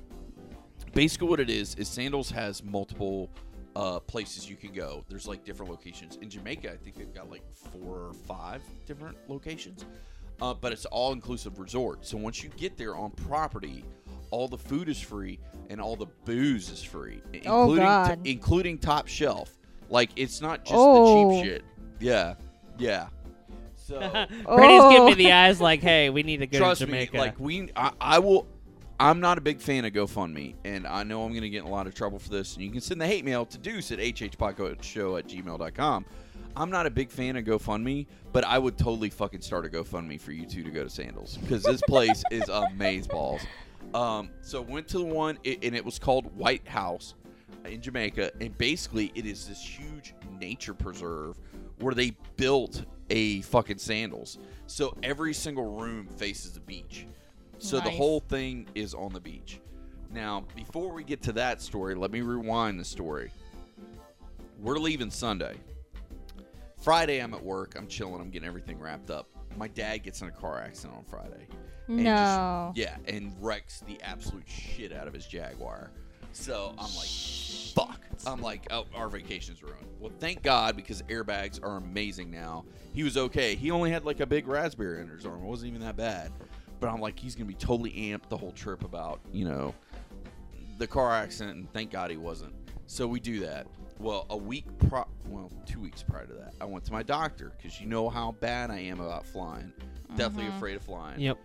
[0.94, 3.30] basically what it is is Sandals has multiple
[3.76, 5.04] uh, places you can go.
[5.10, 6.72] There's like different locations in Jamaica.
[6.74, 9.86] I think they've got like four or five different locations,
[10.42, 12.06] uh, but it's all inclusive resort.
[12.06, 13.86] So once you get there on property,
[14.32, 15.40] all the food is free
[15.70, 18.20] and all the booze is free, i- Oh, including God.
[18.26, 19.58] including top shelf.
[19.90, 21.30] Like it's not just Oh.
[21.32, 21.64] the cheap shit.
[22.00, 22.36] Yeah,
[22.78, 23.08] yeah.
[23.76, 24.00] So.
[24.00, 25.16] Brady's giving me Oh.
[25.16, 27.14] the eyes like, hey, we need to go Trust to Jamaica.
[27.14, 28.48] me, like we, I, I will.
[29.02, 31.68] I'm not a big fan of GoFundMe, and I know I'm going to get in
[31.68, 32.56] a lot of trouble for this.
[32.56, 36.06] And you can send the hate mail to Deuce at hhpodcastshow at gmail.com.
[36.58, 40.20] I'm not a big fan of GoFundMe, but I would totally fucking start a GoFundMe
[40.20, 43.40] for you two to go to Sandals because this place is amazeballs.
[43.94, 47.14] Um, so went to the one, it, and it was called White House
[47.64, 51.38] in Jamaica, and basically it is this huge nature preserve
[51.80, 54.40] where they built a fucking Sandals.
[54.68, 57.08] So every single room faces the beach.
[57.60, 59.60] So the whole thing is on the beach.
[60.12, 63.32] Now, before we get to that story, let me rewind the story.
[64.60, 65.56] We're leaving Sunday.
[66.82, 67.76] Friday, I'm at work.
[67.78, 68.22] I'm chilling.
[68.22, 69.28] I'm getting everything wrapped up.
[69.58, 71.48] My dad gets in a car accident on Friday.
[71.88, 72.72] And No.
[72.76, 75.92] Just, yeah, and wrecks the absolute shit out of his Jaguar.
[76.32, 77.10] So I'm like,
[77.76, 78.00] fuck.
[78.26, 79.86] I'm like, oh, our vacation's ruined.
[80.00, 82.66] Well, thank God because airbags are amazing now.
[82.94, 83.56] He was okay.
[83.56, 85.44] He only had like a big raspberry in his arm.
[85.44, 86.32] It wasn't even that bad.
[86.80, 89.74] But I'm like, he's gonna be totally amped the whole trip about you know
[90.78, 92.54] the car accident, and thank God he wasn't.
[92.88, 93.68] So we do that.
[94.00, 97.52] Well, a week, pro- well, two weeks prior to that, I went to my doctor
[97.58, 99.74] because you know how bad I am about flying.
[100.16, 100.58] Definitely mm-hmm.
[100.58, 101.20] afraid of flying.
[101.20, 101.38] yep.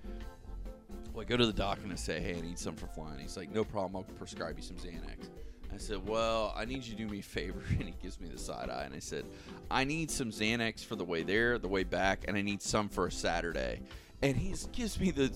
[1.12, 3.18] Well, I go to the doctor and I say, "Hey, I need something for flying."
[3.18, 3.96] He's like, "No problem.
[3.96, 5.28] I'll prescribe you some Xanax."
[5.72, 8.28] I said, "Well, I need you to do me a favor," and he gives me
[8.28, 9.24] the side eye, and I said,
[9.70, 12.88] "I need some Xanax for the way there, the way back, and I need some
[12.88, 13.80] for a Saturday."
[14.24, 15.30] And he gives me the,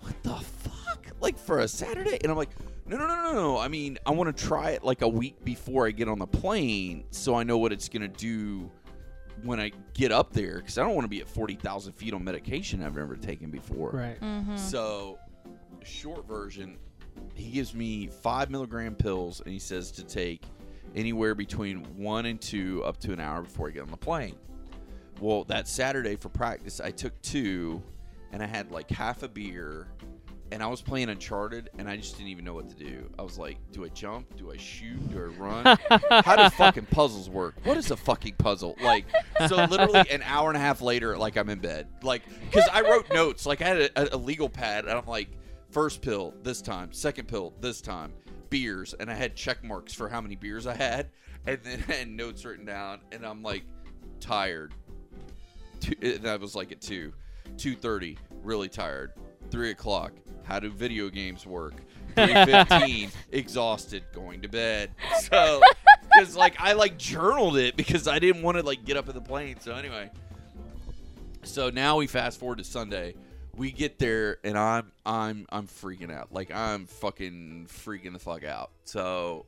[0.00, 1.06] "What the fuck?
[1.20, 2.50] Like for a Saturday?" And I'm like,
[2.84, 3.58] "No, no, no, no, no.
[3.58, 6.26] I mean, I want to try it like a week before I get on the
[6.26, 8.70] plane, so I know what it's gonna do."
[9.44, 12.12] When I get up there, because I don't want to be at forty thousand feet
[12.12, 13.90] on medication I've never taken before.
[13.90, 14.20] Right.
[14.20, 14.56] Mm-hmm.
[14.56, 15.20] So,
[15.84, 16.76] short version,
[17.34, 20.42] he gives me five milligram pills, and he says to take
[20.96, 24.34] anywhere between one and two up to an hour before I get on the plane.
[25.20, 27.80] Well, that Saturday for practice, I took two,
[28.32, 29.88] and I had like half a beer
[30.50, 33.10] and I was playing Uncharted, and I just didn't even know what to do.
[33.18, 34.36] I was like, do I jump?
[34.36, 35.10] Do I shoot?
[35.10, 35.78] Do I run?
[36.24, 37.56] How do fucking puzzles work?
[37.64, 38.76] What is a fucking puzzle?
[38.80, 39.04] Like,
[39.46, 42.80] so literally an hour and a half later, like I'm in bed, like because I
[42.82, 45.28] wrote notes, like I had a, a legal pad, and I'm like,
[45.70, 48.12] first pill this time, second pill this time,
[48.48, 51.10] beers, and I had check marks for how many beers I had,
[51.46, 53.64] and then I had notes written down, and I'm like,
[54.20, 54.72] tired.
[55.80, 57.12] Two, and that was like at two,
[57.56, 59.12] two thirty, really tired.
[59.50, 60.12] Three o'clock.
[60.44, 61.74] How do video games work?
[62.14, 64.90] Three fifteen, exhausted, going to bed.
[65.30, 65.60] So,
[66.02, 69.14] because like I like journaled it because I didn't want to like get up in
[69.14, 69.56] the plane.
[69.60, 70.10] So anyway,
[71.42, 73.14] so now we fast forward to Sunday.
[73.56, 76.32] We get there and I'm I'm I'm freaking out.
[76.32, 78.70] Like I'm fucking freaking the fuck out.
[78.84, 79.46] So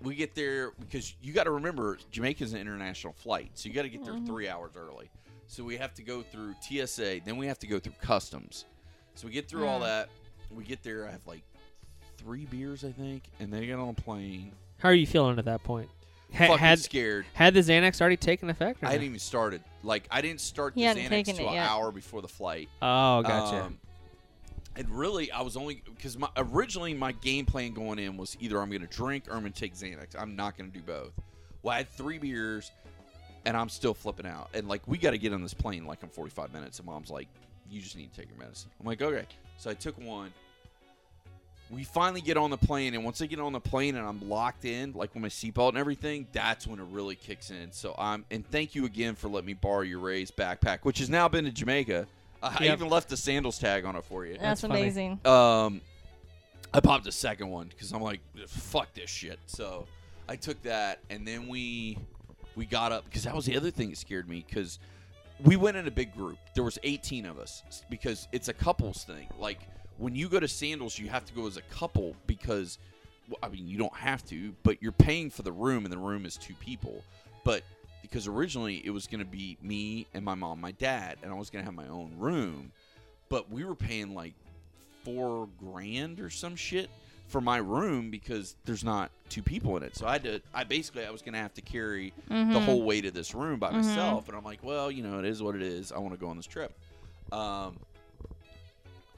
[0.00, 3.82] we get there because you got to remember Jamaica's an international flight, so you got
[3.82, 4.26] to get there mm-hmm.
[4.26, 5.10] three hours early.
[5.46, 8.64] So we have to go through TSA, then we have to go through customs.
[9.14, 9.84] So we get through all Mm.
[9.84, 10.08] that.
[10.50, 11.06] We get there.
[11.08, 11.42] I have like
[12.16, 14.52] three beers, I think, and then I get on a plane.
[14.78, 15.88] How are you feeling at that point?
[16.32, 17.26] Ha- fucking had scared.
[17.34, 18.82] had the Xanax already taken effect?
[18.82, 18.92] Or I no?
[18.92, 19.62] hadn't even started.
[19.84, 21.68] Like I didn't start the He hadn't Xanax taken till an yet.
[21.68, 22.68] hour before the flight.
[22.82, 23.64] Oh, gotcha.
[23.64, 23.78] Um,
[24.76, 28.60] and really, I was only because my originally my game plan going in was either
[28.60, 30.18] I'm going to drink or I'm going to take Xanax.
[30.18, 31.12] I'm not going to do both.
[31.62, 32.72] Well, I had three beers,
[33.46, 34.50] and I'm still flipping out.
[34.54, 36.78] And like, we got to get on this plane like in 45 minutes.
[36.78, 37.28] And mom's like,
[37.70, 39.24] "You just need to take your medicine." I'm like, "Okay."
[39.58, 40.32] So I took one.
[41.70, 44.28] We finally get on the plane, and once I get on the plane and I'm
[44.28, 47.72] locked in, like with my seatbelt and everything, that's when it really kicks in.
[47.72, 51.08] So I'm and thank you again for letting me borrow your Ray's backpack, which has
[51.08, 52.06] now been to Jamaica.
[52.42, 52.72] I Yep.
[52.78, 54.32] even left the sandals tag on it for you.
[54.34, 54.80] That's, That's funny.
[54.82, 55.12] amazing.
[55.24, 55.80] Um,
[56.74, 59.38] I popped a second one because I'm like, fuck this shit.
[59.46, 59.86] So
[60.28, 61.96] I took that, and then we
[62.56, 64.78] we got up because that was the other thing that scared me because
[65.42, 66.38] we went in a big group.
[66.54, 69.28] There was 18 of us because it's a couples thing.
[69.38, 69.60] Like
[69.98, 72.78] when you go to Sandals, you have to go as a couple because
[73.28, 75.98] well, I mean you don't have to, but you're paying for the room, and the
[75.98, 77.02] room is two people.
[77.44, 77.62] But
[78.02, 81.34] because originally it was going to be me and my mom, my dad, and I
[81.34, 82.70] was going to have my own room,
[83.28, 84.34] but we were paying like
[85.04, 86.90] four grand or some shit
[87.34, 89.96] for my room because there's not two people in it.
[89.96, 90.40] So I had to.
[90.54, 92.64] I basically I was gonna have to carry the Mhm.
[92.64, 93.82] whole weight of this room by Mhm.
[93.84, 95.90] myself, and I'm like, well, you know, it is what it is.
[95.90, 96.72] I want to go on this trip.
[97.32, 97.76] Um.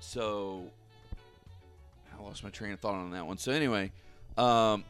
[0.01, 0.71] So
[2.19, 3.37] I lost my train of thought on that one.
[3.37, 3.93] So anyway,
[4.39, 4.83] um,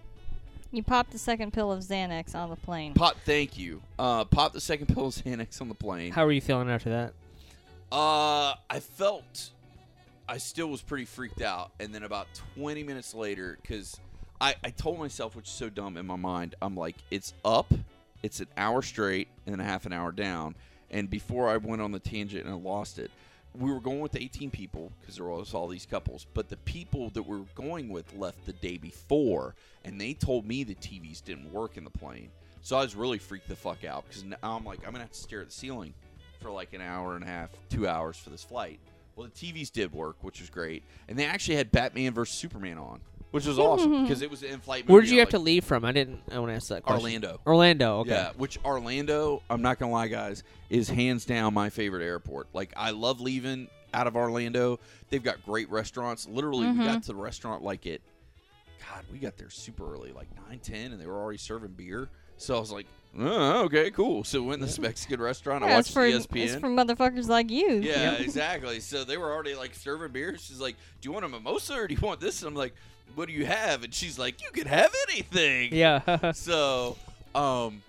[0.71, 2.95] You popped the second pill of Xanax on the plane.
[2.95, 3.17] pop.
[3.25, 3.83] Thank you.
[3.99, 6.13] Uh, pop the second pill of Xanax on the plane.
[6.13, 7.13] How were you feeling after that?
[7.91, 9.51] Uh, I felt
[10.29, 12.27] I still was pretty freaked out, and then about
[12.57, 14.01] 20 minutes later, because
[14.41, 17.73] I, I told myself, which is so dumb in my mind, I'm like, it's up,
[18.25, 20.57] it's an hour straight, and then a half an hour down.
[20.91, 23.11] And before I went on the tangent and I lost it,
[23.55, 27.11] we were going with 18 people because there was all these couples, but the people
[27.11, 29.55] that we were going with left the day before,
[29.85, 32.31] and they told me the TVs didn't work in the plane.
[32.63, 35.13] So I was really freaked the fuck out because now I'm like, I'm gonna have
[35.13, 35.95] to stare at the ceiling
[36.41, 38.81] for like an hour and a half, two hours for this flight.
[39.17, 42.77] Well, the TVs did work, which was great, and they actually had Batman versus Superman
[42.79, 44.87] on, which was awesome because it was an in-flight.
[44.87, 45.85] Where movie did you have like to leave from?
[45.87, 46.21] I didn't.
[46.31, 47.03] I want to ask that question.
[47.03, 47.41] Orlando.
[47.47, 47.99] Orlando.
[48.01, 48.11] Okay.
[48.11, 52.49] Yeah, which Orlando, I'm not gonna lie, guys, is hands down my favorite airport.
[52.53, 54.79] Like I love leaving out of Orlando.
[55.09, 56.29] They've got great restaurants.
[56.29, 56.85] Literally, we Mhm.
[56.85, 58.03] got to the restaurant like it.
[58.93, 62.11] God, we got there super early, like nine ten, and they were already serving beer.
[62.37, 62.87] So I was like,
[63.19, 64.25] oh, okay, cool.
[64.25, 65.65] So we went to this Mexican restaurant.
[65.65, 66.45] I Yeah, it's watched for ESPN.
[66.45, 67.73] it's for motherfuckers like you.
[67.77, 68.81] Yeah, exactly.
[68.81, 70.37] So they were already like serving beer.
[70.39, 72.75] She's like, "Do you want a mimosa or do you want this?" And I'm like,
[73.15, 76.33] "What do you have?" And she's like, "You can have anything." Yeah.
[76.35, 76.97] So,
[77.35, 77.83] um,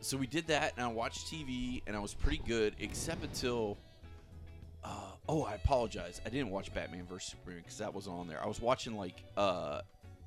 [0.00, 3.76] so we did that, and I watched TV, and I was pretty good, except until.
[4.84, 4.88] Uh,
[5.28, 6.20] oh, I apologize.
[6.26, 8.42] I didn't watch Batman vs Superman because that wasn't on there.
[8.42, 9.82] I was watching like uh,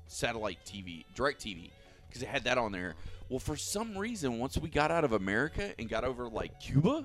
[0.06, 1.70] satellite TV, DirecTV,
[2.08, 2.94] because it had that on there.
[3.28, 7.04] Well, for some reason, once we got out of America and got over like Cuba,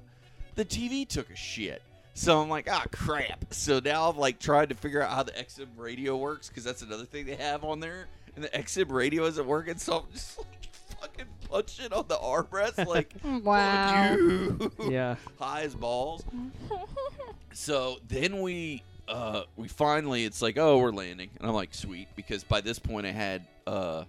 [0.56, 1.82] the TV took a shit.
[2.14, 3.46] So I'm like, ah, crap.
[3.54, 6.82] So now I've like tried to figure out how the XM radio works because that's
[6.82, 9.78] another thing they have on there, and the XM radio isn't working.
[9.78, 10.48] So I'm just like
[11.02, 14.10] fucking punching on the armrest, like, Wow.
[14.10, 14.72] fuck you.
[14.92, 15.16] yeah.
[15.40, 16.24] high as balls.
[17.54, 22.08] So then we uh we finally it's like oh we're landing and I'm like sweet
[22.16, 24.06] because by this point I had uh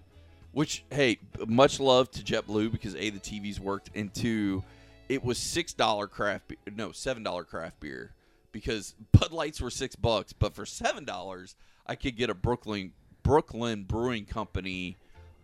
[0.52, 4.62] which hey much love to JetBlue because a the TVs worked and two
[5.08, 8.12] it was six dollar craft be- no seven dollar craft beer
[8.52, 11.56] because Bud Lights were six bucks but for seven dollars
[11.86, 12.92] I could get a Brooklyn
[13.22, 14.96] Brooklyn Brewing Company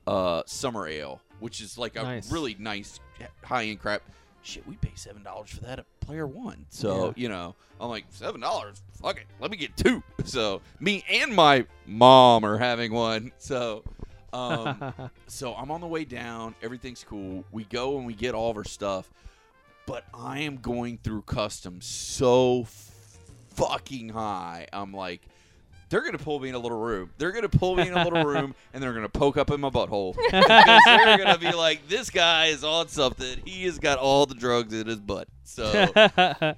[0.06, 2.32] uh summer ale which is like a Nice.
[2.32, 2.98] really nice
[3.44, 4.02] high end crap.
[4.42, 6.64] Shit, we pay seven dollars for that at player one.
[6.70, 7.12] So Yeah.
[7.16, 8.82] you know, I'm like seven dollars.
[9.00, 10.02] Fuck it, let me get two.
[10.24, 13.32] So me and my mom are having one.
[13.38, 13.82] So.
[14.32, 14.92] Um,
[15.26, 16.54] so I'm on the way down.
[16.62, 17.44] Everything's cool.
[17.52, 19.10] We go and we get all of our stuff,
[19.86, 22.66] but I am going through customs so
[23.54, 24.66] fucking high.
[24.72, 25.22] I'm like,
[25.88, 27.10] they're gonna pull me in a little room.
[27.16, 29.70] They're gonna pull me in a little room, and they're gonna poke up in my
[29.70, 33.40] butthole because they're gonna be like, this guy is on something.
[33.44, 35.28] He has got all the drugs in his butt.
[35.44, 36.54] So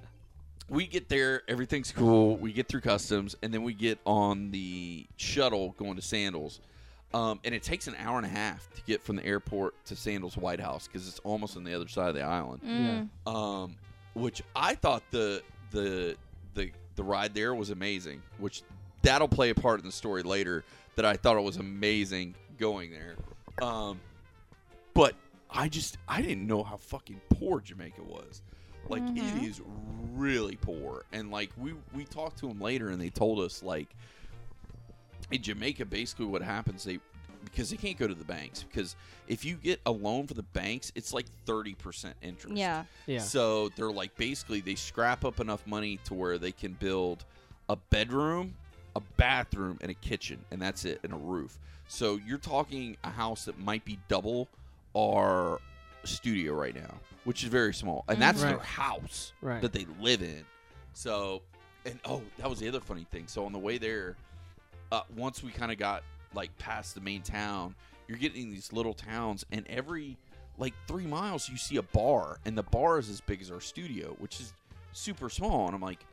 [0.69, 2.37] we get there, everything's cool.
[2.37, 6.61] We get through customs, and then we get on the shuttle going to Sandals.
[7.13, 9.97] Um, and it takes an hour and a half to get from the airport to
[9.97, 12.61] Sandals White House because it's almost on the other side of the island.
[12.65, 13.09] Mm.
[13.33, 13.77] Um,
[14.15, 15.43] which I thought the
[15.73, 16.17] the
[16.55, 18.23] the the ride there was amazing.
[18.39, 18.63] Which
[19.03, 20.65] that'll play a part in the story later.
[20.97, 23.17] That I thought it was amazing going there.
[23.67, 24.01] Um,
[24.95, 25.15] but
[25.51, 28.43] I just I didn't know how fucking poor Jamaica was.
[28.89, 29.49] Like it Mhm.
[29.49, 29.61] is
[30.15, 33.89] really poor, and like we we talked to them later, and they told us like
[35.31, 36.99] in Jamaica, basically what happens they
[37.45, 38.97] because they can't go to the banks because
[39.27, 42.57] if you get a loan for the banks, it's like thirty percent interest.
[42.57, 42.85] Yeah.
[43.07, 43.21] yeah.
[43.21, 47.25] So they're like basically they scrap up enough money to where they can build
[47.69, 48.55] a bedroom,
[48.97, 51.59] a bathroom, and a kitchen, and that's it, and a roof.
[51.89, 54.49] So you're talking a house that might be double
[54.97, 55.61] our
[56.05, 56.95] studio right now,
[57.25, 58.21] which is very small, and mm-hmm.
[58.21, 59.63] that's their house Right.
[59.63, 60.45] that they live in.
[60.93, 61.43] So,
[61.87, 63.25] and oh, that was the other funny thing.
[63.27, 64.17] So on the way there,
[64.93, 66.03] uh, once we kind of got
[66.35, 67.75] like past the main town,
[68.09, 70.17] you're getting these little towns, and every
[70.59, 73.61] like three miles you see a bar, and the bar is as big as our
[73.61, 74.53] studio, which is
[74.93, 75.67] super small.
[75.67, 76.05] And I'm like,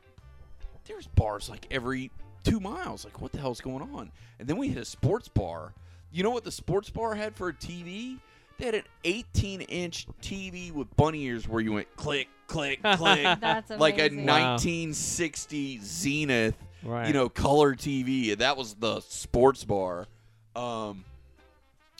[0.86, 2.12] there's bars like every
[2.44, 3.04] two miles.
[3.04, 4.12] Like, what the hell's going on?
[4.40, 5.74] And then we hit a sports bar.
[6.12, 8.20] You know what the sports bar had for a TV?
[8.58, 13.24] They had an 18 inch TV with bunny ears where you went click, click, click.
[13.41, 14.54] That's like a Wow.
[14.54, 17.08] 1960 Zenith, right.
[17.08, 18.38] you know, color TV.
[18.38, 20.08] That was the sports bar.
[20.56, 21.06] Um,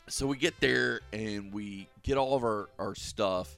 [0.08, 3.58] so we get there and we get all of our, our stuff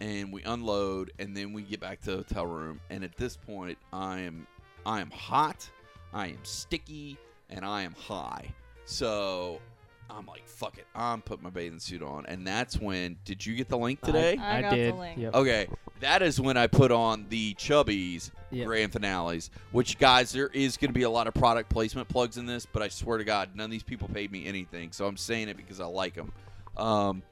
[0.00, 2.80] and we unload and then we get back to the hotel room.
[2.90, 4.46] And at this point, I am
[4.86, 5.68] I am hot,
[6.12, 7.16] I am sticky,
[7.50, 8.52] and I am high.
[8.84, 9.60] So
[10.10, 10.86] I'm like, fuck it.
[10.94, 12.26] I'm putting my bathing suit on.
[12.26, 14.36] And that's when did you get the link today?
[14.36, 14.94] I, I got did.
[14.94, 15.18] the link.
[15.18, 15.34] Yep.
[15.34, 15.66] Okay,
[16.00, 18.66] that is when I put on the Chubbies Yep.
[18.66, 19.50] grand finales.
[19.72, 22.66] Which guys, there is going to be a lot of product placement plugs in this,
[22.66, 25.48] but I swear to God, none of these people paid me anything, so I'm saying
[25.48, 26.32] it because I like them.
[26.76, 27.22] Um,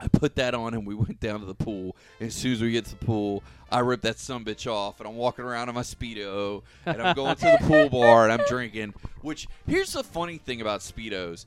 [0.00, 1.96] I put that on and we went down to the pool.
[2.20, 5.00] And as soon as we get to the pool, I rip that some bitch off
[5.00, 8.32] and I'm walking around in my speedo and I'm going to the pool bar and
[8.32, 8.94] I'm drinking.
[9.22, 11.46] Which here's the funny thing about speedos.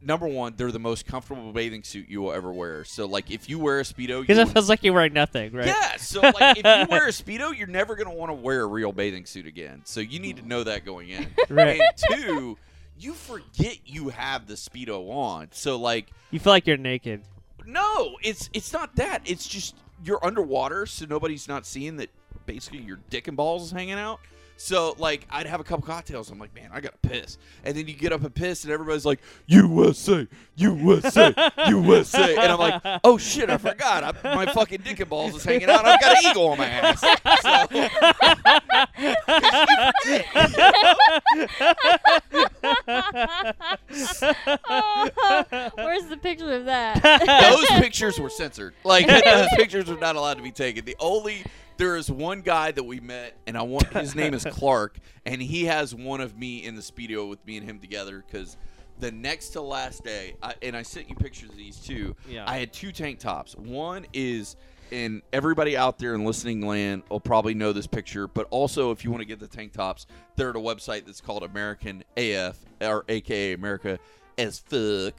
[0.00, 2.84] Number one, they're the most comfortable bathing suit you will ever wear.
[2.84, 5.66] So like if you wear a speedo, Because it feels like you're wearing nothing, right?
[5.66, 8.66] yeah, so like if you wear a speedo, you're never gonna want to wear a
[8.66, 9.82] real bathing suit again.
[9.84, 11.26] So you need to know that going in.
[11.50, 11.80] Right.
[11.80, 12.58] And two,
[13.00, 15.48] you forget you have the speedo on.
[15.52, 17.22] So like, You feel like you're naked.
[17.66, 19.22] no, it's it's not that.
[19.24, 22.10] It's just you're underwater, so nobody's not seeing that.
[22.46, 24.20] Basically, your dick and balls is hanging out.
[24.58, 26.30] So like, I'd have a couple cocktails.
[26.30, 27.38] I'm like, man, I gotta piss.
[27.64, 30.26] And then you get up and piss, and everybody's like, USA,
[30.56, 31.34] USA,
[31.68, 32.36] USA.
[32.38, 34.04] And I'm like, oh shit, I forgot.
[34.04, 35.84] I, my fucking dick and balls is hanging out.
[35.84, 37.02] I've got an eagle on my ass.
[45.76, 47.02] Where's the picture of that?
[47.42, 48.74] those pictures were censored.
[48.84, 50.84] Like those pictures were not allowed to be taken.
[50.84, 51.44] The only
[51.78, 55.40] there is one guy that we met, and I want his name is Clark, and
[55.40, 58.56] he has one of me in the speedo with me and him together because
[59.00, 62.14] the next to last day, I, and I sent you pictures of these too.
[62.28, 62.44] Yeah.
[62.46, 63.56] I had two tank tops.
[63.56, 64.56] One is.
[64.90, 69.04] And everybody out there in listening land will probably know this picture, but also if
[69.04, 72.56] you want to get the tank tops, they're at a website that's called American AF
[72.80, 73.98] or AKA America
[74.38, 75.12] as fuck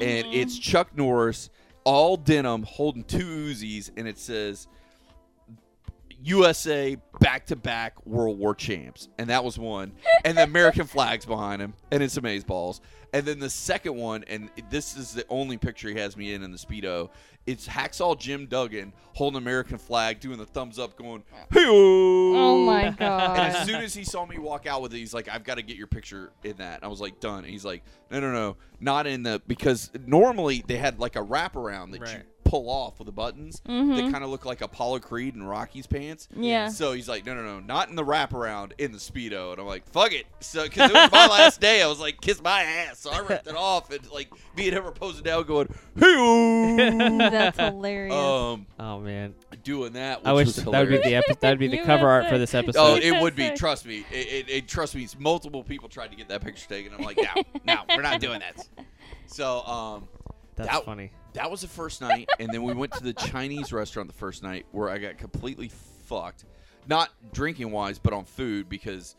[0.00, 0.70] and it's mm-hmm.
[0.70, 1.50] Chuck Norris,
[1.84, 4.68] all denim, holding two Uzis, and it says
[6.22, 9.92] USA back to back World War champs, and that was one,
[10.24, 12.80] and the American flags behind him, and it's amaze balls,
[13.12, 16.42] and then the second one, and this is the only picture he has me in
[16.42, 17.10] in the speedo.
[17.44, 22.64] It's Hacksaw Jim Duggan holding an American flag, doing the thumbs up, going, hey oh
[22.64, 23.38] my god!
[23.38, 25.56] and as soon as he saw me walk out with it, he's like, "I've got
[25.56, 28.20] to get your picture in that." And I was like, "Done." And he's like, "No,
[28.20, 32.24] no, no, not in the because normally they had like a wraparound that you Right.
[32.52, 36.28] Pull off with the buttons that kind of look like Apollo Creed and Rocky's pants."
[36.36, 36.68] Yeah.
[36.68, 39.66] So he's like, "No, no, no, not in the wraparound, in the speedo." And I'm
[39.66, 42.62] like, "Fuck it." So because it was my last day, I was like, "Kiss my
[42.62, 45.68] ass." So I ripped it off, and like me and him were posing down, going,
[45.98, 46.76] "Hey."
[47.30, 48.14] That's hilarious.
[48.14, 49.34] um, Oh man.
[49.64, 50.20] doing that.
[50.20, 52.28] Which I wish was that would be the epi- that would be the cover art
[52.28, 52.80] for this episode.
[52.80, 53.50] Oh, it would be.
[53.56, 54.04] Trust me.
[54.12, 55.08] It, it, it- trust me.
[55.18, 56.92] Multiple people tried to get that picture taken.
[56.94, 58.68] I'm like, no, no, we're not doing that.
[59.26, 60.08] So, um,
[60.56, 61.12] That's that- funny.
[61.34, 64.42] That was the first night, and then we went to the Chinese restaurant the first
[64.42, 65.70] night where I got completely
[66.06, 66.44] fucked,
[66.88, 69.16] not drinking wise, but on food because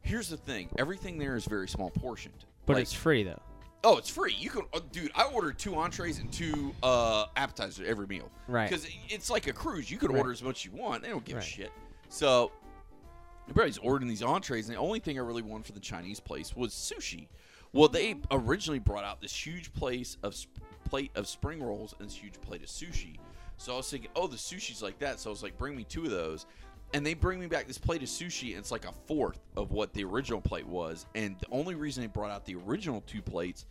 [0.00, 2.44] here's the thing: everything there is very small portioned.
[2.66, 3.40] But Like, it's free though.
[3.84, 4.34] oh, it's free.
[4.38, 5.10] You can, uh, dude.
[5.14, 8.30] I ordered two entrees and two uh, appetizers every meal.
[8.48, 8.68] Right.
[8.70, 9.90] Because it's like a cruise.
[9.90, 10.18] You can Right.
[10.18, 11.02] order as much as you want.
[11.02, 11.44] They don't give Right.
[11.44, 11.72] a shit.
[12.08, 12.52] So
[13.48, 16.54] everybody's ordering these entrees, and the only thing I really wanted for the Chinese place
[16.54, 17.26] was sushi.
[17.72, 20.60] Well, they originally brought out this huge place of sp-
[20.92, 23.16] plate of spring rolls and this huge plate of sushi.
[23.56, 25.18] So I was thinking, oh, the sushi's like that.
[25.18, 26.44] So I was like, bring me two of those.
[26.92, 29.72] And they bring me back this plate of sushi, and it's like a fourth of
[29.72, 31.06] what the original plate was.
[31.14, 33.64] And the only reason they brought out the original two plates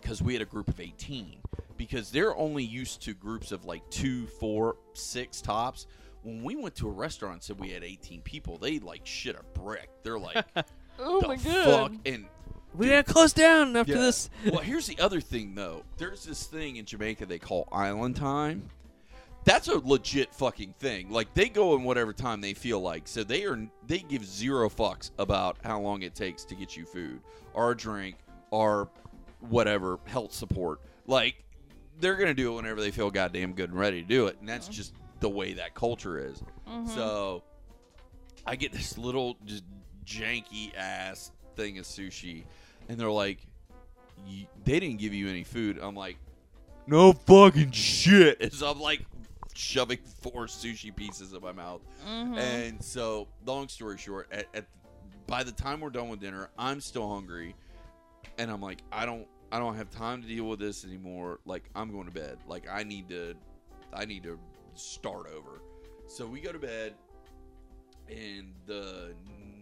[0.00, 1.36] because we had a group of 18
[1.76, 5.86] because they're only used to groups of like two four six tops
[6.22, 9.36] when we went to a restaurant and said we had 18 people they like shit
[9.36, 10.42] a brick they're like
[10.98, 11.98] Oh the my fuck god.
[12.06, 12.24] and
[12.74, 13.98] We gotta close down after yeah.
[13.98, 14.30] this.
[14.46, 15.84] well here's the other thing though.
[15.96, 18.70] There's this thing in jamaica they call island time.
[19.44, 21.10] That's a legit fucking thing.
[21.10, 23.08] Like they go in whatever time they feel like.
[23.08, 26.84] So they are they give zero fucks about how long it takes to get you
[26.84, 27.20] food
[27.54, 28.16] or a drink
[28.50, 28.90] or
[29.40, 30.80] whatever health support.
[31.06, 31.42] Like
[31.98, 34.48] they're gonna do it whenever they feel goddamn good and ready to do it and
[34.48, 36.42] that's just the way that culture is.
[36.68, 36.88] Mm-hmm.
[36.88, 37.42] So
[38.46, 39.64] i get this little just
[40.04, 42.44] janky ass thing of sushi
[42.90, 43.38] and they're like
[44.26, 45.78] "Y- they didn't give you any food.
[45.80, 46.16] I'm like
[46.86, 48.40] no fucking shit.
[48.40, 49.02] As i'm like
[49.54, 51.82] shoving four sushi pieces in my mouth.
[52.06, 52.36] Mm-hmm.
[52.38, 54.66] And so long story short at, at
[55.26, 57.54] by the time we're done with dinner i'm still hungry.
[58.38, 61.38] And i'm like i don't i don't have time to deal with this anymore.
[61.44, 62.38] Like i'm going to bed.
[62.48, 63.34] Like i need to
[63.92, 64.36] i need to
[64.74, 65.62] start over.
[66.08, 66.94] So we go to bed
[68.08, 69.14] and the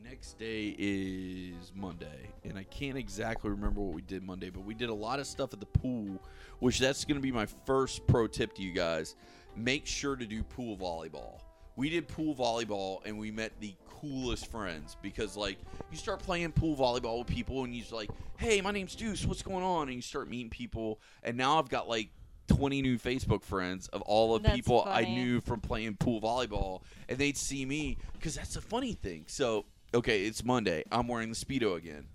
[0.09, 4.72] next day is Monday, and I can't exactly remember what we did Monday, but we
[4.72, 6.22] did a lot of stuff at the pool,
[6.60, 9.16] which that's going to be my first pro tip to you guys.
[9.55, 11.40] Make sure to do pool volleyball.
[11.76, 15.59] We did pool volleyball, and we met the coolest friends because, like,
[15.90, 19.26] you start playing pool volleyball with people, and you're like, "Hey, my name's Deuce.
[19.26, 22.09] What's going on?" And you start meeting people, and now I've got like
[22.48, 26.82] 20 new Facebook friends of all the That's people I knew from playing pool volleyball,
[27.10, 29.26] and they'd see me because that's a funny thing.
[29.28, 30.85] So, okay, it's Monday.
[30.90, 32.06] I'm wearing the speedo again.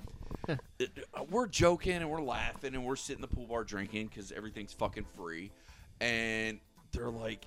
[1.30, 4.74] We're joking and we're laughing and we're sitting in the pool bar drinking because everything's
[4.74, 5.52] fucking free,
[6.02, 6.60] and
[6.92, 7.46] they're like,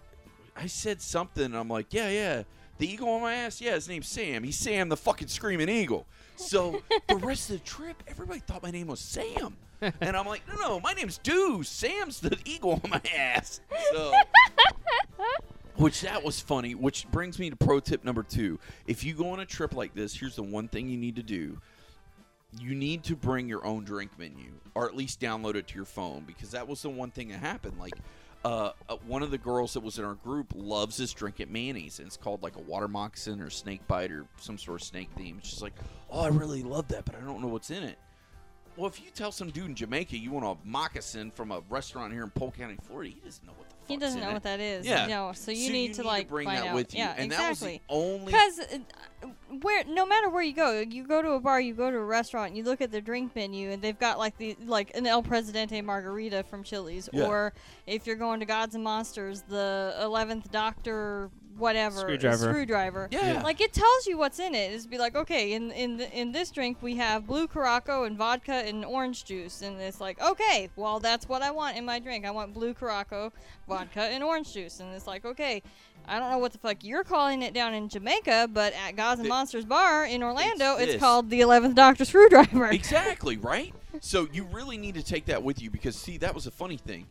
[0.56, 1.44] I said something.
[1.44, 2.42] And I'm like, yeah, yeah.
[2.78, 3.60] The eagle on my ass?
[3.60, 4.44] Yeah, his name's Sam.
[4.44, 6.06] He's Sam the fucking screaming eagle.
[6.36, 9.56] So the rest of the trip, everybody thought my name was Sam.
[9.80, 11.68] And I'm like, no, no, my name's Deuce.
[11.68, 13.60] Sam's the eagle on my ass.
[13.92, 14.12] So,
[15.76, 16.74] which that was funny.
[16.74, 18.58] Which brings me to pro tip number two.
[18.86, 21.22] If you go on a trip like this, here's the one thing you need to
[21.22, 21.58] do.
[22.58, 25.84] You need to bring your own drink menu, or at least download it to your
[25.84, 27.78] phone, because that was the one thing that happened.
[27.78, 27.94] Like,
[28.44, 31.50] uh, uh, one of the girls that was in our group loves this drink at
[31.50, 34.86] Manny's, and it's called like a water moccasin or snake bite or some sort of
[34.86, 35.40] snake theme.
[35.42, 35.74] She's like,
[36.08, 37.98] "Oh, I really love that, but I don't know what's in it."
[38.76, 42.12] Well, if you tell some dude in Jamaica you want a moccasin from a restaurant
[42.12, 43.88] here in Polk County, Florida, he doesn't know what the fuck.
[43.88, 44.84] He doesn't know what that is.
[44.86, 45.06] Yeah.
[45.06, 46.74] No, so you So need to like bring find that out.
[46.74, 47.40] with you, Yeah, and exactly.
[47.40, 48.26] that was the only.
[48.26, 49.28] Because uh,
[49.62, 52.04] where, no matter where you go, you go to a bar, you go to a
[52.04, 55.22] restaurant, you look at the drink menu, and they've got like the like an El
[55.22, 57.26] Presidente margarita from Chili's, Yeah.
[57.26, 57.54] or
[57.86, 62.50] if you're going to Gods and Monsters, the Eleventh Doctor, whatever Screwdriver.
[62.50, 63.08] screwdriver.
[63.10, 63.42] Yeah.
[63.42, 64.72] Like it tells you what's in it.
[64.72, 68.16] It's be like, okay, in in the, in this drink we have blue Curaçao and
[68.16, 71.98] vodka and orange juice, and it's like, okay, well that's what I want in my
[71.98, 72.24] drink.
[72.24, 73.32] I want blue Curaçao,
[73.68, 75.62] vodka, and orange juice, and it's like, okay.
[76.08, 79.18] I don't know what the fuck you're calling it down in Jamaica, but at Gods
[79.18, 82.66] and Th- Monsters Bar in Orlando, It's it's, called the Eleventh Doctor Screwdriver.
[82.68, 83.74] Exactly, right?
[84.00, 86.76] So you really need to take that with you because see, that was a funny
[86.76, 87.06] thing.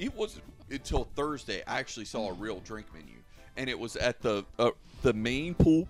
[0.00, 3.18] It wasn't until Thursday I actually saw a real drink menu,
[3.56, 4.70] and it was at the uh,
[5.02, 5.86] the main pool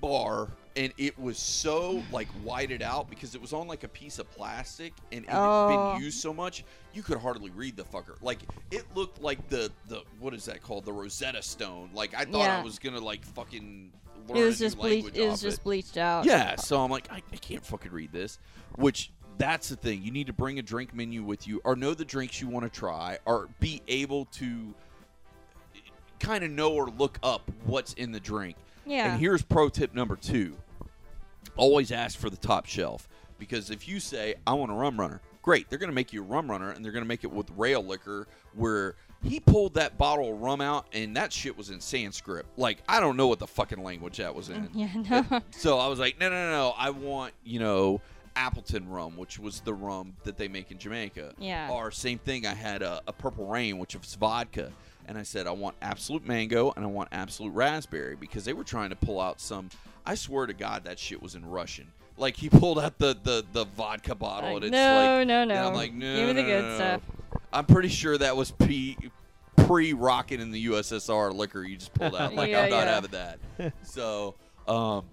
[0.00, 4.18] bar, and it was so like whited out because it was on like a piece
[4.18, 5.92] of plastic, and it had Oh.
[5.94, 8.20] been used so much you could hardly read the fucker.
[8.22, 10.84] Like it looked like the the what is that called?
[10.84, 11.90] The Rosetta Stone.
[11.94, 13.92] Like I thought I was gonna like fucking
[14.28, 15.16] learn it was just bleached.
[15.16, 15.64] It was just it.
[15.64, 16.24] bleached out.
[16.24, 18.38] Yeah, so I'm like, I, I can't fucking read this.
[18.76, 20.02] Which that's the thing.
[20.02, 22.70] You need to bring a drink menu with you, or know the drinks you want
[22.70, 24.74] to try, or be able to
[26.20, 28.56] kind of know or look up what's in the drink.
[28.86, 29.12] Yeah.
[29.12, 30.56] And here's pro tip number two:
[31.56, 35.20] always ask for the top shelf because if you say I want a rum runner,
[35.42, 35.68] great.
[35.68, 37.50] They're going to make you a rum runner, and they're going to make it with
[37.56, 38.26] rail liquor.
[38.54, 42.46] Where he pulled that bottle of rum out, and that shit was in Sanskrit.
[42.56, 44.68] Like I don't know what the fucking language that was in.
[44.74, 45.40] Yeah, no.
[45.50, 46.74] So I was like, no, no, no, no.
[46.76, 48.00] I want, you know,
[48.36, 51.34] Appleton rum, which was the rum that they make in Jamaica.
[51.38, 51.70] Yeah.
[51.70, 52.46] Or same thing.
[52.46, 54.72] I had a, a Purple Rain, which was vodka,
[55.10, 58.62] and I said I want Absolut mango and I want Absolut raspberry because they were
[58.62, 59.68] trying to pull out some.
[60.06, 61.88] I swear to God, that shit was in Russian.
[62.16, 65.42] Like he pulled out the the, the vodka bottle, Like, and it's no, like, no,
[65.42, 65.66] and no.
[65.68, 66.76] I'm like, no, Give me the no, good no, no.
[66.76, 67.02] stuff.
[67.52, 68.96] I'm pretty sure that was pre
[69.56, 72.32] pre rocking in the USSR liquor you just pulled out.
[72.40, 72.94] Like Yeah, I'm not yeah.
[72.94, 73.72] having that.
[73.82, 74.36] So,
[74.68, 75.04] um,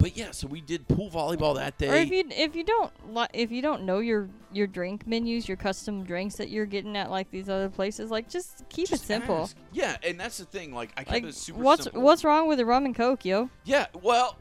[0.00, 1.88] but yeah, so we did pool volleyball that day.
[1.88, 5.46] Or if you if you don't li- if you don't know your your drink menus,
[5.46, 9.04] your custom drinks that you're getting at like these other places, like just keep Just
[9.04, 9.42] it simple.
[9.42, 9.56] ask.
[9.72, 10.72] Yeah, and that's the thing.
[10.74, 12.02] Like I kept Like it super what's simple.
[12.02, 13.50] what's wrong with the rum and coke, yo?
[13.64, 14.36] Yeah, well,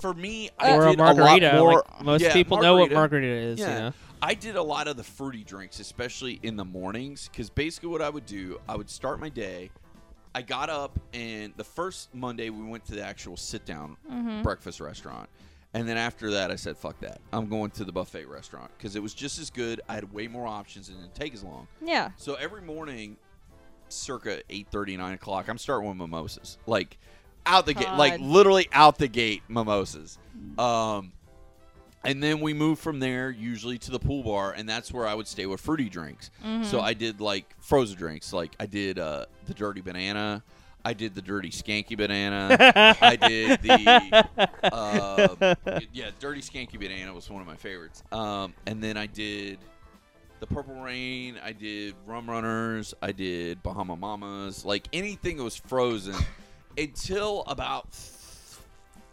[0.00, 1.52] for me, I or a did margarita.
[1.52, 1.84] a lot more.
[1.94, 3.26] like most yeah, people know what margarita.
[3.26, 3.58] margarita is.
[3.60, 3.72] Yeah.
[3.74, 3.92] You know?
[4.22, 8.02] I did a lot of the fruity drinks, especially in the mornings, because basically what
[8.02, 9.70] I would do, I would start my day.
[10.34, 14.42] I got up, and the first Monday we went to the actual sit down Mm-hmm.
[14.42, 15.28] breakfast restaurant.
[15.72, 17.20] And then after that, I said, fuck that.
[17.32, 19.80] I'm going to the buffet restaurant because it was just as good.
[19.88, 21.68] I had way more options and it didn't take as long.
[21.80, 22.10] Yeah.
[22.16, 23.16] So every morning,
[23.88, 26.58] circa 8.30, 9 o'clock, I'm starting with mimosas.
[26.66, 26.98] Like,
[27.46, 27.88] out the gate.
[27.92, 30.18] Like, literally out the gate mimosas.
[30.58, 31.12] Um,
[32.04, 35.14] and then we moved from there usually to the pool bar, and that's where I
[35.14, 36.30] would stay with fruity drinks.
[36.44, 36.64] Mm-hmm.
[36.64, 38.32] So I did, like, frozen drinks.
[38.32, 40.42] Like, I did uh, the dirty banana.
[40.84, 42.56] I did the dirty skanky banana.
[43.02, 44.26] I did the
[44.72, 45.56] um,
[45.92, 48.02] yeah, dirty skanky banana was one of my favorites.
[48.12, 49.58] Um, and then I did
[50.40, 51.38] the purple rain.
[51.44, 52.94] I did rum runners.
[53.02, 54.64] I did Bahama Mamas.
[54.64, 56.14] Like anything that was frozen
[56.78, 57.94] until about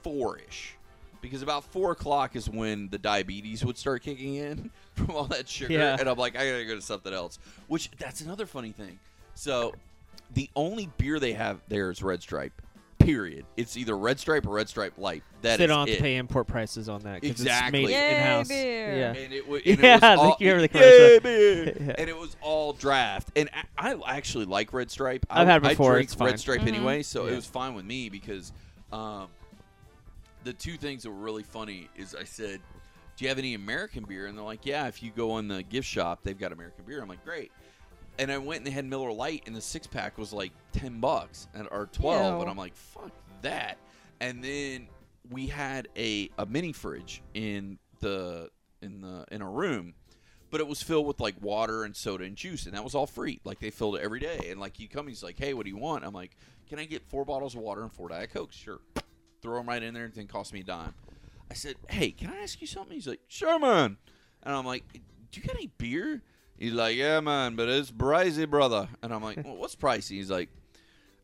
[0.04, 0.77] four ish.
[1.22, 5.48] Because about four o'clock is when the diabetes would start kicking in from all that
[5.50, 5.98] sugar, Yeah.
[6.00, 7.40] and I'm like, I gotta go to something else.
[7.68, 9.00] Which that's another funny thing.
[9.36, 9.74] So,
[10.34, 12.54] the only beer they have there is Red Stripe.
[13.00, 13.46] Period.
[13.56, 15.24] It's either Red Stripe or Red Stripe Light.
[15.42, 15.96] That they is don't have it.
[15.98, 17.22] to pay import prices on that.
[17.22, 17.84] 'cause Exactly.
[17.84, 18.48] It's made Yay, in house.
[18.50, 18.98] beer.
[18.98, 19.14] Yeah.
[19.14, 21.14] And it, wa- and Yeah, it was all, you remember the commercial.
[21.14, 21.78] Yeah, beer.
[21.88, 21.96] Yeah.
[22.00, 23.30] and it was all draft.
[23.38, 25.26] And I, I actually like Red Stripe.
[25.30, 26.30] I, I've had it I before, drink it's fine.
[26.32, 26.68] Red Stripe Mhm.
[26.68, 28.52] anyway, so it was fine with me because
[28.92, 29.28] um,
[30.48, 32.62] the two things that were really funny is I said,
[33.18, 35.62] "Do you have any American beer?" And they're like, "Yeah, if you go in the
[35.62, 37.52] gift shop, they've got American beer." I'm like, "Great."
[38.18, 41.02] And I went and they had Miller Lite, and the six pack was like ten
[41.02, 42.42] bucks and or twelve, Ew.
[42.42, 43.12] and I'm like, "Fuck
[43.42, 43.78] that!"
[44.22, 44.88] And then
[45.30, 48.50] we had a a mini fridge in the
[48.82, 49.96] in the in a room,
[50.50, 53.06] but it was filled with like water and soda and juice, and that was all
[53.06, 53.42] free.
[53.44, 55.70] Like they filled it every day, and like you come, he's like, "Hey, what do
[55.70, 56.38] you want?" I'm like,
[56.70, 58.80] "Can I get four bottles of water and four diet cokes?" Sure.
[59.42, 60.94] Throw them right in there, and it didn't cost me a dime.
[61.50, 63.98] I said, "Hey, can I ask you something?" He's like, "Sure, man."
[64.44, 66.22] And I'm like, "Do you got any beer?"
[66.58, 70.32] He's like, "Yeah, man, but it's pricey, brother." And I'm like, well, "What's pricey?" He's
[70.32, 70.50] like,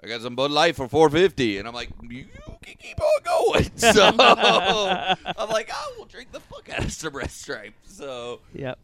[0.03, 2.25] "I got some Bud Light for 450." And I'm like, "You
[2.61, 7.15] can keep on going." So I'm like, "I will drink the fuck out of some
[7.15, 8.77] Red Stripe." So Yep.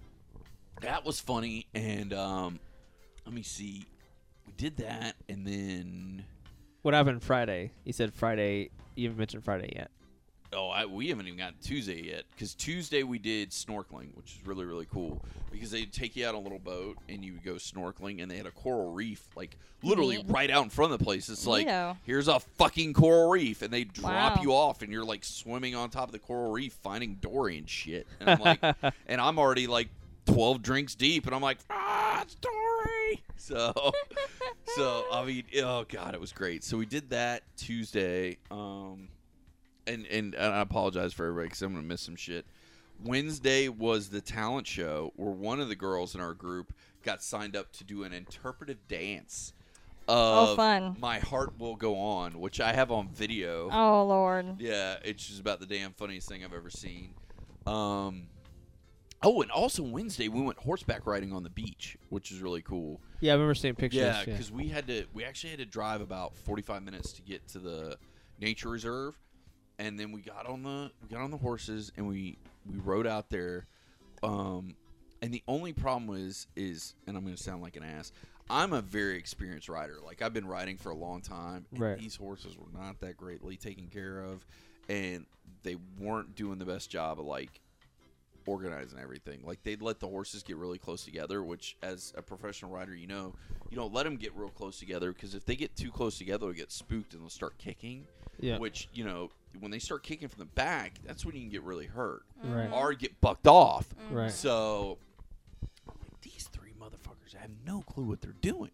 [0.82, 1.68] that was funny.
[1.76, 2.60] And um,
[3.26, 3.86] let me see,
[4.48, 6.26] we did that, and then
[6.82, 7.72] What happened Friday?
[7.86, 8.72] You said Friday.
[8.96, 9.92] You haven't mentioned Friday yet.
[10.52, 12.24] Oh, I, we haven't even gotten Tuesday yet.
[12.32, 15.24] Because Tuesday we did snorkeling, which is really really cool.
[15.52, 18.30] Because they'd take you out on a little boat and you would go snorkeling, and
[18.32, 20.26] they had a coral reef like literally Neat.
[20.28, 21.30] right out in front of the place.
[21.30, 21.98] It's like Neato.
[22.04, 24.42] here's a fucking coral reef, and they drop Wow.
[24.42, 27.70] you off, and you're like swimming on top of the coral reef, finding Dory and
[27.70, 28.08] shit.
[28.20, 28.64] And I'm like,
[29.08, 29.90] and I'm already like
[30.34, 33.22] twelve drinks deep, and I'm like, ah, it's Dory.
[33.38, 33.74] So,
[34.76, 36.64] so I mean, oh god, it was great.
[36.64, 38.38] So we did that Tuesday.
[38.52, 39.10] Um,
[39.88, 42.46] and and, and I apologize for everybody because I'm gonna miss some shit.
[43.04, 46.74] Wednesday was the talent show where one of the girls in our group
[47.04, 49.54] got signed up to do an interpretive dance.
[50.08, 50.98] Of Oh, fun.
[51.00, 53.70] My heart will go on, which I have on video.
[53.72, 54.60] Oh Lord.
[54.60, 57.14] Yeah, it's just about the damn funniest thing I've ever seen.
[57.66, 58.24] Um,
[59.24, 63.02] oh, and also Wednesday we went horseback riding on the beach, which is really cool.
[63.20, 64.02] Yeah, I remember seeing pictures.
[64.02, 65.06] Yeah, Yeah, because we had to.
[65.14, 67.98] We actually had to drive about forty-five minutes to get to the
[68.40, 69.20] nature reserve,
[69.78, 73.08] and then we got on the we got on the horses and we we rode
[73.08, 73.68] out there.
[74.24, 74.76] Um,
[75.22, 78.12] and the only problem was is, and I'm going to sound like an ass.
[78.50, 79.98] I'm a very experienced rider.
[80.04, 81.66] Like I've been riding for a long time.
[81.72, 81.98] And Right.
[81.98, 84.46] These horses were not that greatly taken care of,
[84.88, 85.26] and
[85.64, 87.62] they weren't doing the best job of like
[88.50, 89.42] organizing everything.
[89.44, 93.08] Like they'd let the horses get really close together, which as a professional rider, you
[93.08, 93.34] know,
[93.70, 96.48] you don't let them get real close together because if they get too close together,
[96.48, 98.08] they'll get spooked and they'll start kicking.
[98.40, 98.58] Yeah.
[98.58, 101.64] Which you know, when they start kicking from the back, that's when you can get
[101.64, 102.56] really hurt mm.
[102.56, 102.72] Right.
[102.72, 103.88] or get bucked off.
[104.12, 104.16] Mm.
[104.16, 104.32] Right.
[104.32, 104.98] So
[106.22, 108.72] these three motherfuckers have no clue what they're doing.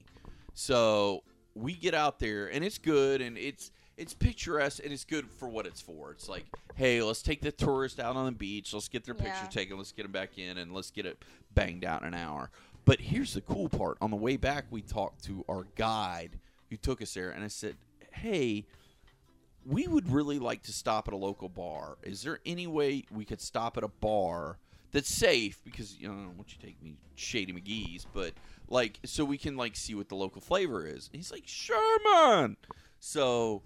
[0.53, 1.23] So
[1.53, 5.47] we get out there and it's good and it's it's picturesque and it's good for
[5.47, 6.11] what it's for.
[6.11, 6.45] It's like,
[6.75, 9.49] hey, let's take the tourists out on the beach, let's get their picture Yeah.
[9.49, 11.23] taken, let's get them back in, and let's get it
[11.53, 12.49] banged out in an hour.
[12.83, 16.39] But here's the cool part: on the way back, we talked to our guide
[16.69, 17.77] who took us there, and I said,
[18.11, 18.65] hey.
[19.67, 21.97] We would really like to stop at a local bar.
[22.03, 24.59] Is there any way we could stop at a bar
[24.91, 25.59] that's safe?
[25.65, 28.33] Because you know, I don't want you to take me shady McGee's, but
[28.69, 31.07] like, so we can like see what the local flavor is.
[31.11, 32.57] And he's like, sure, man.
[33.05, 33.61] So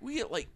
[0.00, 0.46] we get like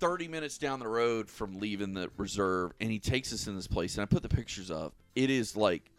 [0.00, 3.66] 30 minutes down the road from leaving the reserve, and he takes us in this
[3.66, 4.92] place, and I put the pictures up.
[5.14, 5.90] It is like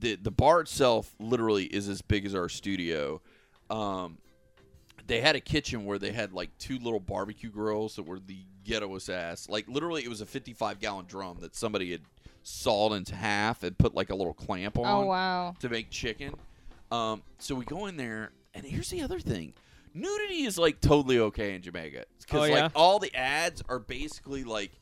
[0.00, 3.22] the the bar itself literally is as big as our studio.
[3.70, 4.18] Um,
[5.06, 8.44] they had a kitchen where they had like two little barbecue grills that were the
[8.62, 9.48] ghettoest ass.
[9.48, 12.02] Like literally, it was a 55 gallon drum that somebody had
[12.42, 15.54] sawed into half and put like a little clamp on Oh wow.
[15.60, 16.34] to make chicken.
[16.92, 19.54] Um, so we go in there, and here's the other thing:
[19.94, 22.62] nudity is like totally okay in Jamaica because Oh, yeah?
[22.64, 24.72] like all the ads are basically like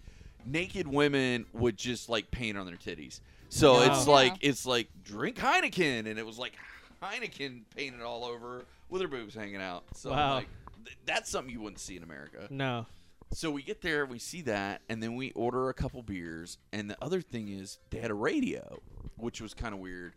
[0.44, 3.20] naked women would just like paint on their titties.
[3.48, 3.82] So Wow.
[3.93, 4.12] it's Yeah.
[4.12, 6.55] like it's like drink Heineken, and it was like
[7.02, 9.84] Heineken painted all over with her boobs hanging out.
[9.94, 10.34] So Wow.
[10.36, 10.48] like
[10.84, 12.47] th- that's something you wouldn't see in America.
[12.51, 12.86] No.
[13.32, 16.59] So we get there, we see that, and then we order a couple beers.
[16.72, 18.78] And the other thing is, they had a radio,
[19.16, 20.12] which was kind of weird.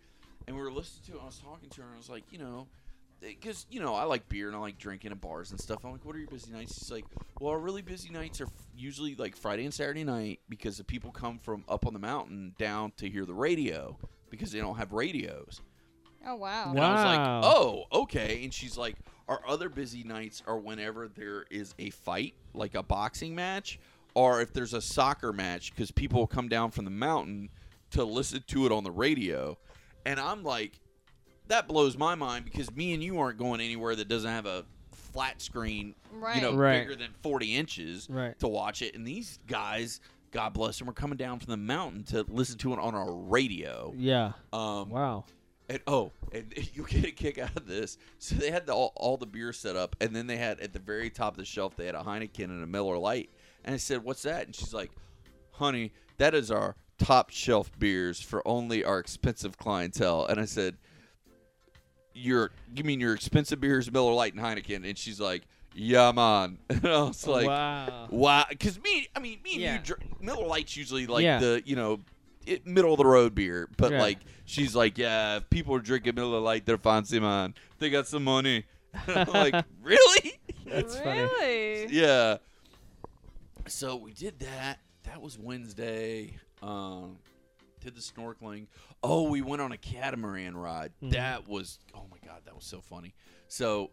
[0.47, 1.15] And we were listening to it.
[1.15, 2.67] And I was talking to her, and I was like, you know,
[3.27, 5.84] because you know I like beer and I like drinking in bars and stuff.
[5.84, 6.77] I'm like, what are your busy nights?
[6.77, 7.06] She's like,
[7.39, 10.84] well, our really busy nights are f- usually like Friday and Saturday night because the
[10.84, 13.97] people come from up on the mountain down to hear the radio
[14.30, 15.61] because they don't have radios.
[16.26, 16.72] Oh wow.
[16.72, 17.19] And I was like,
[17.53, 18.43] oh, okay.
[18.43, 18.95] And she's like,
[19.27, 23.80] our other busy nights are whenever there is a fight, like a boxing match,
[24.14, 27.49] or if there's a soccer match, because people will come down from the mountain
[27.91, 29.57] to listen to it on the radio.
[30.06, 30.80] And I'm like,
[31.47, 34.65] that blows my mind because me and you aren't going anywhere that doesn't have a
[34.91, 36.35] flat screen, Right.
[36.35, 36.80] you know, Right.
[36.81, 38.38] bigger than 40 inches Right.
[38.39, 38.95] to watch it.
[38.95, 40.01] And these guys,
[40.31, 43.13] God bless them, are coming down from the mountain to listen to it on our
[43.13, 43.93] radio.
[43.97, 44.34] Yeah.
[44.51, 45.26] Um, Wow.
[45.69, 47.97] and oh, and you get a kick out of this.
[48.19, 50.73] So they had the, all, all the beer set up, and then they had at
[50.73, 53.30] the very top of the shelf they had a Heineken and a Miller Lite.
[53.63, 54.91] And I said, "What's that?" And she's like,
[55.51, 60.77] "Honey, that is our top shelf beers for only our expensive clientele." And I said,
[62.15, 65.43] "Your, you mean your expensive beers, Miller Lite and Heineken?" And she's like,
[65.75, 68.07] "Yeah, man." And I was like, wow.
[68.09, 68.45] Why?
[68.49, 69.73] Because me, I mean, me and Yeah.
[69.75, 71.39] you, dr- Miller Lite's usually like Yeah.
[71.39, 71.99] the you know
[72.45, 74.01] it, middle of the road beer, but Yeah.
[74.01, 77.53] like she's like, yeah, if people are drinking Miller Lite, they're fancy man.
[77.79, 78.65] They got some money.
[79.07, 80.39] I'm like, really?
[80.65, 81.21] That's funny.
[81.21, 81.87] really?
[81.93, 82.37] yeah.
[83.67, 84.79] So we did that.
[85.03, 86.35] That was Wednesday.
[86.61, 87.17] Um,
[87.85, 88.67] did the snorkeling.
[89.03, 90.91] Oh, we went on a catamaran ride.
[91.01, 91.11] Mhm.
[91.11, 93.13] That was oh my god, that was so funny.
[93.47, 93.91] So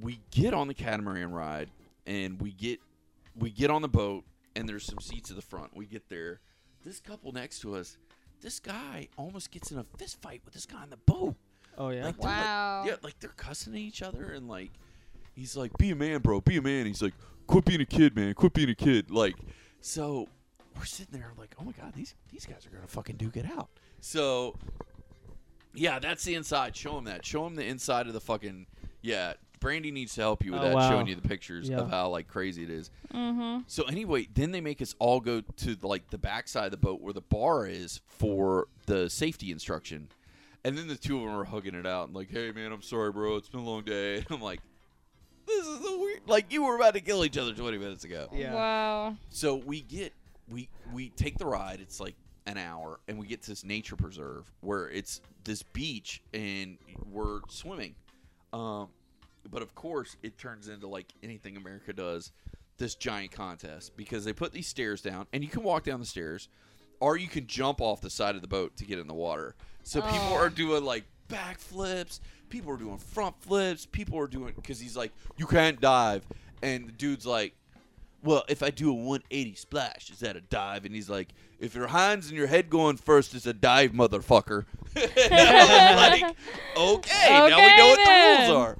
[0.00, 1.70] we get on the catamaran ride
[2.06, 2.80] and we get
[3.36, 4.24] we get on the boat
[4.56, 5.76] and there's some seats at the front.
[5.76, 6.40] We get there.
[6.84, 7.96] This couple next to us,
[8.40, 11.34] this guy almost gets in a fist fight with this guy on the boat.
[11.76, 12.06] Oh yeah.
[12.06, 12.84] Like, they're like- Wow.
[12.86, 14.72] yeah, like they're cussing at each other and like
[15.34, 16.86] he's like, Be a man, bro, be a man.
[16.86, 17.14] He's like,
[17.46, 19.10] Quit being a kid, man, quit being a kid.
[19.10, 19.36] Like
[19.80, 20.28] so
[20.78, 23.46] we're sitting there like, Oh my god, these these guys are gonna fucking duke it
[23.50, 23.68] out.
[24.00, 24.56] So
[25.74, 26.74] yeah, that's the inside.
[26.76, 27.24] Show him that.
[27.24, 28.66] Show him the inside of the fucking
[29.02, 29.34] yeah.
[29.60, 30.88] Brandy needs to help you with Oh, that, wow.
[30.88, 31.78] showing you the pictures Yeah.
[31.80, 32.90] of how like crazy it is.
[33.12, 33.62] Mm-hmm.
[33.66, 37.00] So anyway, then they make us all go to like the backside of the boat
[37.00, 40.08] where the bar is for the safety instruction.
[40.64, 42.82] And then the two of them are hugging it out and like, "Hey man, I'm
[42.82, 43.36] sorry, bro.
[43.36, 44.60] It's been a long day." And I'm like,
[45.46, 48.28] "This is the weird." Like you were about to kill each other 20 minutes ago.
[48.32, 48.54] Yeah.
[48.54, 49.16] Wow.
[49.30, 50.12] So we get
[50.50, 51.80] we we take the ride.
[51.80, 52.14] It's like
[52.46, 56.78] an hour, and we get to this nature preserve where it's this beach, and
[57.10, 57.94] we're swimming.
[58.52, 58.88] Um,
[59.50, 62.32] but of course, it turns into like anything America does,
[62.78, 66.06] this giant contest because they put these stairs down, and you can walk down the
[66.06, 66.48] stairs,
[67.00, 69.54] or you can jump off the side of the boat to get in the water.
[69.82, 70.34] So people Oh.
[70.34, 72.20] are doing like backflips.
[72.48, 73.84] People are doing front flips.
[73.86, 76.26] People are doing because he's like, you can't dive,
[76.62, 77.54] and the dude's like,
[78.22, 80.84] well, if I do a 180 splash, is that a dive?
[80.84, 81.28] And he's like,
[81.60, 84.64] if your hands and your head going first, it's a dive, motherfucker.
[84.96, 86.36] And I was like,
[86.76, 88.78] okay, now we Okay, know what the rules are.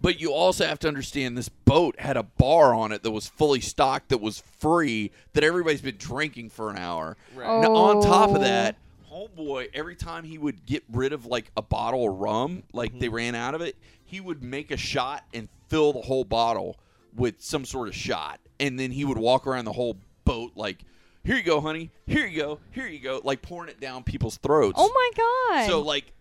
[0.00, 3.26] But you also have to understand this boat had a bar on it that was
[3.26, 7.16] fully stocked, that was free, that everybody's been drinking for an hour.
[7.34, 7.62] Right.
[7.62, 8.40] Now, on top of Oh.
[8.40, 8.76] that,
[9.10, 13.06] homeboy, every time he would get rid of like a bottle of rum, like they
[13.06, 13.16] mm-hmm.
[13.16, 16.76] ran out of it, he would make a shot and fill the whole bottle
[17.16, 20.78] with some sort of shot, and then he would walk around the whole boat like,
[21.24, 21.90] "Here you go, honey.
[22.06, 22.60] Here you go.
[22.72, 24.76] Here you go," like pouring it down people's throats.
[24.78, 25.68] Oh my god.
[25.70, 26.12] So like.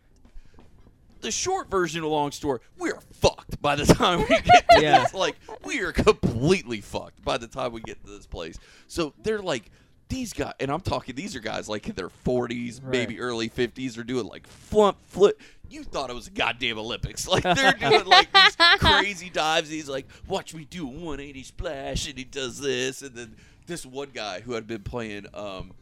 [1.20, 4.82] The short version of the long story, we're fucked by the time we get to
[4.82, 5.00] Yeah.
[5.00, 5.16] this.
[5.16, 5.36] Like,
[5.66, 8.60] we are completely fucked by the time we get to this place.
[8.88, 9.72] So they're like,
[10.10, 13.96] these guys, and I'm talking, these are guys like in their 40s, maybe early 50s,
[13.96, 15.42] they're doing like flump, flip.
[15.70, 17.28] You thought it was a goddamn Olympics.
[17.38, 19.70] Like, they're doing like these crazy dives.
[19.70, 23.02] He's like, watch me do a 180 splash, and he does this.
[23.02, 23.36] And then
[23.66, 25.74] this one guy who had been playing um,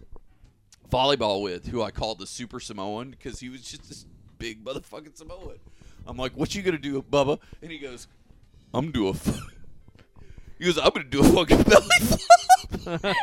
[0.90, 4.06] volleyball with, who I called the Super Samoan because he was just this
[4.38, 5.60] big motherfucking Samoan.
[6.08, 7.40] I'm like, what you gonna do, Bubba?
[7.62, 8.08] And he goes,
[8.74, 9.12] I'm gonna do a.
[9.12, 9.55] F-.
[10.57, 13.15] He goes, I'm gonna do a fucking belly flop.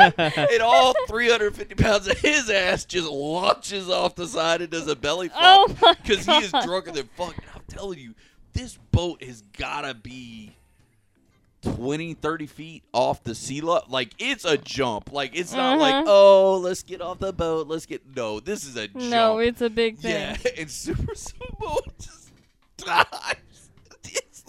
[0.50, 4.96] and all 350 pounds of his ass just launches off the side and does a
[4.96, 6.64] belly flop Oh my because he is God.
[6.66, 7.36] drunker than fuck.
[7.36, 8.14] And I'm telling you,
[8.52, 10.56] this boat has gotta be
[11.62, 13.86] 20, 30 feet off the sea level.
[13.90, 15.12] Like it's a jump.
[15.12, 16.04] Like it's not like Uh-huh.
[16.08, 17.66] oh, let's get off the boat.
[17.68, 18.40] Let's get no.
[18.40, 19.04] This is a jump.
[19.04, 20.12] no, it's a big thing.
[20.12, 20.36] yeah.
[20.58, 22.30] And Super Sumo just
[22.78, 23.36] dives.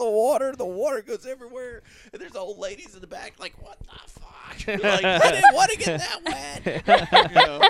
[0.02, 0.56] It's the water.
[0.56, 1.84] The water goes everywhere.
[2.12, 4.82] And there's old ladies in the back like, what the fuck?
[4.84, 7.30] like I didn't want to get that wet.
[7.32, 7.70] You know?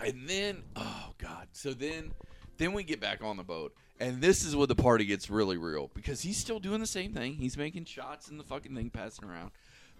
[0.00, 1.48] And then, oh god.
[1.52, 2.10] So then,
[2.58, 5.56] then we get back on the boat, and this is where the party gets really
[5.56, 7.34] real because he's still doing the same thing.
[7.34, 9.52] He's making shots and the fucking thing passing around.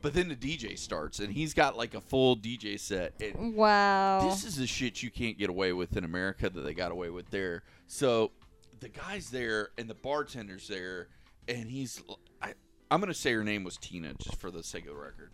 [0.02, 3.14] But then the DJ starts, and he's got like a full DJ set.
[3.20, 4.28] And Wow.
[4.28, 7.08] this is the shit you can't get away with in America that they got away
[7.08, 7.62] with there.
[7.86, 8.32] So
[8.80, 11.08] the guy's there and the bartender's there,
[11.48, 12.02] and he's
[12.42, 12.54] I,
[12.90, 15.30] I'm gonna say her name was Tina just for the sake of the record.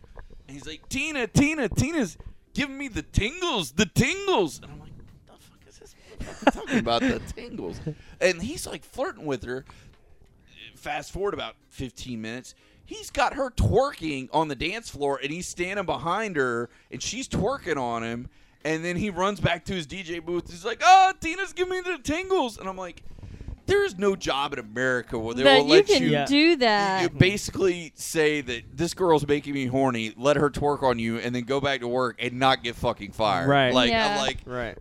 [0.46, 2.16] And he's like, Tina, Tina, Tina's
[2.54, 6.54] giving me the tingles, the tingles, and I'm like, what the fuck is this motherfucker
[6.54, 7.80] talking about the tingles?
[8.20, 9.64] And he's like flirting with her.
[10.74, 12.54] Fast forward about 15 minutes.
[12.86, 17.28] He's got her twerking on the dance floor, and he's standing behind her, and she's
[17.28, 18.28] twerking on him.
[18.64, 20.50] And then he runs back to his DJ booth.
[20.50, 23.02] He's like, "Oh, Tina's giving me the tingles," and I'm like,
[23.70, 26.56] "There is no job in America where they that will you let can you." do
[26.56, 27.02] that.
[27.02, 31.34] you basically say that this girl's making me horny, let her twerk on you, and
[31.34, 33.48] then go back to work and not get fucking fired.
[33.48, 33.72] Right.
[33.72, 34.12] Like Yeah.
[34.14, 34.76] I'm like, Right.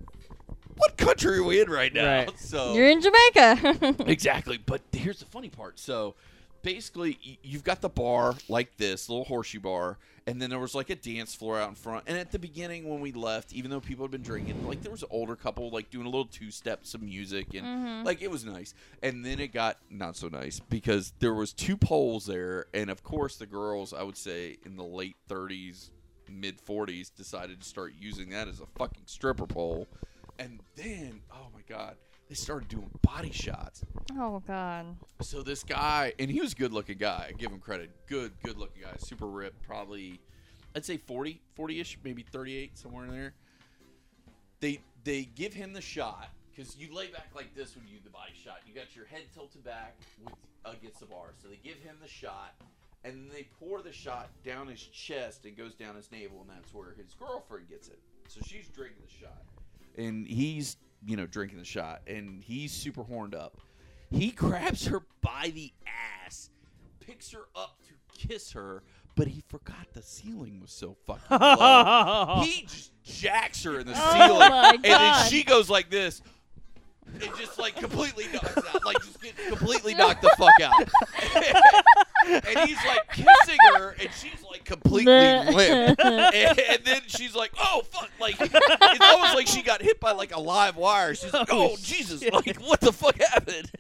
[0.76, 2.06] what country are we in right now?
[2.06, 2.32] Right.
[2.40, 3.96] So You're in Jamaica.
[4.10, 4.58] exactly.
[4.58, 5.80] But here's the funny part.
[5.80, 6.16] So
[6.62, 10.90] basically, you've got the bar like this little horseshoe bar, and then there was like
[10.90, 12.04] a dance floor out in front.
[12.08, 14.92] And at the beginning, when we left, even though people had been drinking, like there
[14.92, 18.06] was an older couple like doing a little two step, some music, and mm-hmm.
[18.06, 18.74] like it was nice.
[19.02, 23.04] And then it got not so nice because there was two poles there, and of
[23.04, 25.90] course the girls, I would say in the late 30s,
[26.30, 29.88] mid 40s, decided to start using that as a fucking stripper pole.
[30.38, 31.98] And then, oh my god,
[32.30, 33.84] they started doing body shots.
[34.18, 34.86] oh God.
[35.22, 37.28] So this guy, and he was a good looking guy.
[37.30, 37.90] I give him credit.
[38.06, 38.96] Good, good looking guy.
[39.00, 39.62] Super ripped.
[39.64, 40.20] Probably,
[40.76, 43.34] I'd say 40, 40 ish, maybe 38, somewhere in there.
[44.60, 48.04] They they give him the shot because you lay back like this when you do
[48.04, 48.60] the body shot.
[48.68, 50.34] You got your head tilted back with,
[50.66, 51.34] against the bar.
[51.42, 52.54] So they give him the shot,
[53.04, 56.50] and then they pour the shot down his chest and goes down his navel, and
[56.50, 58.00] that's where his girlfriend gets it.
[58.28, 59.42] So she's drinking the shot,
[59.98, 63.58] and he's you know drinking the shot, and he's super horned up.
[64.12, 65.72] He grabs her by the
[66.26, 66.50] ass,
[67.00, 68.84] picks her up to kiss her,
[69.16, 72.42] but he forgot the ceiling was so fucking low.
[72.46, 76.22] he just jacks her in the Oh ceiling, and then she goes like this.
[77.16, 80.90] It just like completely knocks out, like just get completely knocked the fuck out.
[82.28, 86.00] and he's like kissing her, and she's like completely limp.
[86.10, 90.12] And, and then she's like, "Oh fuck!" Like it's almost like she got hit by
[90.12, 91.16] like a live wire.
[91.16, 93.72] She's like, "Oh, oh Jesus!" Like what the fuck happened?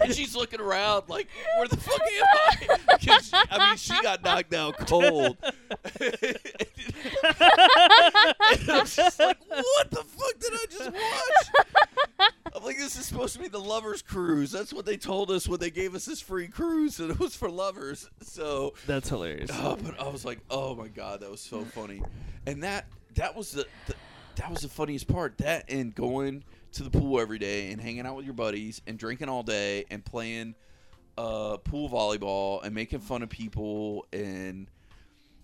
[0.00, 4.22] And she's looking around like, "Where the fuck am I?" Because I mean, she got
[4.24, 5.36] knocked down cold.
[6.00, 6.38] and
[8.68, 13.34] I'm just like, "What the fuck did I just watch?" I'm like, "This is supposed
[13.34, 16.20] to be the lovers' cruise." That's what they told us when they gave us this
[16.20, 18.08] free cruise, and it was for lovers.
[18.22, 19.50] So That's hilarious.
[19.52, 22.02] Oh, but I was like, oh my god, that was so funny,
[22.46, 22.86] and that
[23.16, 23.94] that was the, the
[24.36, 25.38] that was the funniest part.
[25.38, 28.98] That and going to the pool every day and hanging out with your buddies and
[28.98, 30.54] drinking all day and playing
[31.16, 34.68] uh, pool volleyball and making fun of people and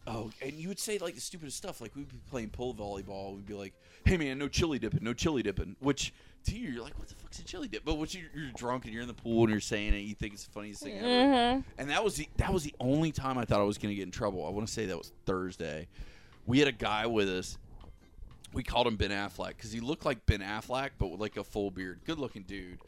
[0.07, 1.81] Oh, and you would say like the stupidest stuff.
[1.81, 3.37] Like we'd be playing pole volleyball.
[3.37, 3.75] We'd be like,
[4.05, 6.13] "Hey man, no chili dipping, no chili dipping." Which
[6.45, 8.85] to you, you're like, "What the fuck's a chili dip?" But once you're, you're drunk
[8.85, 10.99] and you're in the pool and you're saying it, you think it's the funniest thing
[10.99, 11.07] ever.
[11.07, 11.63] Uh-huh.
[11.79, 13.97] And that was the that was the only time I thought I was going to
[13.97, 14.47] get in trouble.
[14.47, 15.89] I want to say that was Thursday.
[16.47, 17.59] We had a guy with us.
[18.53, 21.45] We called him Ben Affleck because he looked like Ben Affleck, but with like a
[21.45, 22.81] full beard, good looking dude.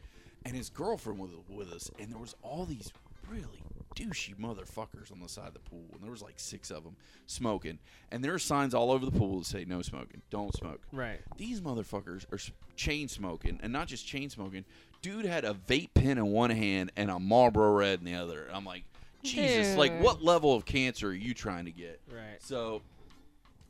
[0.45, 2.91] And his girlfriend was with us, and there was all these
[3.29, 3.63] really
[3.95, 6.95] douchey motherfuckers on the side of the pool, and there was like six of them
[7.25, 7.79] smoking.
[8.11, 10.81] And there are signs all over the pool that say no smoking, don't smoke.
[10.91, 11.21] Right.
[11.37, 12.39] These motherfuckers are
[12.75, 14.65] chain smoking, and not just chain smoking.
[15.01, 18.45] Dude had a vape pen in one hand and a Marlboro Red in the other.
[18.45, 18.83] And I'm like,
[19.23, 22.01] Jesus, like what level of cancer are you trying to get?
[22.11, 22.41] Right.
[22.41, 22.81] So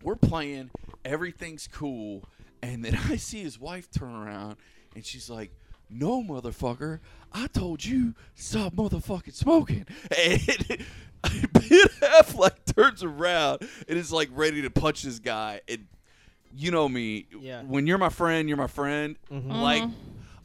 [0.02, 0.72] we're playing,
[1.06, 2.24] everything's cool,
[2.62, 4.58] and then I see his wife turn around,
[4.96, 5.52] and she's like,
[5.90, 7.00] "No, motherfucker,
[7.34, 9.86] I told you stop motherfucking smoking."
[10.18, 15.88] And Ben Affleck turns around and is like ready to punch this guy, and
[16.56, 17.62] you know me, Yeah.
[17.64, 19.16] when you're my friend, you're my friend.
[19.32, 19.62] Mhm.
[19.62, 19.84] Like,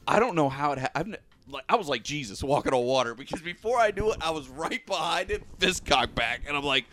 [0.07, 0.79] I don't know how it.
[0.79, 1.15] happened.
[1.15, 1.19] I've.
[1.51, 4.47] Like, I was like Jesus walking on water because before I knew it, I was
[4.49, 6.85] right behind him, fist cocked back, and I'm like,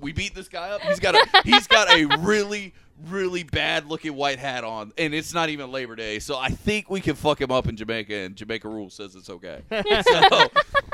[0.00, 0.80] "We beat this guy up.
[0.82, 2.72] He's got a he's got a really
[3.08, 6.90] really bad looking white hat on, and it's not even Labor Day, so I think
[6.90, 9.62] we can fuck him up in Jamaica, and Jamaica rule says it's okay.
[9.70, 10.48] so,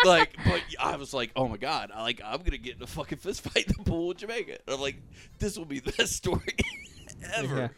[0.05, 2.86] like, but I was like, oh my god, I like I'm gonna get in a
[2.86, 4.59] fucking fist fight in the pool in Jamaica.
[4.66, 4.97] And I'm like,
[5.39, 6.56] this will be the best story
[7.35, 7.56] ever.
[7.56, 7.68] Yeah.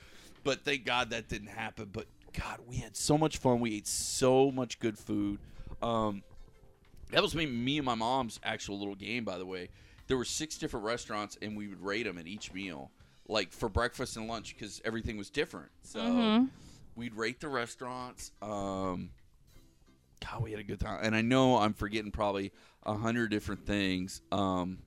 [0.44, 1.90] But thank God that didn't happen.
[1.92, 3.60] But God, we had so much fun.
[3.60, 5.38] We ate so much good food.
[5.82, 6.22] Um,
[7.10, 9.68] that was me, me and my mom's actual little game, by the way.
[10.08, 12.90] There were six different restaurants, and we would rate them at each meal,
[13.32, 15.70] like for breakfast and lunch, because everything was different.
[15.82, 16.50] So Mhm.
[16.94, 18.30] we'd rate the restaurants.
[18.40, 19.10] Um,
[20.20, 22.52] God, we had a good time, and I know I'm forgetting probably
[22.84, 24.20] a hundred different things.
[24.30, 24.78] Um,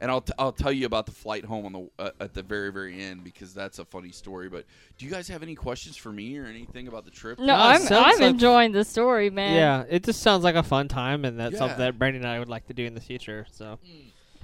[0.00, 2.42] and I'll, t- I'll tell you about the flight home on the uh, at the
[2.44, 4.48] very very end because that's a funny story.
[4.48, 4.64] But
[4.96, 7.40] do you guys have any questions for me or anything about the trip?
[7.40, 9.56] No, No, I'm I'm like- enjoying the story, man.
[9.56, 11.58] Yeah, it just sounds like a fun time, and that's Yeah.
[11.58, 13.46] something that Brandon and I would like to do in the future.
[13.50, 13.80] So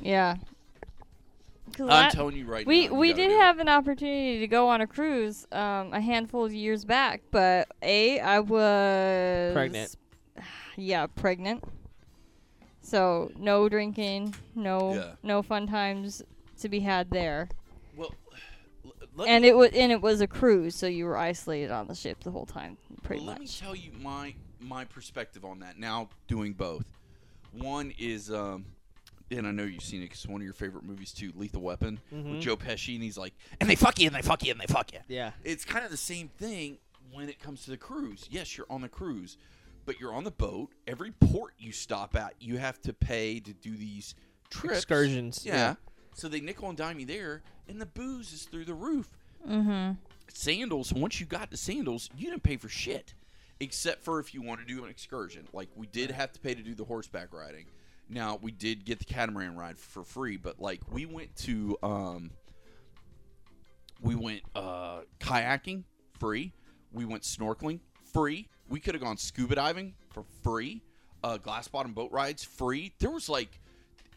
[0.00, 0.38] Yeah.
[1.72, 2.92] 'Cause I'm I- telling you right we now.
[2.92, 3.40] you we did do it.
[3.40, 7.68] have an opportunity to go on a cruise um, a handful of years back, but
[7.82, 9.96] a I was Pregnant.
[10.76, 11.62] Yeah, pregnant.
[12.82, 15.12] So no drinking, no Yeah.
[15.22, 16.22] no fun times
[16.60, 17.48] to be had there.
[17.96, 18.14] Well,
[19.18, 21.86] l- and me, it was and it was a cruise, so you were isolated on
[21.88, 25.60] the ship the whole time, pretty well, let me tell you my my perspective on
[25.60, 25.78] that.
[25.78, 26.84] Now doing both.
[27.52, 28.66] One is, um,
[29.38, 32.00] and I know you've seen it because one of your favorite movies too, Lethal Weapon,
[32.12, 32.32] Mhm.
[32.32, 34.60] with Joe Pesci, and he's like, and they fuck you, and they fuck you, and
[34.60, 35.00] they fuck you.
[35.08, 36.78] yeah, it's kind of the same thing
[37.12, 38.26] when it comes to the cruise.
[38.30, 39.36] Yes, you're on the cruise,
[39.86, 40.70] but you're on the boat.
[40.86, 44.14] Every port you stop at, you have to pay to do these
[44.50, 44.76] trips.
[44.78, 45.44] excursions.
[45.44, 45.74] Yeah.
[46.14, 49.08] So they nickel and dime you there, and the booze is through the roof.
[49.46, 49.92] Mm-hmm.
[50.32, 53.14] Sandals, once you got the sandals, you didn't pay for shit.
[53.60, 55.46] Except for if you want to do an excursion.
[55.52, 57.66] Like we did have to pay to do the horseback riding.
[58.08, 62.30] Now we did get the catamaran ride for free, but like we went to um
[64.00, 65.84] we went uh kayaking
[66.18, 66.52] free.
[66.92, 67.80] We went snorkeling
[68.12, 68.48] free.
[68.68, 70.82] We could have gone scuba diving for free.
[71.22, 72.92] Uh glass bottom boat rides free.
[72.98, 73.60] There was like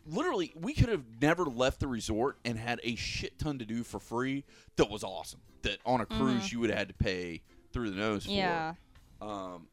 [0.05, 3.83] literally we could have never left the resort and had a shit ton to do
[3.83, 4.45] for free
[4.77, 7.41] that was awesome that on a cruise you would have had to pay
[7.73, 8.75] through the nose for Yeah.
[9.21, 9.67] um,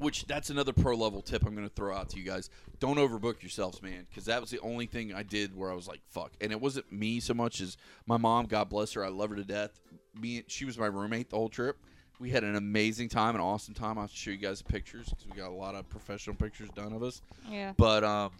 [0.00, 2.50] which that's another pro level tip I'm going to throw out to you guys.
[2.80, 5.86] Don't overbook yourselves, man, because that was the only thing I did where I was
[5.88, 8.46] like, "Fuck," and it wasn't me so much as my mom.
[8.46, 9.80] God bless her, I love her to death.
[10.20, 11.76] Me, she was my roommate the whole trip.
[12.20, 13.98] We had an amazing time, an awesome time.
[13.98, 16.92] I'll show you guys the pictures because we got a lot of professional pictures done
[16.92, 17.20] of us.
[17.50, 17.72] Yeah.
[17.76, 18.30] But um,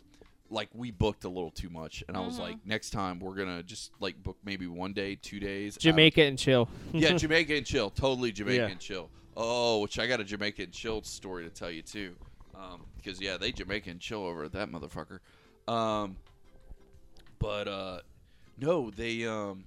[0.50, 2.40] like we booked a little too much, and I was Mhm.
[2.40, 5.74] like, next time we're gonna just like book maybe one day, two days.
[5.74, 6.68] out of- Jamaica and chill.
[6.92, 7.90] yeah, Jamaica and chill.
[7.90, 8.68] Totally Jamaica Yeah.
[8.68, 9.10] and chill.
[9.36, 12.14] Oh, which I got a Jamaican chill story to tell you too.
[12.54, 15.18] Um, because yeah, they Jamaican chill over at that motherfucker.
[15.66, 16.16] Um,
[17.38, 17.98] but uh,
[18.58, 19.64] no, they um,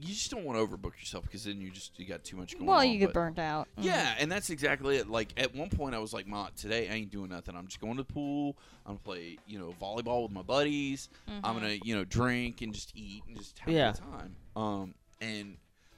[0.00, 2.54] you just don't want to overbook yourself because then you just you got too much
[2.54, 2.88] going Well, on.
[2.88, 3.68] you get but- burnt out.
[3.78, 3.84] Mhm.
[3.84, 5.08] yeah, and that's exactly it.
[5.08, 7.56] Like at one point, I was like, "Ma, today I ain't doing nothing.
[7.56, 8.56] I'm just going to the pool.
[8.86, 11.08] I'm gonna play, you know, volleyball with my buddies.
[11.28, 11.42] I'm Mhm.
[11.60, 13.90] gonna, you know, drink and just eat and just have Yeah.
[13.90, 15.56] a good time." Um, and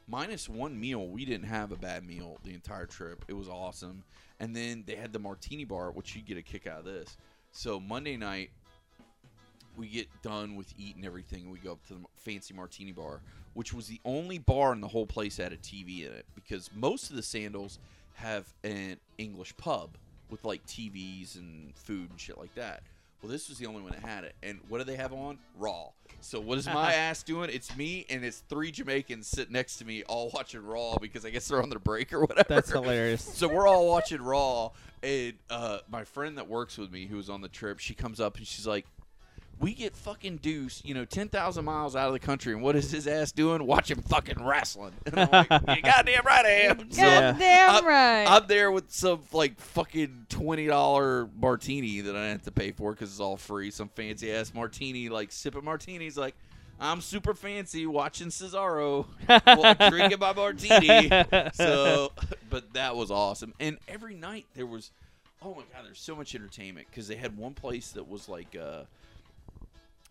[0.09, 3.24] minus one meal, we didn't have a bad meal the entire trip.
[3.28, 4.05] It was awesome.
[4.41, 7.16] And then they had the martini bar, which you get a kick out of this.
[7.53, 8.51] So Monday night,
[9.77, 13.20] we get done with eating everything, and we go up to the fancy martini bar,
[13.55, 16.27] which was the only bar in the whole place that had a TV in it
[16.35, 17.78] because most of the sandals
[18.15, 19.97] have an English pub
[20.31, 22.83] with like TVs and food and shit like that.
[23.27, 24.36] Well, this was the only one that had it.
[24.40, 25.39] And what do they have on?
[25.59, 25.89] Raw.
[26.20, 27.51] So what is my ass doing?
[27.53, 31.31] It's me and it's three Jamaicans sitting next to me, all watching Raw because I
[31.31, 32.47] guess they're on their break or whatever.
[32.48, 33.23] That's hilarious.
[33.23, 34.70] So we're all watching Raw,
[35.03, 38.20] and uh, my friend that works with me, who was on the trip, she comes
[38.20, 38.86] up and she's like,
[39.59, 42.77] "We get fucking Deuce, you know, ten thousand miles out of the country, and what
[42.77, 43.66] is his ass doing?
[43.66, 47.87] Watching him fucking wrestling." And I'm like, "You goddamn right I am." So Goddamn I'm-
[47.87, 48.27] right.
[48.28, 52.93] I'm there with some like fucking twenty dollar martini that I have to pay for
[52.93, 53.70] because it's all free.
[53.70, 56.35] Some fancy ass martini, like sipping martinis, like.
[56.78, 59.07] I'm super fancy watching Cesaro
[59.89, 61.09] drinking my martini.
[61.55, 62.12] So,
[62.51, 63.55] but that was awesome.
[63.59, 64.91] And every night there was,
[65.41, 68.55] oh my god, there's so much entertainment because they had one place that was like,
[68.61, 68.83] uh,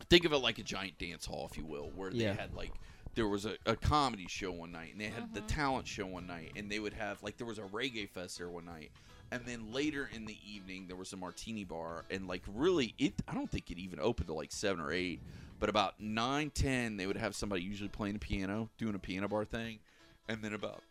[0.10, 2.34] think of it like a giant dance hall, if you will, where they Yeah.
[2.34, 2.72] had like
[3.16, 5.48] there was a, a comedy show one night and they had the mm-hmm.
[5.48, 8.50] talent show one night and they would have like there was a reggae fest there
[8.50, 8.92] one night
[9.32, 13.14] and then later in the evening there was a martini bar and like really it
[13.28, 15.22] i don't think it even opened to like seven or eight
[15.60, 19.28] but about nine ten they would have somebody usually playing the piano doing a piano
[19.30, 19.80] bar thing
[20.28, 20.84] and then about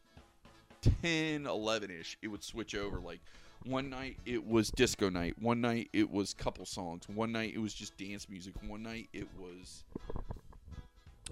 [1.03, 3.21] 10 11 ish it would switch over like
[3.65, 7.59] one night it was disco night one night it was couple songs one night it
[7.59, 9.85] was just dance music one night it was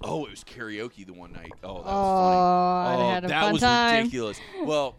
[0.03, 3.25] oh it was karaoke the one night oh that was oh, funny I oh had
[3.25, 3.99] a that was time.
[3.99, 4.97] ridiculous well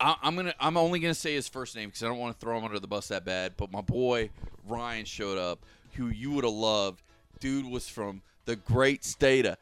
[0.00, 0.54] I, I'm gonna.
[0.60, 2.78] I'm only gonna say his first name because I don't want to throw him under
[2.78, 3.54] the bus that bad.
[3.56, 4.30] But my boy
[4.68, 5.64] Ryan showed up,
[5.94, 7.02] who you would have loved.
[7.40, 9.56] Dude was from the great state of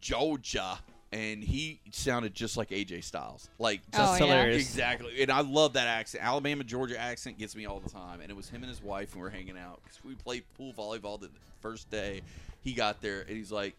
[0.00, 0.78] Georgia,
[1.14, 3.48] and he sounded just like AJ Styles.
[3.58, 4.26] Like Oh, That's yeah.
[4.26, 4.62] hilarious.
[4.62, 6.24] Exactly, and I love that accent.
[6.24, 8.20] Alabama Georgia accent gets me all the time.
[8.20, 10.42] And it was him and his wife, and we are hanging out because we played
[10.56, 11.30] pool volleyball the
[11.60, 12.20] first day.
[12.62, 13.74] He got there, and he's like,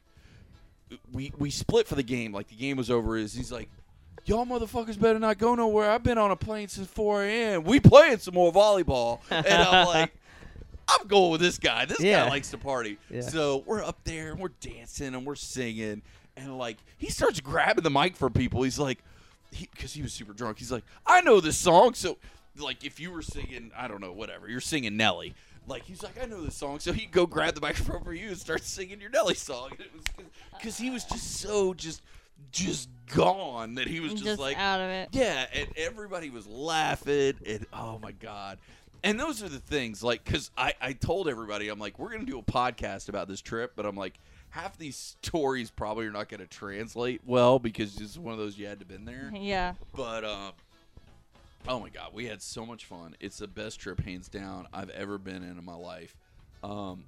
[1.11, 2.31] "We we split for the game.
[2.33, 3.17] Like the game was over.
[3.17, 3.69] Is he's like."
[4.27, 5.91] Y'all motherfuckers better not go nowhere.
[5.91, 7.63] I've been on a plane since 4 a.m.
[7.63, 9.19] We playing some more volleyball.
[9.29, 10.15] And I'm like,
[10.89, 11.85] I'm going with this guy.
[11.85, 12.23] This Yeah.
[12.23, 12.97] guy likes to party.
[13.11, 13.21] Yeah.
[13.21, 16.01] So we're up there and we're dancing and we're singing.
[16.37, 18.63] And like, he starts grabbing the mic for people.
[18.63, 18.99] He's like,
[19.51, 20.59] because he, was super drunk.
[20.59, 21.93] He's like, I know this song.
[21.93, 22.17] So,
[22.57, 25.33] like, if you were singing, I don't know, whatever, you're singing Nelly.
[25.67, 26.79] Like, he's like, I know this song.
[26.79, 29.69] So he'd go grab the microphone for you and start singing your Nelly song.
[29.71, 32.01] And it was because he was just so just,
[32.51, 35.09] just gone that he was just, just like, out of it.
[35.11, 38.57] yeah, and everybody was laughing, and oh my god.
[39.03, 42.25] And those are the things, like, because I, I told everybody, I'm like, we're going
[42.25, 44.19] to do a podcast about this trip, but I'm like,
[44.55, 48.57] half these stories probably are not going to translate well because it's one of those
[48.57, 49.29] you had to been there.
[49.35, 49.73] Yeah.
[49.93, 50.53] But, um,
[51.67, 53.15] oh my god, we had so much fun.
[53.19, 56.15] It's the best trip, hands down, I've ever been in in my life.
[56.63, 57.03] Um,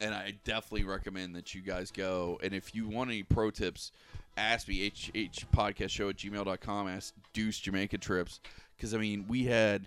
[0.00, 2.38] and I definitely recommend that you guys go.
[2.42, 3.92] And if you want any pro tips,
[4.36, 6.88] ask me, hh podcast show at gmail.com.
[6.88, 8.40] Ask Deuce Jamaica trips.
[8.76, 9.86] Because, I mean, we had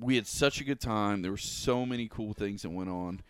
[0.00, 1.22] we had such a good time.
[1.22, 3.20] There were so many cool things that went on.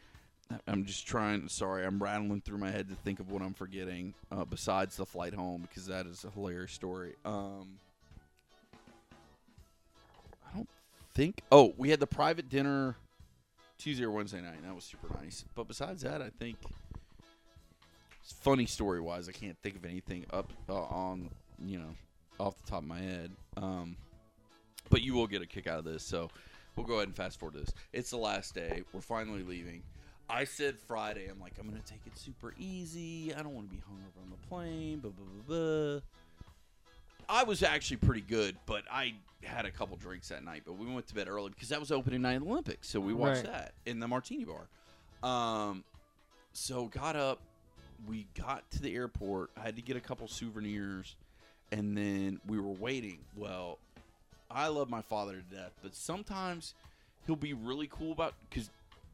[0.67, 1.49] I'm just trying.
[1.49, 4.15] Sorry, I'm rattling through my head to think of what I'm forgetting.
[4.31, 7.15] Uh, besides the flight home, because that is a hilarious story.
[7.25, 7.79] Um,
[10.51, 10.69] I don't
[11.15, 11.43] think.
[11.51, 12.97] Oh, we had the private dinner
[13.79, 14.57] Tuesday or Wednesday night.
[14.57, 15.45] and That was super nice.
[15.55, 16.57] But besides that, I think
[18.23, 21.31] funny story wise, I can't think of anything up uh, on
[21.65, 21.95] you know
[22.39, 23.31] off the top of my head.
[23.57, 23.97] Um,
[24.91, 26.31] but you will get a kick out of this, so
[26.77, 27.75] we'll go ahead and fast forward to this.
[27.93, 28.83] It's the last day.
[28.93, 29.83] We're finally leaving.
[30.29, 31.27] I said Friday.
[31.31, 33.35] I'm like, I'm gonna take it super easy.
[33.35, 34.99] I don't want to be hungover on the plane.
[35.01, 35.57] Blah blah blah
[35.91, 36.01] blah.
[37.29, 40.63] I was actually pretty good, but I had a couple drinks that night.
[40.67, 43.01] But we went to bed early because that was opening night of the Olympics, so
[43.01, 43.53] we watched Right.
[43.53, 44.69] that in the Martini Bar.
[45.23, 45.85] Um,
[46.53, 47.41] so got up.
[48.07, 49.51] We got to the airport.
[49.57, 51.17] I had to get a couple souvenirs,
[51.73, 53.21] and then we were waiting.
[53.35, 53.79] Well,
[54.51, 56.75] I love my father to death, but sometimes
[57.27, 58.69] he'll be really cool about because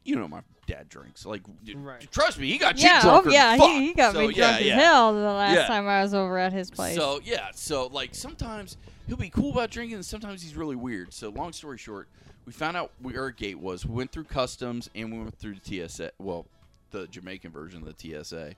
[0.04, 1.26] you know my dad drinks.
[1.26, 2.06] Like, d- Right.
[2.12, 3.26] trust me, he got you Yeah, drunk.
[3.26, 3.70] oh yeah, fuck.
[3.70, 4.74] he, he got So, me drunk yeah.
[4.74, 5.66] as hell the last Yeah.
[5.66, 6.94] time I was over at his place.
[6.96, 11.12] So yeah, so like sometimes he'll be cool about drinking, and sometimes he's really weird.
[11.12, 12.08] So long story short,
[12.46, 13.84] we found out where our gate was.
[13.84, 16.12] We went through customs and we went through the TSA.
[16.18, 16.46] Well,
[16.92, 18.54] the Jamaican version of the TSA,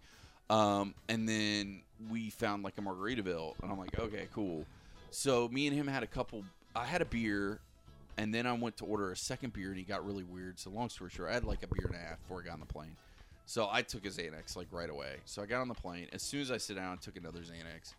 [0.50, 4.64] um, and then we found like a Margaritaville, and I'm like, okay, cool.
[5.10, 6.44] So me and him had a couple.
[6.74, 7.60] I had a beer,
[8.18, 10.58] and then I went to order a second beer, and he got really weird.
[10.58, 12.54] So long story short, I had like a beer and a half before I got
[12.54, 12.96] on the plane.
[13.46, 15.16] So I took a Xanax like right away.
[15.24, 16.06] So I got on the plane.
[16.12, 17.94] As soon as I sit down, I took another Xanax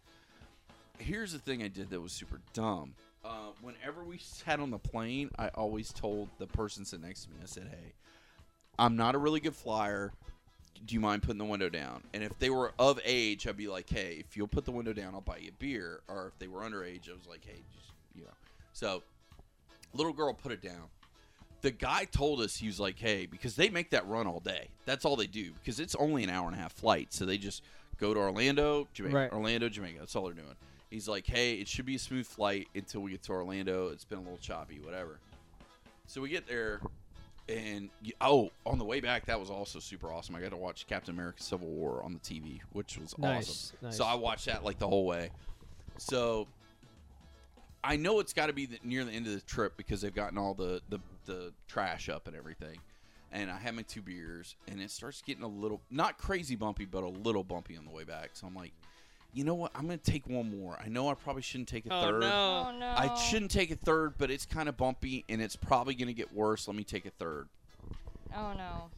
[0.99, 2.93] here's the thing I did that was super dumb.
[3.23, 7.29] Uh, whenever we sat on the plane, I always told the person sitting next to
[7.29, 7.93] me, I said, "Hey,
[8.77, 10.11] I'm not a really good flyer.
[10.85, 13.67] Do you mind putting the window down?" And if they were of age, I'd be
[13.67, 16.39] like, "Hey, if you'll put the window down, I'll buy you a beer." Or if
[16.39, 18.33] they were underage, I was like, "Hey, just you know."
[18.73, 19.03] So,
[19.93, 20.89] little girl put it down.
[21.61, 24.67] the guy told us he was like, "Hey, because they make that run all day.
[24.85, 27.13] That's all they do because it's only an hour and a half flight.
[27.13, 27.63] So they just
[27.99, 29.31] go to Orlando, Jamaica, Right.
[29.31, 29.99] Orlando, Jamaica.
[29.99, 30.55] That's all they're doing."
[30.89, 33.87] He's like, "Hey, it should be a smooth flight until we get to Orlando.
[33.89, 35.19] It's been a little choppy, whatever."
[36.05, 36.81] So we get there,
[37.47, 40.35] and y- oh, on the way back, that was also super awesome.
[40.35, 43.77] I got to watch Captain America: Civil War on the TV, which was Nice, awesome.
[43.83, 43.95] nice.
[43.97, 45.29] So I watched that like the whole way.
[45.97, 46.45] So
[47.83, 50.13] I know it's got to be the, near the end of the trip because they've
[50.13, 52.77] gotten all the, the the trash up and everything.
[53.31, 56.85] And I had my two beers, and it starts getting a little not crazy bumpy,
[56.85, 58.31] but a little bumpy on the way back.
[58.33, 58.71] So I'm like,
[59.33, 59.71] you know what?
[59.73, 60.77] I'm gonna take one more.
[60.83, 62.23] I know I probably shouldn't take a Oh third.
[62.23, 62.77] Oh no.
[62.79, 62.93] no.
[62.95, 66.13] I shouldn't take a third, but it's kind of bumpy and it's probably going to
[66.13, 66.67] get worse.
[66.67, 67.47] Let me take a third.
[68.35, 68.89] Oh no.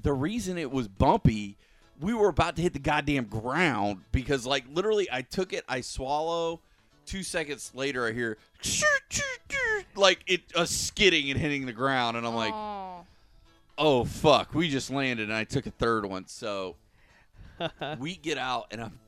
[0.00, 1.56] The reason it was bumpy,
[2.00, 5.80] we were about to hit the goddamn ground because, like, literally, I took it, I
[5.80, 6.60] swallow.
[7.06, 8.38] Two seconds later, I hear
[9.96, 13.04] like it a skidding and hitting the ground, and I'm like, oh.
[13.78, 16.26] oh fuck, we just landed, and I took a third one.
[16.26, 16.76] So
[17.98, 18.98] we get out, and I'm.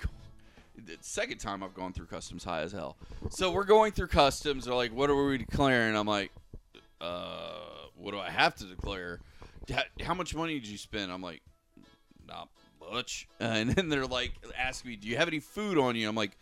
[0.76, 2.96] The second time I've gone through customs high as hell.
[3.30, 4.64] So we're going through customs.
[4.64, 6.32] They're like, "What are we declaring?" I'm like,
[7.00, 7.60] "Uh,
[7.96, 9.20] what do I have to declare?
[9.72, 11.42] How, how much money did you spend?" I'm like,
[12.26, 12.48] "Not
[12.90, 16.16] much." and then they're like, "Ask me, "Do you have any food on you?" I'm
[16.16, 16.36] like,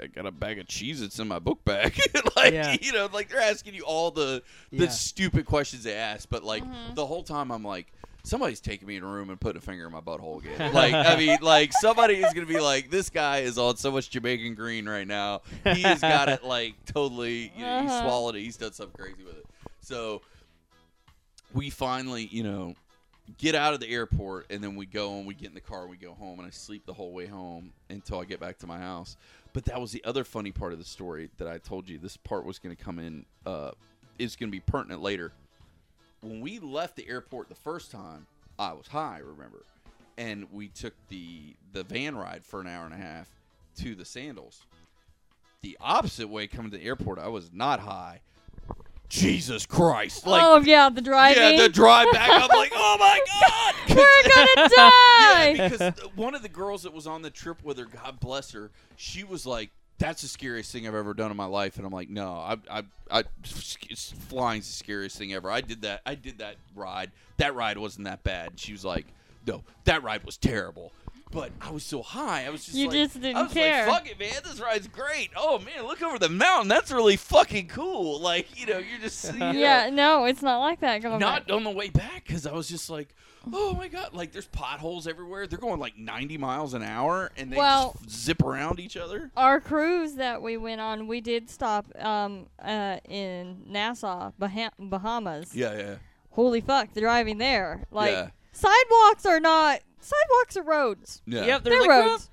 [0.00, 1.98] "I got a bag of cheese that's in my book bag."
[2.36, 2.76] like, Yeah.
[2.80, 4.88] you know, like they're asking you all the the Yeah.
[4.90, 6.28] stupid questions they ask.
[6.28, 6.64] But like
[6.94, 7.86] the whole time, I'm like.
[8.26, 10.72] Somebody's taking me in a room and putting a finger in my butthole again.
[10.74, 14.08] Like, I mean, like somebody is gonna be like, "This guy is on so much
[14.08, 15.42] Jamaican green right now.
[15.74, 17.52] He has got it like totally.
[17.54, 18.00] You know, he Uh-huh.
[18.00, 18.40] swallowed it.
[18.40, 19.46] He's done something crazy with it."
[19.82, 20.22] So
[21.52, 22.74] we finally, you know,
[23.36, 25.82] get out of the airport and then we go and we get in the car
[25.82, 28.56] and we go home and I sleep the whole way home until I get back
[28.60, 29.18] to my house.
[29.54, 31.96] But that was the other funny part of the story that I told you.
[31.96, 33.70] This part was going to come in, uh,
[34.18, 35.32] is going to be pertinent later.
[36.20, 38.26] When we left the airport the first time,
[38.58, 39.62] I was high, remember?
[40.18, 43.28] And we took the the van ride for an hour and a half
[43.78, 44.66] to the Sandals.
[45.62, 48.20] The opposite way coming to the airport, I was not high.
[49.14, 50.26] Jesus Christ!
[50.26, 51.40] Like oh yeah, the driving.
[51.40, 52.28] yeah, the drive back.
[52.32, 55.54] I'm like, oh my god, We're gonna die.
[55.56, 58.50] yeah, because one of the girls that was on the trip with her, God bless
[58.50, 61.86] her, she was like, "That's the scariest thing I've ever done in my life," and
[61.86, 63.22] I'm like, "No, I, I, I,
[63.88, 65.48] it's flying's the scariest thing ever.
[65.48, 66.00] I did that.
[66.04, 67.12] I did that ride.
[67.36, 69.06] That ride wasn't that bad." And she was like,
[69.46, 70.90] "No, that ride was terrible."
[71.34, 73.86] But I was so high, I was just You like, just didn't I was care.
[73.88, 74.40] like, "Fuck it, man!
[74.44, 75.30] This ride's great.
[75.36, 76.68] Oh man, look over the mountain.
[76.68, 80.58] That's really fucking cool." Like, you know, you're just you know, Yeah, no, it's not
[80.60, 81.02] like that.
[81.02, 81.54] Going not back.
[81.56, 83.14] on the way back because I was just like,
[83.52, 85.46] oh my god, like there's potholes everywhere.
[85.48, 89.30] They're going like 90 miles an hour and they Well- zip around each other.
[89.36, 95.54] Our cruise that we went on, we did stop um uh in Nassau, Bah- Bahamas.
[95.54, 95.94] Yeah, yeah,
[96.30, 97.84] Holy fuck, the driving there.
[97.90, 98.28] Like Yeah.
[98.52, 101.22] sidewalks are not sidewalks are roads.
[101.26, 102.30] yeah, Yep, They're there's like roads.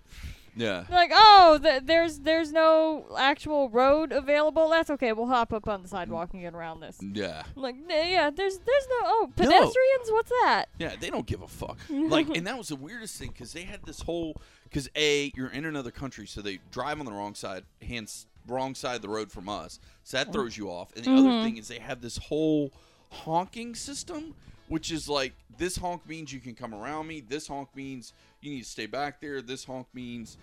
[0.55, 0.83] yeah.
[0.87, 4.69] They're like, oh, th- there's there's no actual road available.
[4.69, 5.13] That's okay.
[5.13, 6.99] We'll hop up on the sidewalk and get around this.
[7.01, 10.09] Yeah, I'm like, "Nah, yeah, there's there's no oh pedestrians.
[10.09, 10.65] What's that?
[10.77, 11.77] yeah, they don't give a fuck.
[11.89, 15.49] Like, and that was the weirdest thing because they had this whole because a you're
[15.49, 19.09] in another country, so they drive on the wrong side, hands wrong side of the
[19.09, 20.33] road from us, so that mm-hmm.
[20.33, 20.91] throws you off.
[20.95, 21.43] And the other mm-hmm.
[21.43, 22.71] thing is they have this whole
[23.11, 24.35] honking system,
[24.71, 27.19] which is like this honk means you can come around me.
[27.19, 29.41] This honk means you need to stay back there.
[29.41, 30.37] This honk means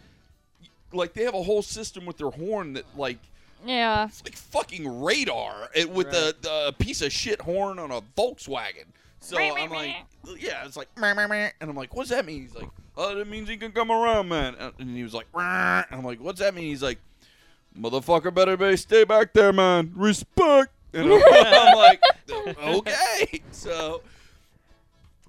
[0.93, 3.19] like they have a whole system with their horn that like
[3.65, 4.05] Yeah.
[4.05, 8.85] it's like fucking radar it, with the, the piece of shit horn on a Volkswagen.
[9.21, 9.97] So I'm like,
[10.39, 11.51] yeah, it's like, meh, meh, meh.
[11.63, 12.43] and I'm like, what's that mean?
[12.43, 12.69] He's like,
[12.99, 14.55] oh, that means he can come around, man.
[14.79, 16.65] And he was like, and I'm like, what's that mean?
[16.65, 16.99] He's like,
[17.79, 19.91] motherfucker, better be stay back there, man.
[19.97, 20.71] Respect.
[20.93, 22.03] And I'm, I'm like,
[22.59, 23.43] okay.
[23.51, 24.03] So,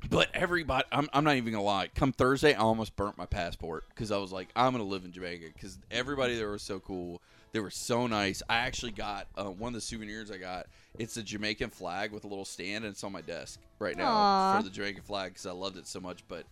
[0.10, 1.90] but everybody, I'm, I'm not even gonna lie.
[1.96, 5.12] Come Thursday, I almost burnt my passport because I was like, I'm gonna live in
[5.12, 7.22] Jamaica because everybody there was so cool.
[7.52, 8.44] They were so nice.
[8.48, 10.68] I actually got uh, one of the souvenirs I got.
[11.00, 14.12] It's a Jamaican flag with a little stand, and it's on my desk right now
[14.12, 14.58] Aw.
[14.58, 16.24] for the Jamaican flag because I loved it so much.
[16.28, 16.46] But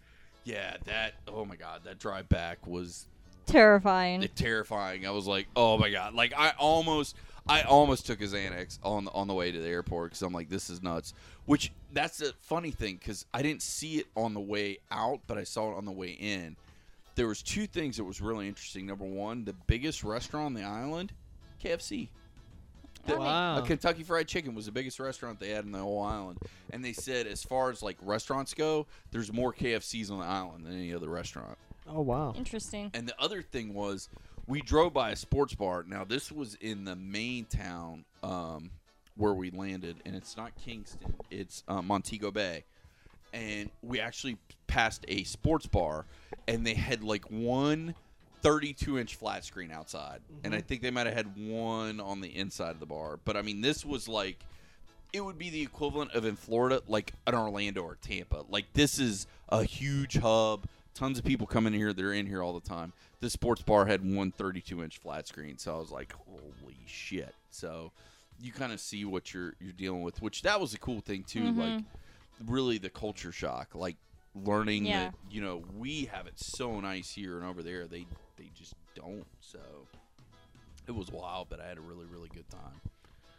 [0.43, 3.05] yeah, that oh my god, that drive back was
[3.45, 4.27] Terrifying.
[4.35, 5.05] terrifying.
[5.07, 7.15] I was like, oh my god, like I almost,
[7.49, 10.33] I almost took his Xanax on the, on the way to the airport because I'm
[10.33, 11.13] like, this is nuts.
[11.45, 15.37] Which that's the funny thing because I didn't see it on the way out, but
[15.37, 16.55] I saw it on the way in.
[17.15, 18.85] There was two things that was really interesting.
[18.85, 21.13] Number one, the biggest restaurant on the island,
[21.63, 22.09] KFC.
[23.05, 23.59] The- Wow.
[23.59, 26.39] A Kentucky Fried Chicken was the biggest restaurant they had in the whole island,
[26.71, 30.65] and they said as far as like restaurants go, there's more KFCs on the island
[30.65, 31.57] than any other restaurant.
[31.89, 32.33] Oh wow.
[32.37, 32.91] Interesting.
[32.93, 34.09] And the other thing was,
[34.47, 35.83] we drove by a sports bar.
[35.87, 38.71] Now this was in the main town um,
[39.15, 42.63] where we landed, and it's not Kingston, it's uh, Montego Bay,
[43.33, 44.37] and we actually
[44.67, 46.05] passed a sports bar,
[46.47, 47.93] and they had like one
[48.41, 52.35] 32 inch flat screen outside, and I think they might have had one on the
[52.35, 54.39] inside of the bar, but I mean this was like
[55.13, 58.43] it would be the equivalent of in Florida, like an Orlando or Tampa.
[58.49, 60.67] Like this is a huge hub.
[60.93, 61.93] Tons of people come in here.
[61.93, 62.91] They're in here all the time.
[63.19, 67.33] This sports bar had one 32 inch flat screen, so I was like, holy shit.
[67.49, 67.91] So
[68.39, 71.23] you kind of see what you're you're dealing with, which that was a cool thing
[71.23, 71.41] too.
[71.41, 71.57] Mhm.
[71.57, 71.83] Like
[72.47, 73.95] really the culture shock, like
[74.35, 75.05] learning Yeah.
[75.05, 78.05] that you know we have it so nice here and over there they
[78.37, 79.25] they just don't.
[79.41, 79.59] So
[80.87, 82.79] it was wild, but I had a really really good time.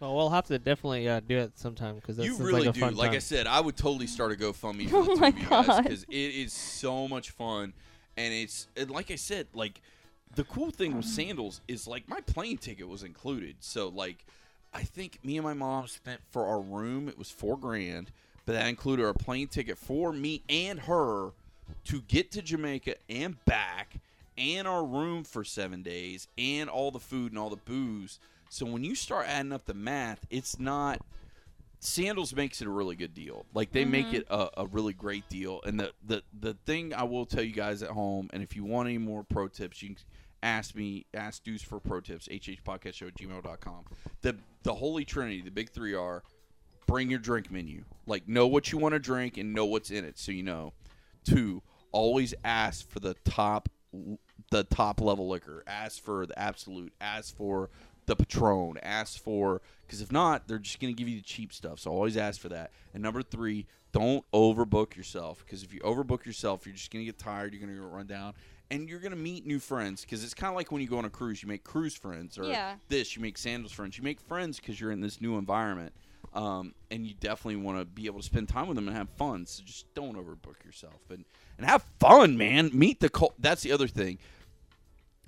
[0.01, 2.81] Well, we'll have to definitely uh, do it sometime because You really like a do.
[2.81, 5.29] fun Like I said, I would totally start a GoFundMe for Oh the two my
[5.29, 5.83] of you guys God.
[5.85, 7.73] because it is so much fun,
[8.19, 9.81] and it's and like I said, like
[10.35, 13.57] the cool thing with sandals is like my plane ticket was included.
[13.61, 14.27] So like,
[14.75, 18.11] I think me and my mom spent for our room it was four grand,
[18.45, 21.31] but that included our plane ticket for me and her
[21.85, 24.01] to get to Jamaica and back,
[24.37, 28.19] and our room for seven days, and all the food and all the booze.
[28.49, 31.01] So when you start adding up the math, it's not
[31.81, 33.47] sandals makes it a really good deal.
[33.55, 34.17] Like they make mm-hmm.
[34.17, 35.61] it a, a really great deal.
[35.65, 38.65] And the, the the thing I will tell you guys at home, and if you
[38.65, 39.99] want any more pro tips, you can
[40.43, 43.85] ask me, ask Deuce for pro tips, hhpodcastshow at gmail.com.
[44.23, 46.23] The the holy trinity, the big three are
[46.87, 47.85] bring your drink menu.
[48.07, 50.73] Like know what you want to drink and know what's in it so you know.
[51.25, 53.69] Two, always ask for the top
[54.51, 55.63] the top level liquor.
[55.67, 56.93] Ask for the Absolut.
[57.01, 57.71] Ask for
[58.09, 58.77] the Patron.
[58.83, 61.79] Ask for because if not, they're just going to give you the cheap stuff.
[61.79, 62.73] So always ask for that.
[62.93, 67.07] And number three, don't overbook yourself because if you overbook yourself, you're just going to
[67.07, 67.53] get tired.
[67.55, 68.35] You're going to get run down,
[68.71, 70.99] and you're going to meet new friends because it's kind of like when you go
[70.99, 72.75] on a cruise, you make cruise friends, or Yeah.
[72.89, 73.97] this you make sandals friends.
[73.97, 75.93] You make friends because you're in this new environment.
[76.35, 79.09] Um, and you definitely want to be able to spend time with them and have
[79.11, 79.47] fun.
[79.47, 81.25] So just don't overbook yourself and,
[81.57, 82.71] and have fun, man.
[82.75, 83.35] Meet the cult.
[83.39, 84.19] That's the other thing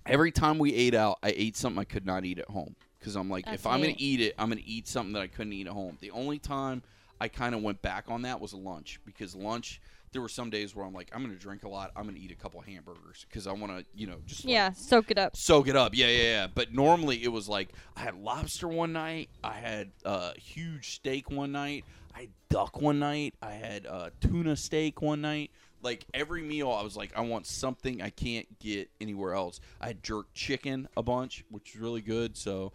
[0.06, 3.16] every time we ate out, I ate something I could not eat at home because
[3.16, 5.52] I'm like, That's if I'm gonna eat it, I'm gonna eat something that I couldn't
[5.52, 5.97] eat at home.
[6.01, 6.82] The only time
[7.20, 9.81] I kind of went back on that was lunch because lunch.
[10.12, 11.93] There were some days where I'm like, I'm gonna drink a lot.
[11.94, 14.72] I'm gonna eat a couple hamburgers because I want to, you know, just like, Yeah,
[14.72, 15.36] soak it up.
[15.36, 15.94] soak it up.
[15.94, 16.47] Yeah, yeah, yeah.
[16.52, 21.31] But normally it was like I had lobster one night, I had uh, huge steak
[21.31, 25.52] one night, I had duck one night, I had uh, tuna steak one night.
[25.82, 29.61] Like every meal, I was like, I want something I can't get anywhere else.
[29.81, 32.36] I had jerk chicken a bunch, which is really good.
[32.36, 32.73] So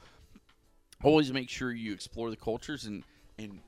[1.03, 3.03] always make sure you explore the cultures and
[3.37, 3.59] and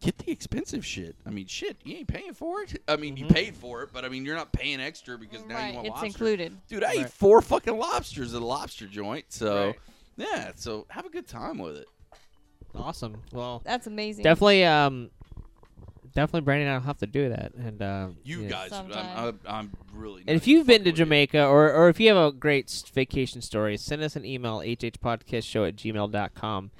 [0.00, 1.14] get the expensive shit.
[1.26, 2.80] I mean, shit, you ain't paying for it.
[2.88, 5.58] I mean, you paid for it, but I mean, you're not paying extra because now
[5.58, 6.06] you right, want it's lobster.
[6.06, 6.56] included.
[6.68, 9.26] Dude, I ate four fucking lobsters at a lobster joint.
[9.28, 9.78] So, Right.
[10.16, 11.86] yeah, so have a good time with it.
[12.74, 13.20] awesome.
[13.32, 14.22] Well, That's amazing.
[14.24, 15.10] definitely, um,
[16.14, 17.54] definitely, Brandon and I'll have to do that.
[17.54, 18.48] And uh, You yeah.
[18.48, 20.22] guys, I'm, I'm, I'm really.
[20.26, 21.04] And if you've been to with you.
[21.04, 25.68] Jamaica or, or if you have a great vacation story, send us an email, hhpodcastshow
[25.68, 26.70] at gmail.com,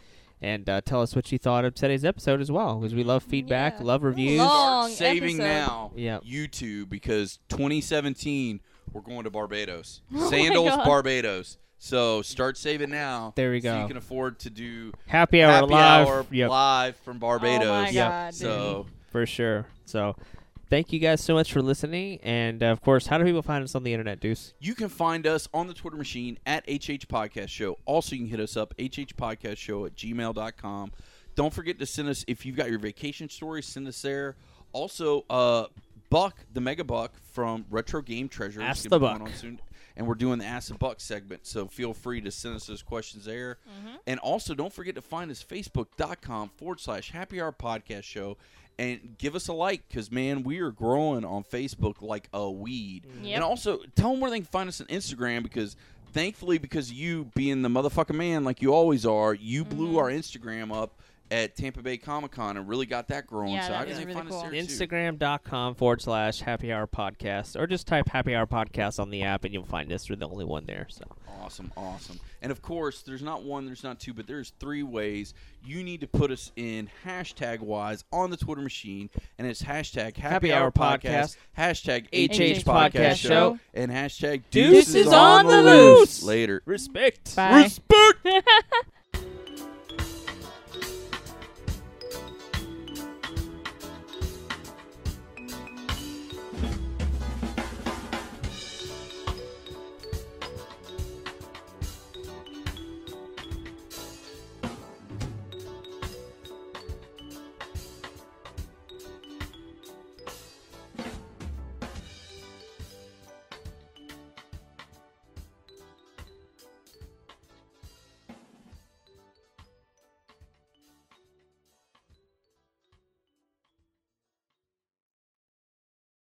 [0.43, 3.23] and uh, tell us what you thought of today's episode as well, because we love
[3.23, 3.85] feedback, Yeah.
[3.85, 4.39] love reviews.
[4.39, 5.43] Long saving episode.
[5.43, 6.25] now, Yep.
[6.25, 8.61] YouTube, because 2017
[8.93, 11.59] we're going to Barbados, Oh Sandals, Barbados.
[11.83, 13.33] So start saving now.
[13.37, 13.81] There we So go.
[13.83, 16.07] you can afford to do Happy hour happy live.
[16.09, 17.67] hour Yep, live from Barbados.
[17.69, 18.09] Oh my Yep.
[18.11, 18.35] god.
[18.35, 18.87] dude.
[19.11, 19.67] For sure.
[19.85, 20.17] So
[20.69, 22.21] thank you guys so much for listening.
[22.23, 24.55] And, uh, of course, how do people find us on the internet, Deuce?
[24.61, 27.77] You can find us on the Twitter machine at HH Podcast Show.
[27.87, 30.93] Also, you can hit us up, HH Podcast Show at gmail.com.
[31.35, 34.37] Don't forget to send us, if you've got your vacation stories, send us there.
[34.73, 35.67] Also, uh,
[36.09, 38.63] Buck, the Mega Buck from Retro Game Treasure.
[38.63, 39.21] Ask the Buck.
[39.21, 39.61] on soon.
[39.97, 42.83] And we're doing the Ask the Buck segment, so feel free to send us those
[42.83, 43.59] questions there.
[43.69, 43.97] Mm-hmm.
[44.07, 48.37] And also, don't forget to find us facebook.com forward slash happy hour podcast show
[48.79, 53.05] and give us a like because, man, we are growing on Facebook like a weed.
[53.23, 53.35] Yep.
[53.35, 55.77] And also, tell them where they can find us on Instagram because,
[56.13, 59.99] thankfully, because you being the motherfucking man like you always are, you blew Mm-hmm.
[59.99, 60.99] our Instagram up
[61.31, 63.53] at Tampa Bay Comic Con and really got that growing.
[63.53, 64.51] Yeah, so that how was can really find us cool.
[64.51, 64.63] there?
[64.63, 69.45] Instagram.com forward slash happy hour podcast, or just type happy hour podcast on the app
[69.45, 70.09] and you'll find us.
[70.09, 70.87] We're the only one there.
[70.89, 71.05] So
[71.43, 72.21] Awesome, awesome.
[72.43, 75.33] And of course, there's not one, there's not two, but there's three ways
[75.65, 79.09] you need to put us in hashtag wise on the Twitter machine,
[79.39, 83.29] and it's hashtag Happy, Happy Hour Hour Podcast, Podcast, hashtag HH HH Podcast Podcast Show,
[83.29, 86.23] Show, and hashtag Deuces Deuces on the Loose.
[86.23, 86.63] Later.
[86.67, 87.35] respect.
[87.35, 87.63] Bye.
[87.63, 88.49] Respect.